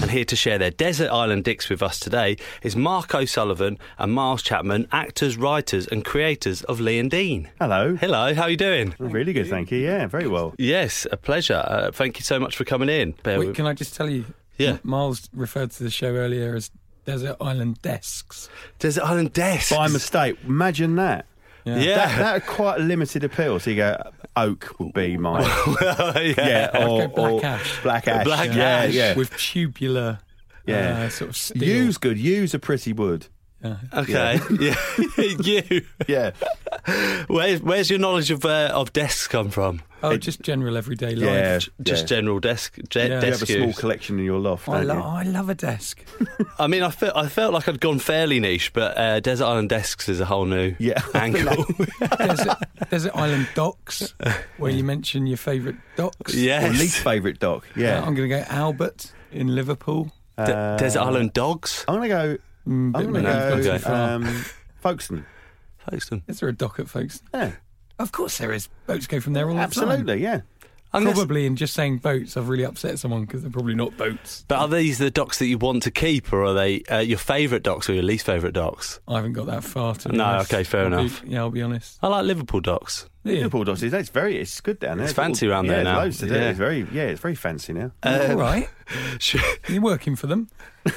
And 0.00 0.10
here 0.12 0.24
to 0.26 0.36
share 0.36 0.58
their 0.58 0.70
Desert 0.70 1.10
Island 1.10 1.42
Dicks 1.44 1.68
with 1.68 1.82
us 1.82 1.98
today 1.98 2.36
is 2.62 2.76
Mark 2.76 3.14
O'Sullivan 3.14 3.78
and 3.98 4.12
Miles 4.12 4.42
Chapman, 4.42 4.86
actors, 4.92 5.36
writers, 5.36 5.88
and 5.88 6.04
creators 6.04 6.62
of 6.62 6.78
Lee 6.80 6.98
and 7.00 7.10
Dean. 7.10 7.50
Hello. 7.60 7.96
Hello, 7.96 8.32
how 8.32 8.42
are 8.42 8.50
you 8.50 8.56
doing? 8.56 8.94
Really 8.98 9.32
good, 9.32 9.48
thank 9.48 9.72
you. 9.72 9.78
Yeah, 9.78 10.06
very 10.06 10.28
well. 10.28 10.54
Yes, 10.56 11.06
a 11.10 11.16
pleasure. 11.16 11.62
Uh, 11.66 11.90
thank 11.90 12.18
you 12.18 12.22
so 12.24 12.38
much 12.38 12.56
for 12.56 12.64
coming 12.64 12.88
in. 12.88 13.12
Bear 13.24 13.38
Wait, 13.40 13.48
with- 13.48 13.56
can 13.56 13.66
I 13.66 13.72
just 13.74 13.94
tell 13.96 14.08
you? 14.08 14.24
Yeah. 14.56 14.70
M- 14.70 14.80
Miles 14.84 15.28
referred 15.34 15.72
to 15.72 15.82
the 15.82 15.90
show 15.90 16.14
earlier 16.14 16.54
as 16.54 16.70
Desert 17.04 17.36
Island 17.40 17.82
Desks. 17.82 18.48
Desert 18.78 19.02
Island 19.04 19.32
Desks. 19.32 19.74
By 19.74 19.88
mistake. 19.88 20.38
Imagine 20.46 20.94
that. 20.96 21.26
Yeah. 21.64 21.76
Yeah. 21.78 21.94
That, 21.96 22.18
that 22.18 22.32
had 22.42 22.46
quite 22.46 22.80
a 22.80 22.82
limited 22.82 23.24
appeal. 23.24 23.58
So 23.60 23.70
you 23.70 23.76
go, 23.76 24.10
oak 24.36 24.74
would 24.78 24.92
be 24.92 25.16
my. 25.16 25.40
yeah. 25.80 26.70
yeah, 26.74 26.86
or, 26.86 27.08
go 27.08 27.08
black 27.08 27.32
or 27.32 27.46
ash. 27.46 27.82
Black 27.82 28.08
ash. 28.08 28.24
Black 28.24 28.54
yeah, 28.54 28.62
ash. 28.62 28.92
yeah. 28.94 29.14
With 29.14 29.36
tubular 29.36 30.20
Yeah. 30.66 31.04
uh, 31.04 31.08
sort 31.08 31.30
of 31.30 31.36
steel. 31.36 31.62
Use 31.62 31.98
good. 31.98 32.18
Use 32.18 32.54
a 32.54 32.58
pretty 32.58 32.92
wood. 32.92 33.26
Yeah. 33.62 33.76
Okay. 33.92 34.40
Yeah. 34.60 34.76
you. 35.42 35.84
Yeah. 36.06 36.30
Where's, 37.28 37.60
where's 37.60 37.90
your 37.90 37.98
knowledge 37.98 38.30
of 38.30 38.44
uh, 38.44 38.70
of 38.72 38.92
desks 38.92 39.26
come 39.26 39.50
from? 39.50 39.82
Oh, 40.00 40.16
just 40.16 40.42
general 40.42 40.76
everyday 40.76 41.16
life. 41.16 41.24
Yeah. 41.28 41.58
Just 41.82 42.02
yeah. 42.02 42.06
general 42.18 42.38
desk 42.38 42.78
ge- 42.88 42.96
Yeah. 42.96 43.04
You 43.06 43.12
have 43.14 43.22
desk 43.22 43.42
a 43.42 43.46
small 43.46 43.66
use. 43.66 43.78
collection 43.78 44.18
in 44.20 44.24
your 44.24 44.38
loft. 44.38 44.68
I, 44.68 44.78
don't 44.84 44.86
lo- 44.86 44.94
you? 44.94 45.00
I 45.02 45.22
love 45.24 45.48
a 45.48 45.56
desk. 45.56 46.04
I 46.58 46.68
mean, 46.68 46.84
I 46.84 46.90
felt 46.90 47.16
I 47.16 47.26
felt 47.28 47.52
like 47.52 47.68
I'd 47.68 47.80
gone 47.80 47.98
fairly 47.98 48.38
niche, 48.38 48.72
but 48.72 48.96
uh, 48.96 49.18
Desert 49.20 49.46
Island 49.46 49.70
Desks 49.70 50.08
is 50.08 50.20
a 50.20 50.24
whole 50.24 50.44
new 50.44 50.76
Yeah. 50.78 51.02
angle. 51.14 51.64
Desert, 52.16 52.56
Desert 52.90 53.12
Island 53.16 53.48
Docks, 53.56 54.14
where 54.58 54.70
you 54.70 54.84
mention 54.84 55.26
your 55.26 55.36
favourite 55.36 55.78
docks. 55.96 56.32
Or 56.34 56.38
yes. 56.38 56.78
least 56.78 56.98
fafavourite 56.98 57.40
doc. 57.40 57.64
Uh, 57.76 57.80
Yeah. 57.80 57.98
I'm 58.04 58.14
going 58.14 58.28
to 58.30 58.36
go 58.36 58.44
Albert 58.48 59.12
in 59.32 59.48
Liverpool. 59.54 60.12
De- 60.36 60.56
Uh, 60.56 60.76
Desert 60.76 61.00
Island 61.00 61.32
Dogs. 61.32 61.84
I'm 61.88 61.96
going 61.96 62.08
to 62.08 62.14
go. 62.14 62.36
Mm, 62.68 62.92
bit 62.92 62.98
I'm 62.98 63.12
going 63.12 63.24
to 63.24 63.30
many, 63.30 63.62
go. 63.64 63.70
not 63.70 63.78
too 63.78 63.84
far. 63.84 64.10
Um, 64.12 64.44
Folkestone. 64.80 65.26
Folkestone. 65.78 66.22
Is 66.28 66.40
there 66.40 66.48
a 66.48 66.54
dock 66.54 66.78
at 66.78 66.88
Folkestone? 66.88 67.28
Yeah. 67.32 67.52
Of 67.98 68.12
course 68.12 68.38
there 68.38 68.52
is. 68.52 68.68
Boats 68.86 69.06
go 69.06 69.20
from 69.20 69.32
there 69.32 69.44
all 69.48 69.54
the 69.54 69.60
time. 69.60 69.64
Absolutely. 69.64 70.22
Yeah. 70.22 70.42
I'm 70.90 71.02
gonna 71.04 71.14
Probably 71.14 71.44
in 71.44 71.54
just 71.56 71.74
saying 71.74 71.98
boats, 71.98 72.34
I've 72.38 72.48
really 72.48 72.64
upset 72.64 72.98
someone 72.98 73.26
because 73.26 73.42
they're 73.42 73.50
probably 73.50 73.74
not 73.74 73.94
boats. 73.98 74.46
But 74.48 74.58
are 74.58 74.68
these 74.68 74.96
the 74.96 75.10
docks 75.10 75.38
that 75.38 75.44
you 75.46 75.58
want 75.58 75.82
to 75.82 75.90
keep, 75.90 76.32
or 76.32 76.42
are 76.44 76.54
they 76.54 76.80
uh, 76.84 77.00
your 77.00 77.18
favourite 77.18 77.62
docks 77.62 77.90
or 77.90 77.92
your 77.92 78.04
least 78.04 78.24
favourite 78.24 78.54
docks? 78.54 78.98
I 79.06 79.16
haven't 79.16 79.34
got 79.34 79.46
that 79.48 79.64
far 79.64 79.94
to 79.96 80.08
be 80.08 80.16
No, 80.16 80.24
honest. 80.24 80.50
okay, 80.54 80.64
fair 80.64 80.84
I'll 80.84 80.90
be- 80.90 80.96
enough. 80.96 81.22
yeah, 81.26 81.38
I'll 81.40 81.50
be 81.50 81.60
honest. 81.60 81.98
I 82.02 82.08
like 82.08 82.24
Liverpool 82.24 82.60
docks. 82.60 83.06
Yeah. 83.22 83.34
Liverpool 83.34 83.64
does. 83.64 83.82
It's 83.82 83.92
it's 83.92 84.08
very. 84.08 84.38
It's 84.38 84.62
good 84.62 84.78
down 84.78 84.96
there. 84.96 85.04
It's 85.04 85.12
fancy 85.12 85.44
all- 85.46 85.52
around 85.52 85.66
yeah, 85.66 85.72
there 85.72 85.84
there's 85.84 85.94
now. 85.94 86.00
Loads 86.04 86.18
to 86.20 86.26
do. 86.26 86.34
Yeah. 86.34 86.48
It's 86.48 86.58
very. 86.58 86.78
Yeah, 86.90 87.02
it's 87.02 87.20
very 87.20 87.34
fancy 87.34 87.72
now. 87.74 87.92
all 88.02 88.36
right. 88.36 88.70
Sure. 89.18 89.42
You're 89.68 89.82
working 89.82 90.16
for 90.16 90.26
them. 90.26 90.48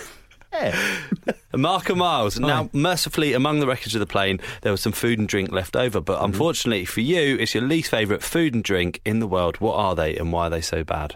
Yeah. 0.52 1.00
Mark 1.56 1.90
and 1.90 2.00
Miles. 2.00 2.40
Now, 2.40 2.70
mercifully, 2.74 3.34
among 3.34 3.60
the 3.60 3.68
wreckage 3.68 3.96
of 3.96 4.00
the 4.00 4.06
plane, 4.06 4.40
there 4.62 4.72
was 4.72 4.82
some 4.82 4.92
food 4.92 5.20
and 5.20 5.28
drink 5.28 5.52
left 5.52 5.76
over. 5.76 6.02
But 6.02 6.18
mm-hmm. 6.18 6.26
unfortunately 6.26 6.86
for 6.86 7.02
you, 7.02 7.38
it's 7.38 7.54
your 7.54 7.64
least 7.64 7.92
favourite 7.92 8.24
food 8.24 8.54
and 8.54 8.64
drink 8.64 9.02
in 9.06 9.20
the 9.20 9.28
world. 9.28 9.58
What 9.58 9.76
are 9.76 9.96
they, 9.96 10.16
and 10.16 10.32
why 10.32 10.48
are 10.48 10.50
they 10.50 10.62
so 10.62 10.84
bad? 10.84 11.16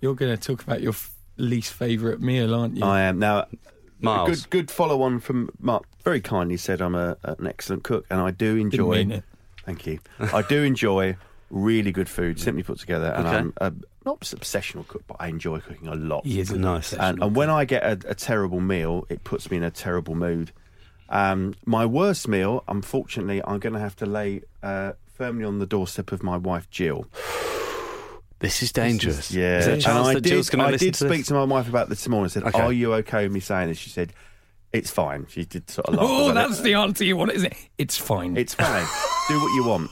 You're 0.00 0.14
going 0.14 0.36
to 0.36 0.42
talk 0.42 0.62
about 0.62 0.80
your 0.80 0.92
f- 0.92 1.14
least 1.36 1.72
favourite 1.72 2.20
meal, 2.20 2.54
aren't 2.54 2.76
you? 2.76 2.84
I 2.84 3.02
am 3.02 3.18
now. 3.18 3.46
Miles. 4.00 4.42
Good, 4.42 4.50
good 4.50 4.70
follow 4.70 5.02
on 5.02 5.18
from 5.18 5.50
Mark. 5.58 5.84
Very 6.04 6.20
kindly 6.20 6.56
said 6.56 6.80
I'm 6.80 6.94
a, 6.94 7.16
an 7.24 7.46
excellent 7.46 7.82
cook, 7.82 8.06
and 8.10 8.20
I 8.20 8.30
do 8.30 8.56
enjoy. 8.56 8.98
mean 8.98 9.10
it. 9.10 9.24
Thank 9.64 9.86
you. 9.86 9.98
I 10.20 10.42
do 10.42 10.62
enjoy 10.62 11.16
really 11.50 11.92
good 11.92 12.08
food, 12.08 12.38
simply 12.40 12.62
put 12.62 12.78
together, 12.78 13.12
and 13.16 13.26
Okay. 13.26 13.36
I'm 13.36 13.52
a, 13.58 13.72
not 14.04 14.32
an 14.32 14.38
obsessional 14.38 14.86
cook, 14.86 15.02
but 15.06 15.16
I 15.20 15.28
enjoy 15.28 15.60
cooking 15.60 15.88
a 15.88 15.94
lot. 15.94 16.26
He 16.26 16.40
is 16.40 16.50
a 16.50 16.58
Nice. 16.58 16.92
And, 16.92 17.22
and 17.22 17.34
when 17.36 17.50
I 17.50 17.64
get 17.64 17.82
a, 17.82 18.10
a 18.10 18.14
terrible 18.14 18.60
meal, 18.60 19.06
it 19.08 19.24
puts 19.24 19.50
me 19.50 19.56
in 19.58 19.62
a 19.62 19.70
terrible 19.70 20.14
mood. 20.14 20.52
Um, 21.10 21.54
my 21.64 21.86
worst 21.86 22.28
meal, 22.28 22.64
unfortunately, 22.68 23.40
I'm 23.44 23.58
going 23.60 23.72
to 23.72 23.78
have 23.80 23.96
to 23.96 24.06
lay 24.06 24.42
uh, 24.62 24.92
firmly 25.14 25.44
on 25.44 25.58
the 25.58 25.66
doorstep 25.66 26.12
of 26.12 26.22
my 26.22 26.36
wife 26.36 26.68
Jill. 26.70 27.06
This 28.40 28.62
is 28.62 28.70
dangerous. 28.70 29.32
Yeah, 29.32 29.58
Is 29.58 29.64
there 29.64 29.72
a 29.72 29.74
and 29.74 29.82
chance 29.82 30.06
I 30.06 30.14
that 30.14 30.20
did, 30.20 30.28
Jill's 30.30 30.48
going 30.48 30.60
to 30.60 30.68
I 30.68 30.76
did 30.76 30.94
to 30.94 31.06
speak 31.08 31.18
this? 31.18 31.26
to 31.26 31.34
my 31.34 31.42
wife 31.42 31.68
about 31.68 31.88
this 31.88 32.06
morning. 32.06 32.26
I 32.26 32.28
said, 32.28 32.44
Okay. 32.44 32.60
"Are 32.60 32.72
you 32.72 32.94
okay 32.94 33.24
with 33.24 33.32
me 33.32 33.40
saying 33.40 33.66
this?" 33.68 33.78
She 33.78 33.90
said, 33.90 34.12
"It's 34.72 34.92
fine." 34.92 35.26
She 35.28 35.44
did 35.44 35.68
sort 35.68 35.88
of 35.88 35.94
laugh. 35.96 36.06
Oh, 36.08 36.32
that's 36.32 36.60
it. 36.60 36.62
the 36.62 36.74
answer 36.74 37.02
you 37.02 37.16
want, 37.16 37.32
isn't 37.32 37.50
it? 37.50 37.58
It's 37.78 37.98
fine. 37.98 38.36
It's 38.36 38.54
fine. 38.54 38.86
Do 39.28 39.40
what 39.40 39.54
you 39.56 39.64
want. 39.64 39.90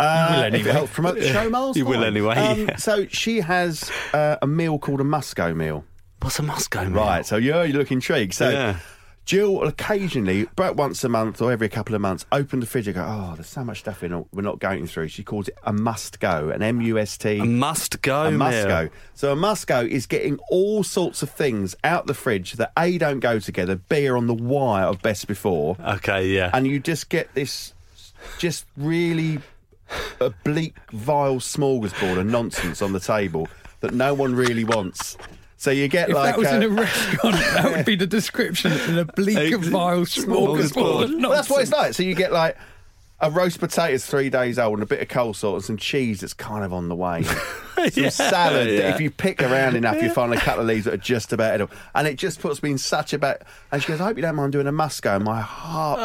Uh, 0.00 0.28
will 0.30 0.38
If 0.40 0.54
anyway. 0.54 0.68
it 0.70 0.72
helps 0.72 0.92
promote 0.92 1.14
the 1.16 1.28
show, 1.28 1.48
Miles. 1.50 1.76
You 1.76 1.84
will 1.86 2.04
anyway, 2.04 2.36
Um, 2.36 2.60
yeah. 2.68 2.76
So 2.76 3.06
she 3.06 3.40
has 3.40 3.90
uh, 4.12 4.36
a 4.42 4.46
meal 4.46 4.78
called 4.78 5.00
a 5.00 5.04
Musco 5.04 5.54
meal. 5.54 5.84
What's 6.22 6.38
a 6.38 6.42
Moscow 6.42 6.84
meal? 6.84 6.92
Right. 7.02 7.24
So 7.26 7.36
yeah, 7.36 7.62
you 7.62 7.72
look 7.78 7.90
intrigued. 7.92 8.34
So. 8.34 8.50
Yeah. 8.50 8.76
Jill 9.26 9.54
will 9.54 9.68
occasionally, 9.68 10.42
about 10.42 10.74
once 10.76 11.04
a 11.04 11.08
month 11.08 11.40
or 11.40 11.52
every 11.52 11.68
couple 11.68 11.94
of 11.94 12.00
months, 12.00 12.26
open 12.32 12.58
the 12.58 12.66
fridge 12.66 12.88
and 12.88 12.96
go, 12.96 13.04
Oh, 13.06 13.34
there's 13.36 13.46
so 13.46 13.62
much 13.62 13.80
stuff 13.80 14.02
not, 14.02 14.26
we're 14.32 14.42
not 14.42 14.58
going 14.58 14.88
through. 14.88 15.06
She 15.08 15.22
calls 15.22 15.46
it 15.46 15.56
a 15.62 15.72
must 15.72 16.18
go, 16.18 16.48
an 16.48 16.62
M 16.62 16.80
U 16.80 16.98
S 16.98 17.16
T. 17.16 17.38
A 17.38 17.44
must 17.44 18.02
go 18.02 18.24
A 18.24 18.30
must 18.32 18.56
meal. 18.56 18.66
go. 18.66 18.88
So 19.14 19.30
a 19.30 19.36
must 19.36 19.68
go 19.68 19.80
is 19.82 20.06
getting 20.06 20.38
all 20.50 20.82
sorts 20.82 21.22
of 21.22 21.30
things 21.30 21.76
out 21.84 22.06
the 22.08 22.14
fridge 22.14 22.54
that 22.54 22.72
A 22.76 22.98
don't 22.98 23.20
go 23.20 23.38
together, 23.38 23.76
B 23.76 24.08
are 24.08 24.16
on 24.16 24.26
the 24.26 24.34
wire 24.34 24.86
of 24.86 25.00
best 25.00 25.28
before, 25.28 25.76
Okay, 25.80 26.26
yeah. 26.28 26.50
and 26.52 26.66
you 26.66 26.80
just 26.80 27.08
get 27.08 27.32
this 27.34 27.72
just 28.38 28.64
really 28.76 29.38
a 30.20 30.30
bleak, 30.44 30.74
vile 30.92 31.36
smorgasbord 31.36 32.18
of 32.18 32.26
nonsense 32.26 32.82
on 32.82 32.92
the 32.92 33.00
table 33.00 33.48
that 33.80 33.94
no 33.94 34.14
one 34.14 34.34
really 34.34 34.64
wants. 34.64 35.16
So 35.56 35.70
you 35.70 35.88
get 35.88 36.08
if 36.08 36.14
like 36.14 36.36
that 36.36 36.38
was 36.38 36.48
uh, 36.48 36.54
in 36.56 36.62
a 36.62 36.68
restaurant, 36.68 37.36
that 37.36 37.72
would 37.76 37.84
be 37.86 37.94
the 37.96 38.06
description 38.06 38.72
in 38.72 38.98
a 38.98 39.04
bleak 39.04 39.54
vile 39.56 40.00
smorgasbord. 40.06 41.20
Well, 41.20 41.30
that's 41.30 41.50
what 41.50 41.62
it's 41.62 41.72
like. 41.72 41.94
So 41.94 42.02
you 42.02 42.14
get 42.14 42.32
like 42.32 42.56
a 43.22 43.30
roast 43.30 43.60
potatoes 43.60 44.06
three 44.06 44.30
days 44.30 44.58
old 44.58 44.74
and 44.74 44.82
a 44.82 44.86
bit 44.86 45.02
of 45.02 45.08
coleslaw 45.08 45.54
and 45.56 45.62
some 45.64 45.76
cheese 45.76 46.20
that's 46.20 46.32
kind 46.32 46.64
of 46.64 46.72
on 46.72 46.88
the 46.88 46.96
way. 46.96 47.22
some 47.74 47.90
Yeah, 48.04 48.08
salad. 48.08 48.68
that 48.68 48.72
yeah. 48.72 48.94
If 48.94 49.00
you 49.02 49.10
pick 49.10 49.42
around 49.42 49.76
enough, 49.76 50.02
you 50.02 50.08
find 50.10 50.32
a 50.32 50.38
couple 50.40 50.62
of 50.62 50.66
leaves 50.66 50.86
that 50.86 50.94
are 50.94 50.98
just 50.98 51.30
about 51.34 51.52
edible. 51.52 51.74
And 51.94 52.08
it 52.08 52.14
just 52.16 52.40
puts 52.40 52.62
me 52.62 52.70
in 52.70 52.78
such 52.78 53.12
a 53.12 53.18
bad. 53.18 53.42
And 53.70 53.82
she 53.82 53.88
goes, 53.88 54.00
I 54.00 54.04
hope 54.04 54.16
you 54.16 54.22
don't 54.22 54.36
mind 54.36 54.52
doing 54.52 54.66
a 54.66 54.72
must 54.72 55.02
go. 55.02 55.16
And 55.16 55.24
my 55.24 55.42
heart 55.42 55.98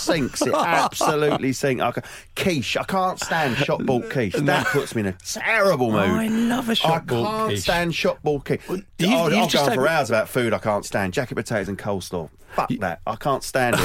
sinks. 0.00 0.42
It 0.42 0.54
absolutely 0.56 1.52
sinks. 1.52 1.82
I 1.82 1.92
quiche. 2.36 2.76
I 2.76 2.84
can't 2.84 3.20
stand 3.20 3.56
shop 3.56 3.82
bought 3.84 4.10
quiche. 4.10 4.34
That 4.34 4.66
puts 4.66 4.94
me 4.94 5.00
in 5.00 5.06
a 5.08 5.12
terrible 5.24 5.90
mood. 5.92 6.00
Oh, 6.10 6.14
I 6.14 6.28
love 6.28 6.68
a 6.68 6.72
I 6.72 6.74
shop-bought 6.74 7.48
can't 7.48 7.58
stand 7.58 7.94
shop 7.94 8.18
bought 8.22 8.44
quiche. 8.44 8.60
you- 8.68 9.08
I'll, 9.08 9.30
you 9.30 9.36
I'll 9.38 9.48
go 9.48 9.60
on 9.60 9.72
for 9.74 9.88
hours 9.88 10.10
about 10.10 10.28
food 10.28 10.52
I 10.52 10.58
can't 10.58 10.84
stand. 10.84 11.12
Jacket 11.12 11.34
potatoes 11.34 11.68
and 11.68 11.78
coleslaw. 11.78 12.28
Fuck 12.54 12.70
that. 12.80 13.00
I 13.06 13.16
can't 13.16 13.42
stand 13.44 13.76
it. 13.76 13.80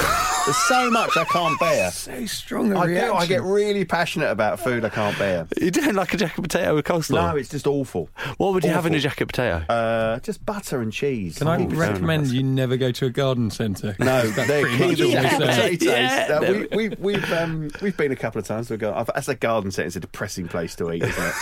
There's 0.45 0.57
so 0.67 0.89
much 0.91 1.15
I 1.17 1.23
can't 1.25 1.59
bear. 1.59 1.91
So 1.91 2.25
strong 2.25 2.71
a 2.73 2.79
I, 2.79 2.85
do, 2.87 2.91
reaction. 2.93 3.15
I 3.17 3.25
get 3.27 3.41
really 3.43 3.85
passionate 3.85 4.29
about 4.31 4.59
food 4.59 4.83
I 4.83 4.89
can't 4.89 5.17
bear. 5.19 5.47
You 5.61 5.71
don't 5.71 5.95
like 5.95 6.13
a 6.13 6.17
jacket 6.17 6.41
potato 6.41 6.75
with 6.75 6.85
coleslaw? 6.85 7.31
No, 7.31 7.35
it's 7.35 7.49
just 7.49 7.67
awful. 7.67 8.09
what 8.37 8.53
would 8.53 8.63
you 8.63 8.71
have 8.71 8.85
in 8.85 8.93
a 8.93 8.95
awful. 8.97 9.03
jacket 9.09 9.25
potato? 9.27 9.57
Uh, 9.69 10.19
just 10.19 10.45
butter 10.45 10.81
and 10.81 10.91
cheese. 10.91 11.37
Can 11.37 11.47
I 11.47 11.63
Oh, 11.63 11.67
recommend 11.67 12.27
you 12.27 12.43
never 12.43 12.75
go 12.77 12.91
to 12.91 13.05
a 13.05 13.09
garden 13.09 13.49
centre? 13.51 13.95
No, 13.99 14.27
That's 14.27 14.47
they're 14.47 14.61
pretty 14.63 14.77
much 14.87 14.95
key 14.97 15.03
all 15.03 15.07
we 15.09 15.13
jacket 15.13 15.39
potatoes. 15.39 15.81
Yeah, 15.85 16.39
Uh, 16.41 16.65
we, 16.75 16.89
we, 16.89 16.95
we've, 16.99 17.33
um, 17.33 17.69
we've 17.81 17.95
been 17.97 18.11
a 18.11 18.15
couple 18.15 18.39
of 18.39 18.47
times 18.47 18.67
to 18.69 18.77
go. 18.77 18.93
I've, 18.93 19.07
that's 19.07 19.27
a 19.27 19.35
garden 19.35 19.71
centre. 19.71 19.87
It's 19.87 19.95
a 19.95 19.99
depressing 19.99 20.47
place 20.47 20.75
to 20.77 20.91
eat, 20.91 21.03
isn't 21.03 21.33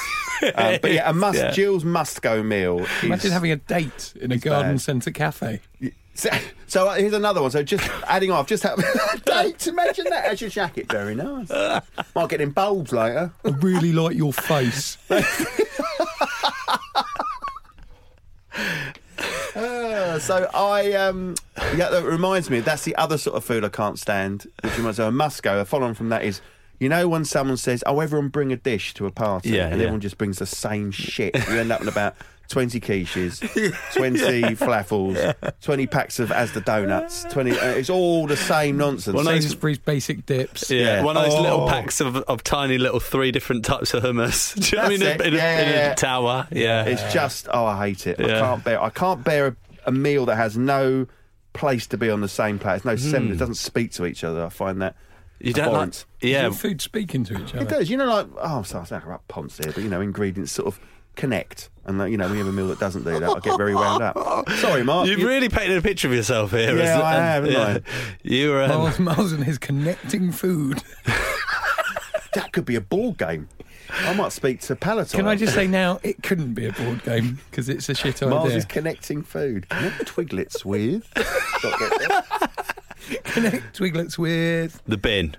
it? 0.41 0.51
um, 0.57 0.79
but 0.81 0.91
yeah, 0.91 1.09
a 1.09 1.13
must. 1.13 1.37
Yeah. 1.39 1.51
Jill's 1.51 1.83
must 1.85 2.21
go 2.21 2.43
meal. 2.43 2.79
Is, 2.81 3.03
Imagine 3.03 3.31
having 3.31 3.51
a 3.51 3.55
date 3.55 4.13
in 4.19 4.31
a 4.31 4.37
garden 4.37 4.77
centre 4.79 5.11
cafe. 5.11 5.61
So, 6.15 6.29
so 6.67 6.87
uh, 6.89 6.93
here's 6.95 7.13
another 7.13 7.41
one. 7.41 7.49
So 7.51 7.63
just 7.63 7.89
adding 8.07 8.29
off, 8.31 8.47
just 8.47 8.63
have 8.63 8.77
a 9.13 9.17
date. 9.25 9.65
Imagine 9.67 10.05
that 10.09 10.25
as 10.25 10.41
your 10.41 10.49
jacket. 10.49 10.91
Very 10.91 11.15
nice. 11.15 11.49
Might 12.15 12.29
get 12.29 12.39
in 12.41 12.51
bulbs 12.51 12.91
later. 12.91 13.31
I 13.43 13.49
really 13.49 13.91
like 13.91 14.15
your 14.15 14.31
face. 14.33 14.97
Uh, 19.55 20.19
so 20.19 20.49
I 20.53 20.93
um 20.93 21.35
yeah 21.75 21.89
that 21.89 22.03
reminds 22.03 22.49
me 22.49 22.59
that's 22.59 22.83
the 22.83 22.95
other 22.95 23.17
sort 23.17 23.35
of 23.35 23.43
food 23.43 23.63
I 23.63 23.69
can't 23.69 23.97
stand 23.99 24.47
which 24.63 24.77
reminds 24.77 24.99
me 24.99 25.05
of 25.05 25.09
a 25.13 25.15
must 25.15 25.43
go 25.43 25.59
a 25.59 25.65
follow 25.65 25.85
on 25.87 25.93
from 25.93 26.09
that 26.09 26.23
is 26.23 26.41
you 26.79 26.89
know 26.89 27.07
when 27.07 27.23
someone 27.25 27.57
says 27.57 27.83
oh 27.85 27.99
everyone 27.99 28.29
bring 28.29 28.51
a 28.51 28.55
dish 28.57 28.93
to 28.95 29.05
a 29.05 29.11
party 29.11 29.49
Yeah, 29.49 29.67
and 29.67 29.77
yeah. 29.77 29.83
everyone 29.83 30.01
just 30.01 30.17
brings 30.17 30.37
the 30.39 30.45
same 30.45 30.91
shit 30.91 31.35
you 31.47 31.59
end 31.59 31.71
up 31.71 31.81
in 31.81 31.87
about 31.87 32.15
20 32.49 32.79
quiches 32.81 33.39
20 33.93 34.55
flaffles 34.55 35.33
20 35.61 35.87
packs 35.87 36.19
of 36.19 36.29
Asda 36.29 36.63
donuts 36.63 37.23
20 37.31 37.51
uh, 37.51 37.65
it's 37.71 37.89
all 37.89 38.27
the 38.27 38.37
same 38.37 38.77
nonsense 38.77 39.15
Well, 39.15 39.23
no, 39.23 39.31
Sainsbury's 39.31 39.79
basic 39.79 40.25
dips. 40.25 40.69
yeah, 40.69 40.81
yeah. 40.97 41.03
one 41.03 41.17
of 41.17 41.23
those 41.23 41.39
little 41.39 41.61
Oh. 41.61 41.67
packs 41.67 42.01
of, 42.01 42.17
of 42.17 42.43
tiny 42.43 42.77
little 42.77 42.99
three 42.99 43.31
different 43.31 43.63
types 43.65 43.93
of 43.93 44.03
hummus. 44.03 44.53
Do 44.69 44.75
you 44.75 44.77
know 44.77 44.83
what 44.83 44.85
I 44.85 44.89
mean? 44.89 44.99
That's 44.99 45.23
In, 45.23 45.33
a, 45.33 45.37
Yeah, 45.37 45.59
in 45.61 45.67
a 45.67 45.71
yeah, 45.71 45.77
yeah. 45.87 45.93
tower. 45.95 46.47
Yeah. 46.51 46.83
It's 46.85 47.13
just 47.13 47.47
oh, 47.51 47.65
I 47.65 47.87
hate 47.87 48.07
it. 48.07 48.19
I 48.19 48.27
can't 48.39 48.63
bear. 48.63 48.81
I 48.83 48.89
can't 48.89 49.23
bear 49.23 49.47
a, 49.47 49.55
a 49.87 49.91
meal 49.91 50.25
that 50.27 50.35
has 50.35 50.57
no 50.57 51.07
place 51.53 51.87
to 51.87 51.97
be 51.97 52.09
on 52.09 52.21
the 52.21 52.27
same 52.27 52.59
plate. 52.59 52.77
It's 52.77 52.85
no 52.85 52.95
semblance. 52.95 53.35
It 53.35 53.39
doesn't 53.39 53.55
speak 53.55 53.91
to 53.93 54.05
each 54.05 54.23
other. 54.23 54.45
I 54.45 54.49
find 54.49 54.81
that 54.81 54.95
you 55.39 55.53
don't 55.53 55.65
like. 55.67 55.73
abhorrent. 55.73 56.05
Is 56.21 56.29
Yeah. 56.29 56.41
your 56.43 56.51
food 56.53 56.81
speaking 56.81 57.23
to 57.25 57.41
each 57.41 57.53
other? 57.55 57.63
It 57.63 57.69
does. 57.69 57.89
You 57.89 57.97
know, 57.97 58.05
like 58.05 58.27
oh, 58.37 58.63
sorry, 58.63 58.83
I 58.83 58.85
sound 58.85 59.07
like 59.07 59.27
Ponce 59.27 59.57
here, 59.57 59.71
but 59.73 59.83
you 59.83 59.89
know, 59.89 60.01
ingredients 60.01 60.51
sort 60.51 60.67
of 60.67 60.79
connect. 61.15 61.69
And 61.85 61.97
like, 61.97 62.11
you 62.11 62.17
know, 62.17 62.25
when 62.27 62.37
you 62.37 62.45
have 62.45 62.53
a 62.53 62.55
meal 62.55 62.67
that 62.69 62.79
doesn't 62.79 63.03
do 63.03 63.19
that, 63.19 63.29
I 63.29 63.39
get 63.39 63.57
very 63.57 63.75
wound 63.75 64.01
up. 64.01 64.49
Sorry, 64.57 64.83
Mark. 64.83 65.07
You've 65.07 65.19
you- 65.19 65.27
really 65.27 65.49
painted 65.49 65.77
a 65.77 65.81
picture 65.81 66.07
of 66.07 66.13
yourself 66.13 66.51
here. 66.51 66.77
Yeah, 66.77 66.83
as- 66.97 67.01
I 67.01 67.13
have, 67.15 67.45
yeah. 67.51 67.59
haven't 67.67 67.85
You're. 68.23 68.63
Um, 68.63 68.69
Miles, 68.69 68.99
Miles 68.99 69.31
and 69.33 69.43
his 69.43 69.57
connecting 69.57 70.31
food. 70.31 70.81
that 72.33 72.51
could 72.53 72.63
be 72.65 72.75
a 72.75 72.81
board 72.81 73.17
game. 73.17 73.49
I 73.89 74.13
might 74.13 74.31
speak 74.31 74.61
to 74.61 74.75
Palatine. 74.75 75.19
Can 75.19 75.27
I 75.27 75.35
just 75.35 75.53
say 75.53 75.67
now, 75.67 75.99
it 76.03 76.23
couldn't 76.23 76.53
be 76.53 76.65
a 76.65 76.71
board 76.71 77.03
game 77.03 77.39
because 77.51 77.69
it's 77.69 77.89
a 77.89 77.93
shit 77.93 78.21
Mars 78.21 78.45
idea. 78.45 78.57
is 78.57 78.65
connecting 78.65 79.21
food. 79.21 79.67
Remember 79.71 80.03
Twiglets 80.05 80.63
with? 80.65 81.07
Got 81.15 81.79
to 81.79 81.97
get 81.99 82.09
that. 82.09 82.75
Connect 83.25 83.77
Twiglets 83.77 84.17
with. 84.17 84.81
the 84.87 84.97
bin. 84.97 85.35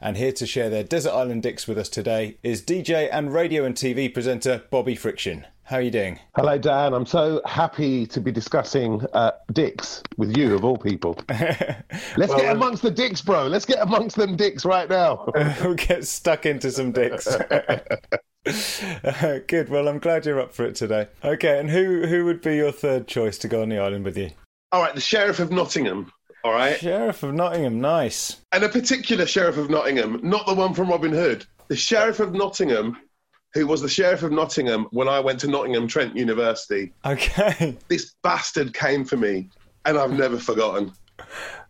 And 0.00 0.16
here 0.16 0.32
to 0.32 0.46
share 0.46 0.70
their 0.70 0.84
Desert 0.84 1.12
Island 1.12 1.42
Dicks 1.42 1.66
with 1.66 1.76
us 1.76 1.88
today 1.88 2.38
is 2.42 2.62
DJ 2.62 3.08
and 3.10 3.32
radio 3.32 3.64
and 3.64 3.74
TV 3.74 4.12
presenter 4.12 4.62
Bobby 4.70 4.94
Friction. 4.94 5.44
How 5.64 5.76
are 5.76 5.82
you 5.82 5.90
doing? 5.90 6.20
Hello, 6.36 6.56
Dan. 6.56 6.94
I'm 6.94 7.04
so 7.04 7.42
happy 7.44 8.06
to 8.06 8.20
be 8.20 8.30
discussing 8.30 9.04
uh, 9.12 9.32
dicks 9.52 10.02
with 10.16 10.36
you, 10.36 10.54
of 10.54 10.64
all 10.64 10.78
people. 10.78 11.18
Let's 11.28 12.34
get 12.34 12.54
amongst 12.54 12.82
the 12.82 12.90
dicks, 12.90 13.20
bro. 13.20 13.48
Let's 13.48 13.66
get 13.66 13.80
amongst 13.82 14.16
them 14.16 14.36
dicks 14.36 14.64
right 14.64 14.88
now. 14.88 15.30
we'll 15.62 15.74
get 15.74 16.06
stuck 16.06 16.46
into 16.46 16.70
some 16.70 16.92
dicks. 16.92 17.28
Uh, 19.04 19.40
Good. 19.46 19.68
Well, 19.68 19.88
I'm 19.88 19.98
glad 19.98 20.24
you're 20.24 20.40
up 20.40 20.54
for 20.54 20.64
it 20.64 20.74
today. 20.74 21.08
Okay, 21.22 21.58
and 21.58 21.68
who 21.68 22.06
who 22.06 22.24
would 22.24 22.40
be 22.40 22.56
your 22.56 22.72
third 22.72 23.06
choice 23.06 23.36
to 23.38 23.48
go 23.48 23.60
on 23.60 23.68
the 23.68 23.78
island 23.78 24.06
with 24.06 24.16
you? 24.16 24.30
all 24.72 24.82
right, 24.82 24.94
the 24.94 25.00
Sheriff 25.00 25.38
of 25.38 25.50
Nottingham. 25.50 26.10
All 26.48 26.54
right. 26.54 26.80
Sheriff 26.80 27.22
of 27.24 27.34
Nottingham. 27.34 27.78
Nice. 27.78 28.38
And 28.52 28.64
a 28.64 28.70
particular 28.70 29.26
Sheriff 29.26 29.58
of 29.58 29.68
Nottingham, 29.68 30.18
not 30.22 30.46
the 30.46 30.54
one 30.54 30.72
from 30.72 30.88
Robin 30.88 31.12
Hood. 31.12 31.44
The 31.68 31.76
Sheriff 31.76 32.20
of 32.20 32.32
Nottingham, 32.32 32.96
who 33.52 33.66
was 33.66 33.82
the 33.82 33.88
Sheriff 33.90 34.22
of 34.22 34.32
Nottingham 34.32 34.86
when 34.90 35.08
I 35.08 35.20
went 35.20 35.40
to 35.40 35.46
Nottingham 35.46 35.86
Trent 35.86 36.16
University. 36.16 36.94
Okay. 37.04 37.76
This 37.88 38.14
bastard 38.22 38.72
came 38.72 39.04
for 39.04 39.18
me, 39.18 39.50
and 39.84 39.98
I've 39.98 40.12
never 40.12 40.38
forgotten. 40.38 40.94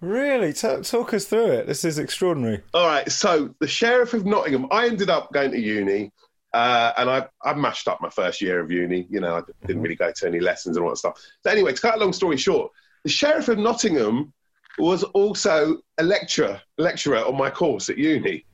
Really? 0.01 0.53
Ta 0.53 0.83
talk 0.83 1.12
us 1.12 1.25
through 1.25 1.51
it. 1.51 1.67
This 1.67 1.85
is 1.85 1.99
extraordinary. 1.99 2.62
All 2.73 2.87
right, 2.87 3.11
so 3.11 3.53
the 3.59 3.67
Sheriff 3.67 4.14
of 4.14 4.27
Nottingham, 4.27 4.69
I 4.71 4.87
ended 4.87 5.11
up 5.11 5.33
going 5.33 5.51
to 5.51 5.61
uni, 5.61 6.12
uh, 6.55 6.93
and 6.97 7.11
I, 7.11 7.27
I 7.45 7.55
mashed 7.55 7.88
up 7.88 8.01
my 8.01 8.11
first 8.11 8.41
year 8.41 8.61
of 8.61 8.71
uni. 8.71 9.09
You 9.11 9.19
know, 9.19 9.38
I 9.38 9.67
didn't 9.67 9.83
really 9.83 9.97
go 9.97 10.12
to 10.12 10.27
any 10.29 10.38
lessons 10.38 10.77
and 10.77 10.85
all 10.85 10.91
that 10.91 10.99
stuff. 10.99 11.21
So, 11.43 11.51
anyway, 11.51 11.73
to 11.73 11.81
cut 11.81 11.97
a 11.97 11.99
long 11.99 12.12
story 12.12 12.37
short, 12.37 12.71
the 13.03 13.11
Sheriff 13.11 13.49
of 13.49 13.59
Nottingham 13.59 14.33
was 14.79 15.03
also 15.05 15.79
a 15.99 16.03
lecturer, 16.03 16.61
lecturer 16.79 17.19
on 17.19 17.37
my 17.37 17.51
course 17.51 17.88
at 17.88 17.99
uni. 17.99 18.45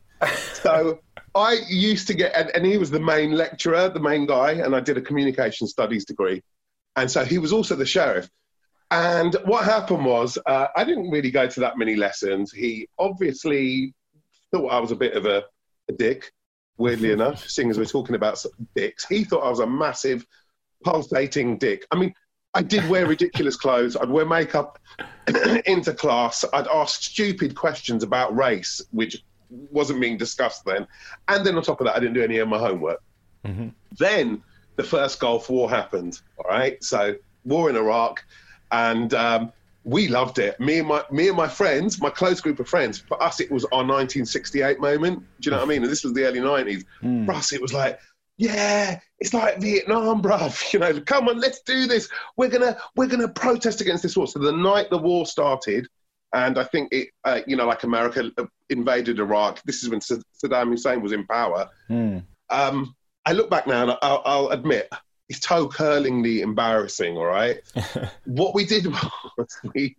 so 0.52 1.00
I 1.34 1.58
used 1.68 2.06
to 2.08 2.14
get, 2.14 2.34
and, 2.36 2.50
and 2.54 2.64
he 2.64 2.78
was 2.78 2.90
the 2.90 3.00
main 3.00 3.32
lecturer, 3.32 3.88
the 3.88 4.00
main 4.00 4.26
guy, 4.26 4.52
and 4.52 4.74
I 4.74 4.80
did 4.80 4.96
a 4.96 5.02
communication 5.02 5.66
studies 5.66 6.04
degree. 6.04 6.42
And 6.96 7.10
so 7.10 7.24
he 7.24 7.38
was 7.38 7.52
also 7.52 7.74
the 7.74 7.86
sheriff. 7.86 8.28
And 8.90 9.34
what 9.44 9.64
happened 9.64 10.04
was, 10.04 10.38
uh, 10.46 10.68
I 10.76 10.84
didn't 10.84 11.10
really 11.10 11.30
go 11.30 11.48
to 11.48 11.60
that 11.60 11.78
many 11.78 11.96
lessons. 11.96 12.52
He 12.52 12.88
obviously 12.98 13.94
thought 14.52 14.68
I 14.68 14.78
was 14.78 14.92
a 14.92 14.96
bit 14.96 15.14
of 15.14 15.26
a, 15.26 15.42
a 15.88 15.92
dick, 15.92 16.30
weirdly 16.76 17.10
enough, 17.18 17.48
seeing 17.48 17.70
as 17.70 17.78
we're 17.78 17.86
talking 17.86 18.14
about 18.14 18.44
dicks. 18.76 19.06
He 19.06 19.24
thought 19.24 19.44
I 19.44 19.50
was 19.50 19.60
a 19.60 19.66
massive, 19.66 20.24
pulsating 20.84 21.58
dick. 21.58 21.84
I 21.90 21.96
mean, 21.96 22.14
I 22.54 22.62
did 22.62 22.88
wear 22.88 23.06
ridiculous 23.06 23.56
clothes. 23.56 23.96
I'd 23.96 24.08
wear 24.08 24.24
makeup 24.24 24.78
into 25.66 25.92
class. 25.92 26.44
I'd 26.52 26.68
ask 26.68 27.02
stupid 27.02 27.54
questions 27.56 28.02
about 28.02 28.34
race, 28.36 28.80
which 28.92 29.22
wasn't 29.50 30.00
being 30.00 30.16
discussed 30.16 30.64
then. 30.64 30.86
And 31.28 31.44
then 31.44 31.56
on 31.56 31.62
top 31.62 31.80
of 31.80 31.86
that, 31.86 31.96
I 31.96 32.00
didn't 32.00 32.14
do 32.14 32.22
any 32.22 32.38
of 32.38 32.48
my 32.48 32.58
homework. 32.58 33.02
Then 33.98 34.42
the 34.76 34.84
first 34.84 35.20
Gulf 35.20 35.50
War 35.50 35.68
happened. 35.68 36.20
All 36.38 36.44
right, 36.48 36.82
so 36.82 37.14
war 37.44 37.68
in 37.70 37.76
Iraq, 37.76 38.24
and 38.72 39.12
um, 39.14 39.52
we 39.84 40.08
loved 40.08 40.38
it. 40.38 40.58
Me 40.58 40.78
and 40.78 40.88
my 40.88 41.04
me 41.10 41.28
and 41.28 41.36
my 41.36 41.48
friends, 41.48 42.00
my 42.00 42.10
close 42.10 42.40
group 42.40 42.58
of 42.58 42.68
friends. 42.68 42.98
For 42.98 43.22
us, 43.22 43.40
it 43.40 43.50
was 43.50 43.64
our 43.66 43.84
1968 43.84 44.80
moment. 44.80 45.18
Do 45.40 45.46
you 45.46 45.50
know 45.50 45.58
what 45.58 45.66
I 45.66 45.68
mean? 45.68 45.82
And 45.82 45.90
this 45.92 46.04
was 46.04 46.14
the 46.14 46.24
early 46.24 46.40
90s. 46.40 46.84
For 47.26 47.32
us, 47.32 47.52
it 47.52 47.60
was 47.60 47.72
like, 47.74 47.98
yeah, 48.36 48.98
it's 49.20 49.32
like 49.32 49.60
Vietnam, 49.60 50.22
bruv. 50.22 50.60
You 50.72 50.80
know, 50.80 51.00
come 51.00 51.28
on, 51.28 51.38
let's 51.38 51.60
do 51.60 51.86
this. 51.86 52.08
We're 52.36 52.48
gonna 52.48 52.76
we're 52.96 53.08
gonna 53.08 53.28
protest 53.28 53.80
against 53.80 54.02
this 54.02 54.16
war. 54.16 54.26
So 54.26 54.38
the 54.38 54.52
night 54.52 54.90
the 54.90 54.98
war 54.98 55.26
started, 55.26 55.86
and 56.32 56.58
I 56.58 56.64
think 56.64 56.92
it, 56.92 57.08
uh, 57.24 57.40
you 57.46 57.56
know, 57.56 57.66
like 57.66 57.84
America 57.84 58.30
invaded 58.70 59.20
Iraq. 59.20 59.62
This 59.64 59.82
is 59.82 59.90
when 59.90 60.00
Saddam 60.00 60.68
Hussein 60.68 61.00
was 61.00 61.12
in 61.12 61.26
power. 61.26 61.68
Um, 62.50 62.94
I 63.24 63.32
look 63.32 63.48
back 63.50 63.66
now, 63.66 63.82
and 63.82 63.98
I'll, 64.02 64.22
I'll 64.24 64.48
admit 64.48 64.88
it's 65.28 65.40
toe 65.40 65.68
curlingly 65.68 66.40
embarrassing. 66.40 67.16
All 67.16 67.26
right, 67.26 67.58
what 68.24 68.54
we 68.54 68.64
did 68.64 68.86
was 69.38 69.58
we 69.74 69.96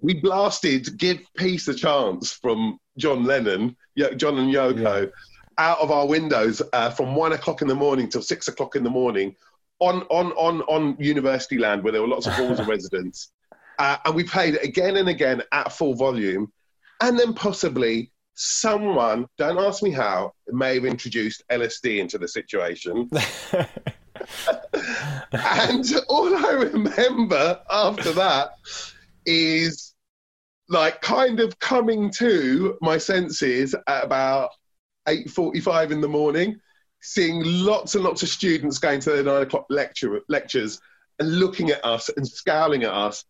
we 0.00 0.14
blasted 0.14 0.98
"Give 0.98 1.20
Peace 1.36 1.68
a 1.68 1.74
Chance" 1.74 2.32
from 2.32 2.78
John 2.98 3.24
Lennon, 3.24 3.76
John 4.16 4.38
and 4.38 4.52
Yoko, 4.52 5.10
out 5.58 5.78
of 5.80 5.90
our 5.90 6.06
windows 6.06 6.62
uh, 6.72 6.90
from 6.90 7.14
one 7.14 7.32
o'clock 7.32 7.62
in 7.62 7.68
the 7.68 7.74
morning 7.74 8.08
till 8.08 8.22
six 8.22 8.48
o'clock 8.48 8.76
in 8.76 8.84
the 8.84 8.90
morning 8.90 9.34
on 9.80 10.02
on 10.04 10.32
on 10.32 10.62
on 10.62 10.96
university 10.98 11.58
land 11.58 11.82
where 11.82 11.92
there 11.92 12.02
were 12.02 12.08
lots 12.08 12.26
of 12.26 12.32
halls 12.32 12.58
of 12.58 12.68
residence, 12.74 13.30
uh, 13.78 13.96
and 14.04 14.14
we 14.14 14.24
played 14.24 14.54
it 14.54 14.64
again 14.64 14.96
and 14.96 15.08
again 15.08 15.42
at 15.52 15.72
full 15.72 15.94
volume, 15.94 16.52
and 17.00 17.18
then 17.18 17.34
possibly 17.34 18.10
someone, 18.40 19.26
don't 19.36 19.58
ask 19.58 19.82
me 19.82 19.90
how, 19.90 20.32
may 20.46 20.76
have 20.76 20.84
introduced 20.84 21.42
LSD 21.50 21.98
into 21.98 22.18
the 22.18 22.28
situation. 22.28 23.10
and 25.32 25.84
all 26.08 26.36
I 26.36 26.52
remember 26.52 27.60
after 27.68 28.12
that 28.12 28.52
is 29.26 29.94
like 30.68 31.02
kind 31.02 31.40
of 31.40 31.58
coming 31.58 32.12
to 32.12 32.78
my 32.80 32.98
senses 32.98 33.74
at 33.88 34.04
about 34.04 34.50
8.45 35.08 35.90
in 35.90 36.00
the 36.00 36.08
morning, 36.08 36.60
seeing 37.00 37.42
lots 37.44 37.94
and 37.94 38.04
lots 38.04 38.22
of 38.22 38.28
students 38.28 38.78
going 38.78 39.00
to 39.00 39.10
their 39.10 39.22
nine 39.22 39.42
o'clock 39.42 39.66
lecture, 39.70 40.20
lectures 40.28 40.80
and 41.18 41.38
looking 41.38 41.70
at 41.70 41.84
us 41.84 42.08
and 42.16 42.26
scowling 42.26 42.84
at 42.84 42.92
us. 42.92 43.24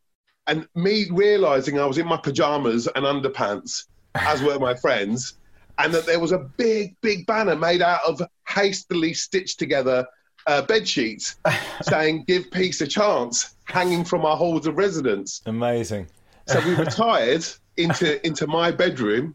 And 0.47 0.66
me 0.74 1.07
realizing 1.11 1.79
I 1.79 1.87
was 1.87 1.99
in 1.99 2.07
my 2.07 2.16
pajamas 2.16 2.87
and 2.87 3.05
underpants, 3.05 3.85
as 4.14 4.43
were 4.43 4.59
my 4.59 4.74
friends, 4.74 5.35
and 5.79 5.93
that 5.95 6.07
there 6.07 6.18
was 6.18 6.33
a 6.33 6.39
big, 6.39 6.97
big 7.03 7.26
banner 7.26 7.55
made 7.55 7.83
out 7.83 8.01
of 8.07 8.22
hastily 8.47 9.14
stitched 9.14 9.59
together 9.59 10.07
uh, 10.47 10.62
bed 10.62 10.89
sheets 10.89 11.37
saying 11.83 12.24
"Give 12.26 12.51
peace 12.51 12.81
a 12.81 12.87
chance," 12.87 13.55
hanging 13.64 14.05
from 14.05 14.24
our 14.24 14.37
halls 14.37 14.66
of 14.66 14.76
residence. 14.76 15.43
Amazing. 15.47 16.09
So 16.47 16.61
we 16.66 16.74
retired 16.87 17.45
into 17.76 18.26
into 18.26 18.47
my 18.47 18.70
bedroom, 18.70 19.35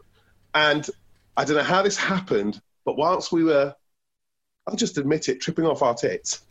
and 0.55 0.89
I 1.35 1.45
don't 1.45 1.57
know 1.57 1.63
how 1.63 1.81
this 1.81 1.97
happened, 1.97 2.61
but 2.85 2.97
whilst 2.97 3.31
we 3.31 3.43
were, 3.43 3.75
I'll 4.67 4.75
just 4.75 4.97
admit 4.97 5.29
it, 5.29 5.41
tripping 5.41 5.65
off 5.65 5.81
our 5.81 5.93
tits. 5.93 6.41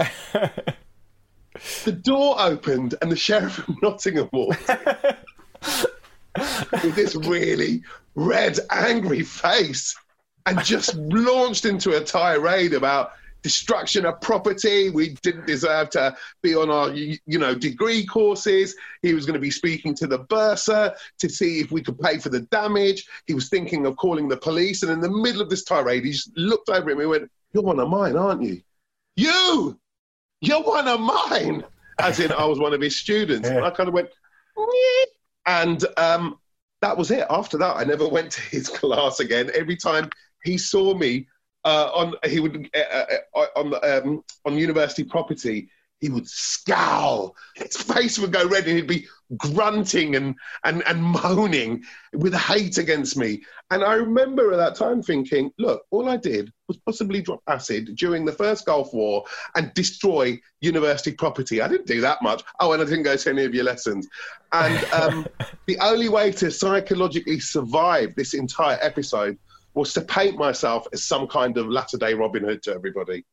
the 1.84 1.92
door 1.92 2.36
opened 2.38 2.94
and 3.00 3.10
the 3.10 3.16
sheriff 3.16 3.66
of 3.68 3.80
Nottingham 3.82 4.28
walked 4.32 4.68
in 4.68 4.78
with 6.82 6.94
this 6.94 7.14
really 7.14 7.82
red, 8.14 8.58
angry 8.70 9.22
face 9.22 9.96
and 10.46 10.62
just 10.64 10.94
launched 10.96 11.64
into 11.64 11.96
a 11.96 12.00
tirade 12.04 12.74
about 12.74 13.12
destruction 13.42 14.06
of 14.06 14.20
property. 14.20 14.90
We 14.90 15.10
didn't 15.22 15.46
deserve 15.46 15.90
to 15.90 16.16
be 16.42 16.54
on 16.54 16.70
our, 16.70 16.90
you 16.90 17.18
know, 17.26 17.54
degree 17.54 18.06
courses. 18.06 18.74
He 19.02 19.14
was 19.14 19.26
going 19.26 19.34
to 19.34 19.40
be 19.40 19.50
speaking 19.50 19.94
to 19.96 20.06
the 20.06 20.18
bursar 20.18 20.94
to 21.18 21.28
see 21.28 21.60
if 21.60 21.70
we 21.70 21.82
could 21.82 21.98
pay 21.98 22.18
for 22.18 22.28
the 22.28 22.40
damage. 22.40 23.06
He 23.26 23.34
was 23.34 23.48
thinking 23.48 23.86
of 23.86 23.96
calling 23.96 24.28
the 24.28 24.36
police. 24.36 24.82
And 24.82 24.92
in 24.92 25.00
the 25.00 25.10
middle 25.10 25.42
of 25.42 25.50
this 25.50 25.64
tirade, 25.64 26.04
he 26.04 26.12
just 26.12 26.36
looked 26.36 26.68
over 26.68 26.90
at 26.90 26.96
me 26.96 27.02
and 27.02 27.10
went, 27.10 27.30
You're 27.52 27.62
one 27.62 27.80
of 27.80 27.88
mine, 27.88 28.16
aren't 28.16 28.42
you? 28.42 28.62
You! 29.16 29.78
You're 30.40 30.62
one 30.62 30.88
of 30.88 31.00
mine! 31.00 31.64
As 31.98 32.18
in, 32.18 32.32
I 32.32 32.44
was 32.46 32.58
one 32.58 32.74
of 32.74 32.80
his 32.80 32.96
students. 32.96 33.48
And 33.48 33.64
I 33.64 33.70
kind 33.70 33.88
of 33.88 33.94
went, 33.94 34.08
"Nyeh." 34.56 35.04
and 35.46 35.84
um, 35.96 36.38
that 36.80 36.96
was 36.96 37.10
it. 37.10 37.26
After 37.30 37.58
that, 37.58 37.76
I 37.76 37.84
never 37.84 38.08
went 38.08 38.32
to 38.32 38.40
his 38.40 38.68
class 38.68 39.20
again. 39.20 39.50
Every 39.54 39.76
time 39.76 40.10
he 40.42 40.58
saw 40.58 40.94
me 40.94 41.28
uh, 41.64 41.90
on, 41.94 42.14
he 42.28 42.40
would 42.40 42.68
uh, 42.74 43.04
uh, 43.34 43.46
on 43.56 43.74
um, 43.84 44.24
on 44.44 44.58
university 44.58 45.04
property. 45.04 45.68
He 46.00 46.08
would 46.08 46.28
scowl. 46.28 47.36
His 47.54 47.76
face 47.76 48.18
would 48.18 48.32
go 48.32 48.48
red, 48.48 48.66
and 48.66 48.76
he'd 48.76 48.88
be 48.88 49.06
grunting 49.36 50.16
and 50.16 50.34
and 50.64 50.82
and 50.86 51.00
moaning 51.00 51.84
with 52.12 52.34
hate 52.34 52.78
against 52.78 53.16
me. 53.16 53.42
And 53.70 53.84
I 53.84 53.94
remember 53.94 54.52
at 54.52 54.56
that 54.56 54.74
time 54.74 55.00
thinking, 55.02 55.52
look, 55.58 55.84
all 55.90 56.08
I 56.08 56.16
did 56.16 56.52
was 56.66 56.76
possibly 56.78 57.22
drop 57.22 57.40
acid 57.46 57.94
during 57.94 58.24
the 58.24 58.32
first 58.32 58.66
Gulf 58.66 58.92
War 58.92 59.24
and 59.54 59.72
destroy 59.74 60.40
university 60.60 61.12
property. 61.12 61.62
I 61.62 61.68
didn't 61.68 61.86
do 61.86 62.00
that 62.00 62.20
much. 62.20 62.42
Oh, 62.58 62.72
and 62.72 62.82
I 62.82 62.84
didn't 62.84 63.04
go 63.04 63.16
to 63.16 63.30
any 63.30 63.44
of 63.44 63.54
your 63.54 63.64
lessons. 63.64 64.08
And 64.52 64.84
um, 64.92 65.26
the 65.66 65.78
only 65.78 66.08
way 66.08 66.32
to 66.32 66.50
psychologically 66.50 67.38
survive 67.38 68.14
this 68.16 68.34
entire 68.34 68.78
episode 68.82 69.38
was 69.74 69.92
to 69.94 70.00
paint 70.00 70.36
myself 70.36 70.86
as 70.92 71.04
some 71.04 71.26
kind 71.26 71.56
of 71.56 71.68
latter 71.68 71.96
day 71.96 72.14
Robin 72.14 72.44
Hood 72.44 72.62
to 72.64 72.74
everybody. 72.74 73.24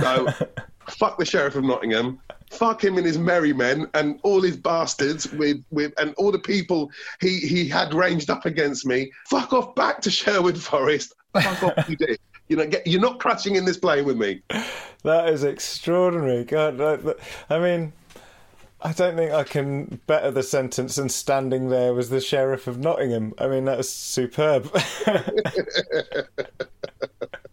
So, 0.00 0.28
fuck 0.88 1.18
the 1.18 1.24
Sheriff 1.24 1.54
of 1.56 1.64
Nottingham, 1.64 2.18
fuck 2.50 2.82
him 2.82 2.96
and 2.96 3.06
his 3.06 3.18
merry 3.18 3.52
men 3.52 3.86
and 3.94 4.18
all 4.22 4.40
his 4.40 4.56
bastards 4.56 5.30
with, 5.32 5.62
with 5.70 5.92
and 5.98 6.14
all 6.16 6.32
the 6.32 6.38
people 6.38 6.90
he, 7.20 7.38
he 7.40 7.68
had 7.68 7.92
ranged 7.94 8.30
up 8.30 8.46
against 8.46 8.86
me. 8.86 9.10
Fuck 9.28 9.52
off 9.52 9.74
back 9.74 10.00
to 10.02 10.10
Sherwood 10.10 10.58
Forest. 10.58 11.14
Fuck 11.34 11.62
off, 11.62 11.88
you 11.88 11.96
did. 11.96 12.18
You 12.48 12.56
know, 12.56 12.66
get, 12.66 12.86
you're 12.86 13.00
not 13.00 13.18
crashing 13.20 13.56
in 13.56 13.66
this 13.66 13.76
plane 13.76 14.06
with 14.06 14.16
me. 14.16 14.40
That 15.04 15.28
is 15.28 15.44
extraordinary. 15.44 16.44
God, 16.44 16.78
that- 16.78 17.18
I 17.50 17.58
mean, 17.58 17.92
I 18.80 18.92
don't 18.92 19.16
think 19.16 19.32
I 19.32 19.42
can 19.44 20.00
better 20.06 20.30
the 20.30 20.42
sentence 20.42 20.96
than 20.96 21.08
standing 21.08 21.68
there 21.68 21.92
was 21.94 22.10
the 22.10 22.20
sheriff 22.20 22.66
of 22.68 22.78
Nottingham. 22.78 23.34
I 23.38 23.48
mean, 23.48 23.64
that 23.64 23.78
was 23.78 23.90
superb. 23.90 24.70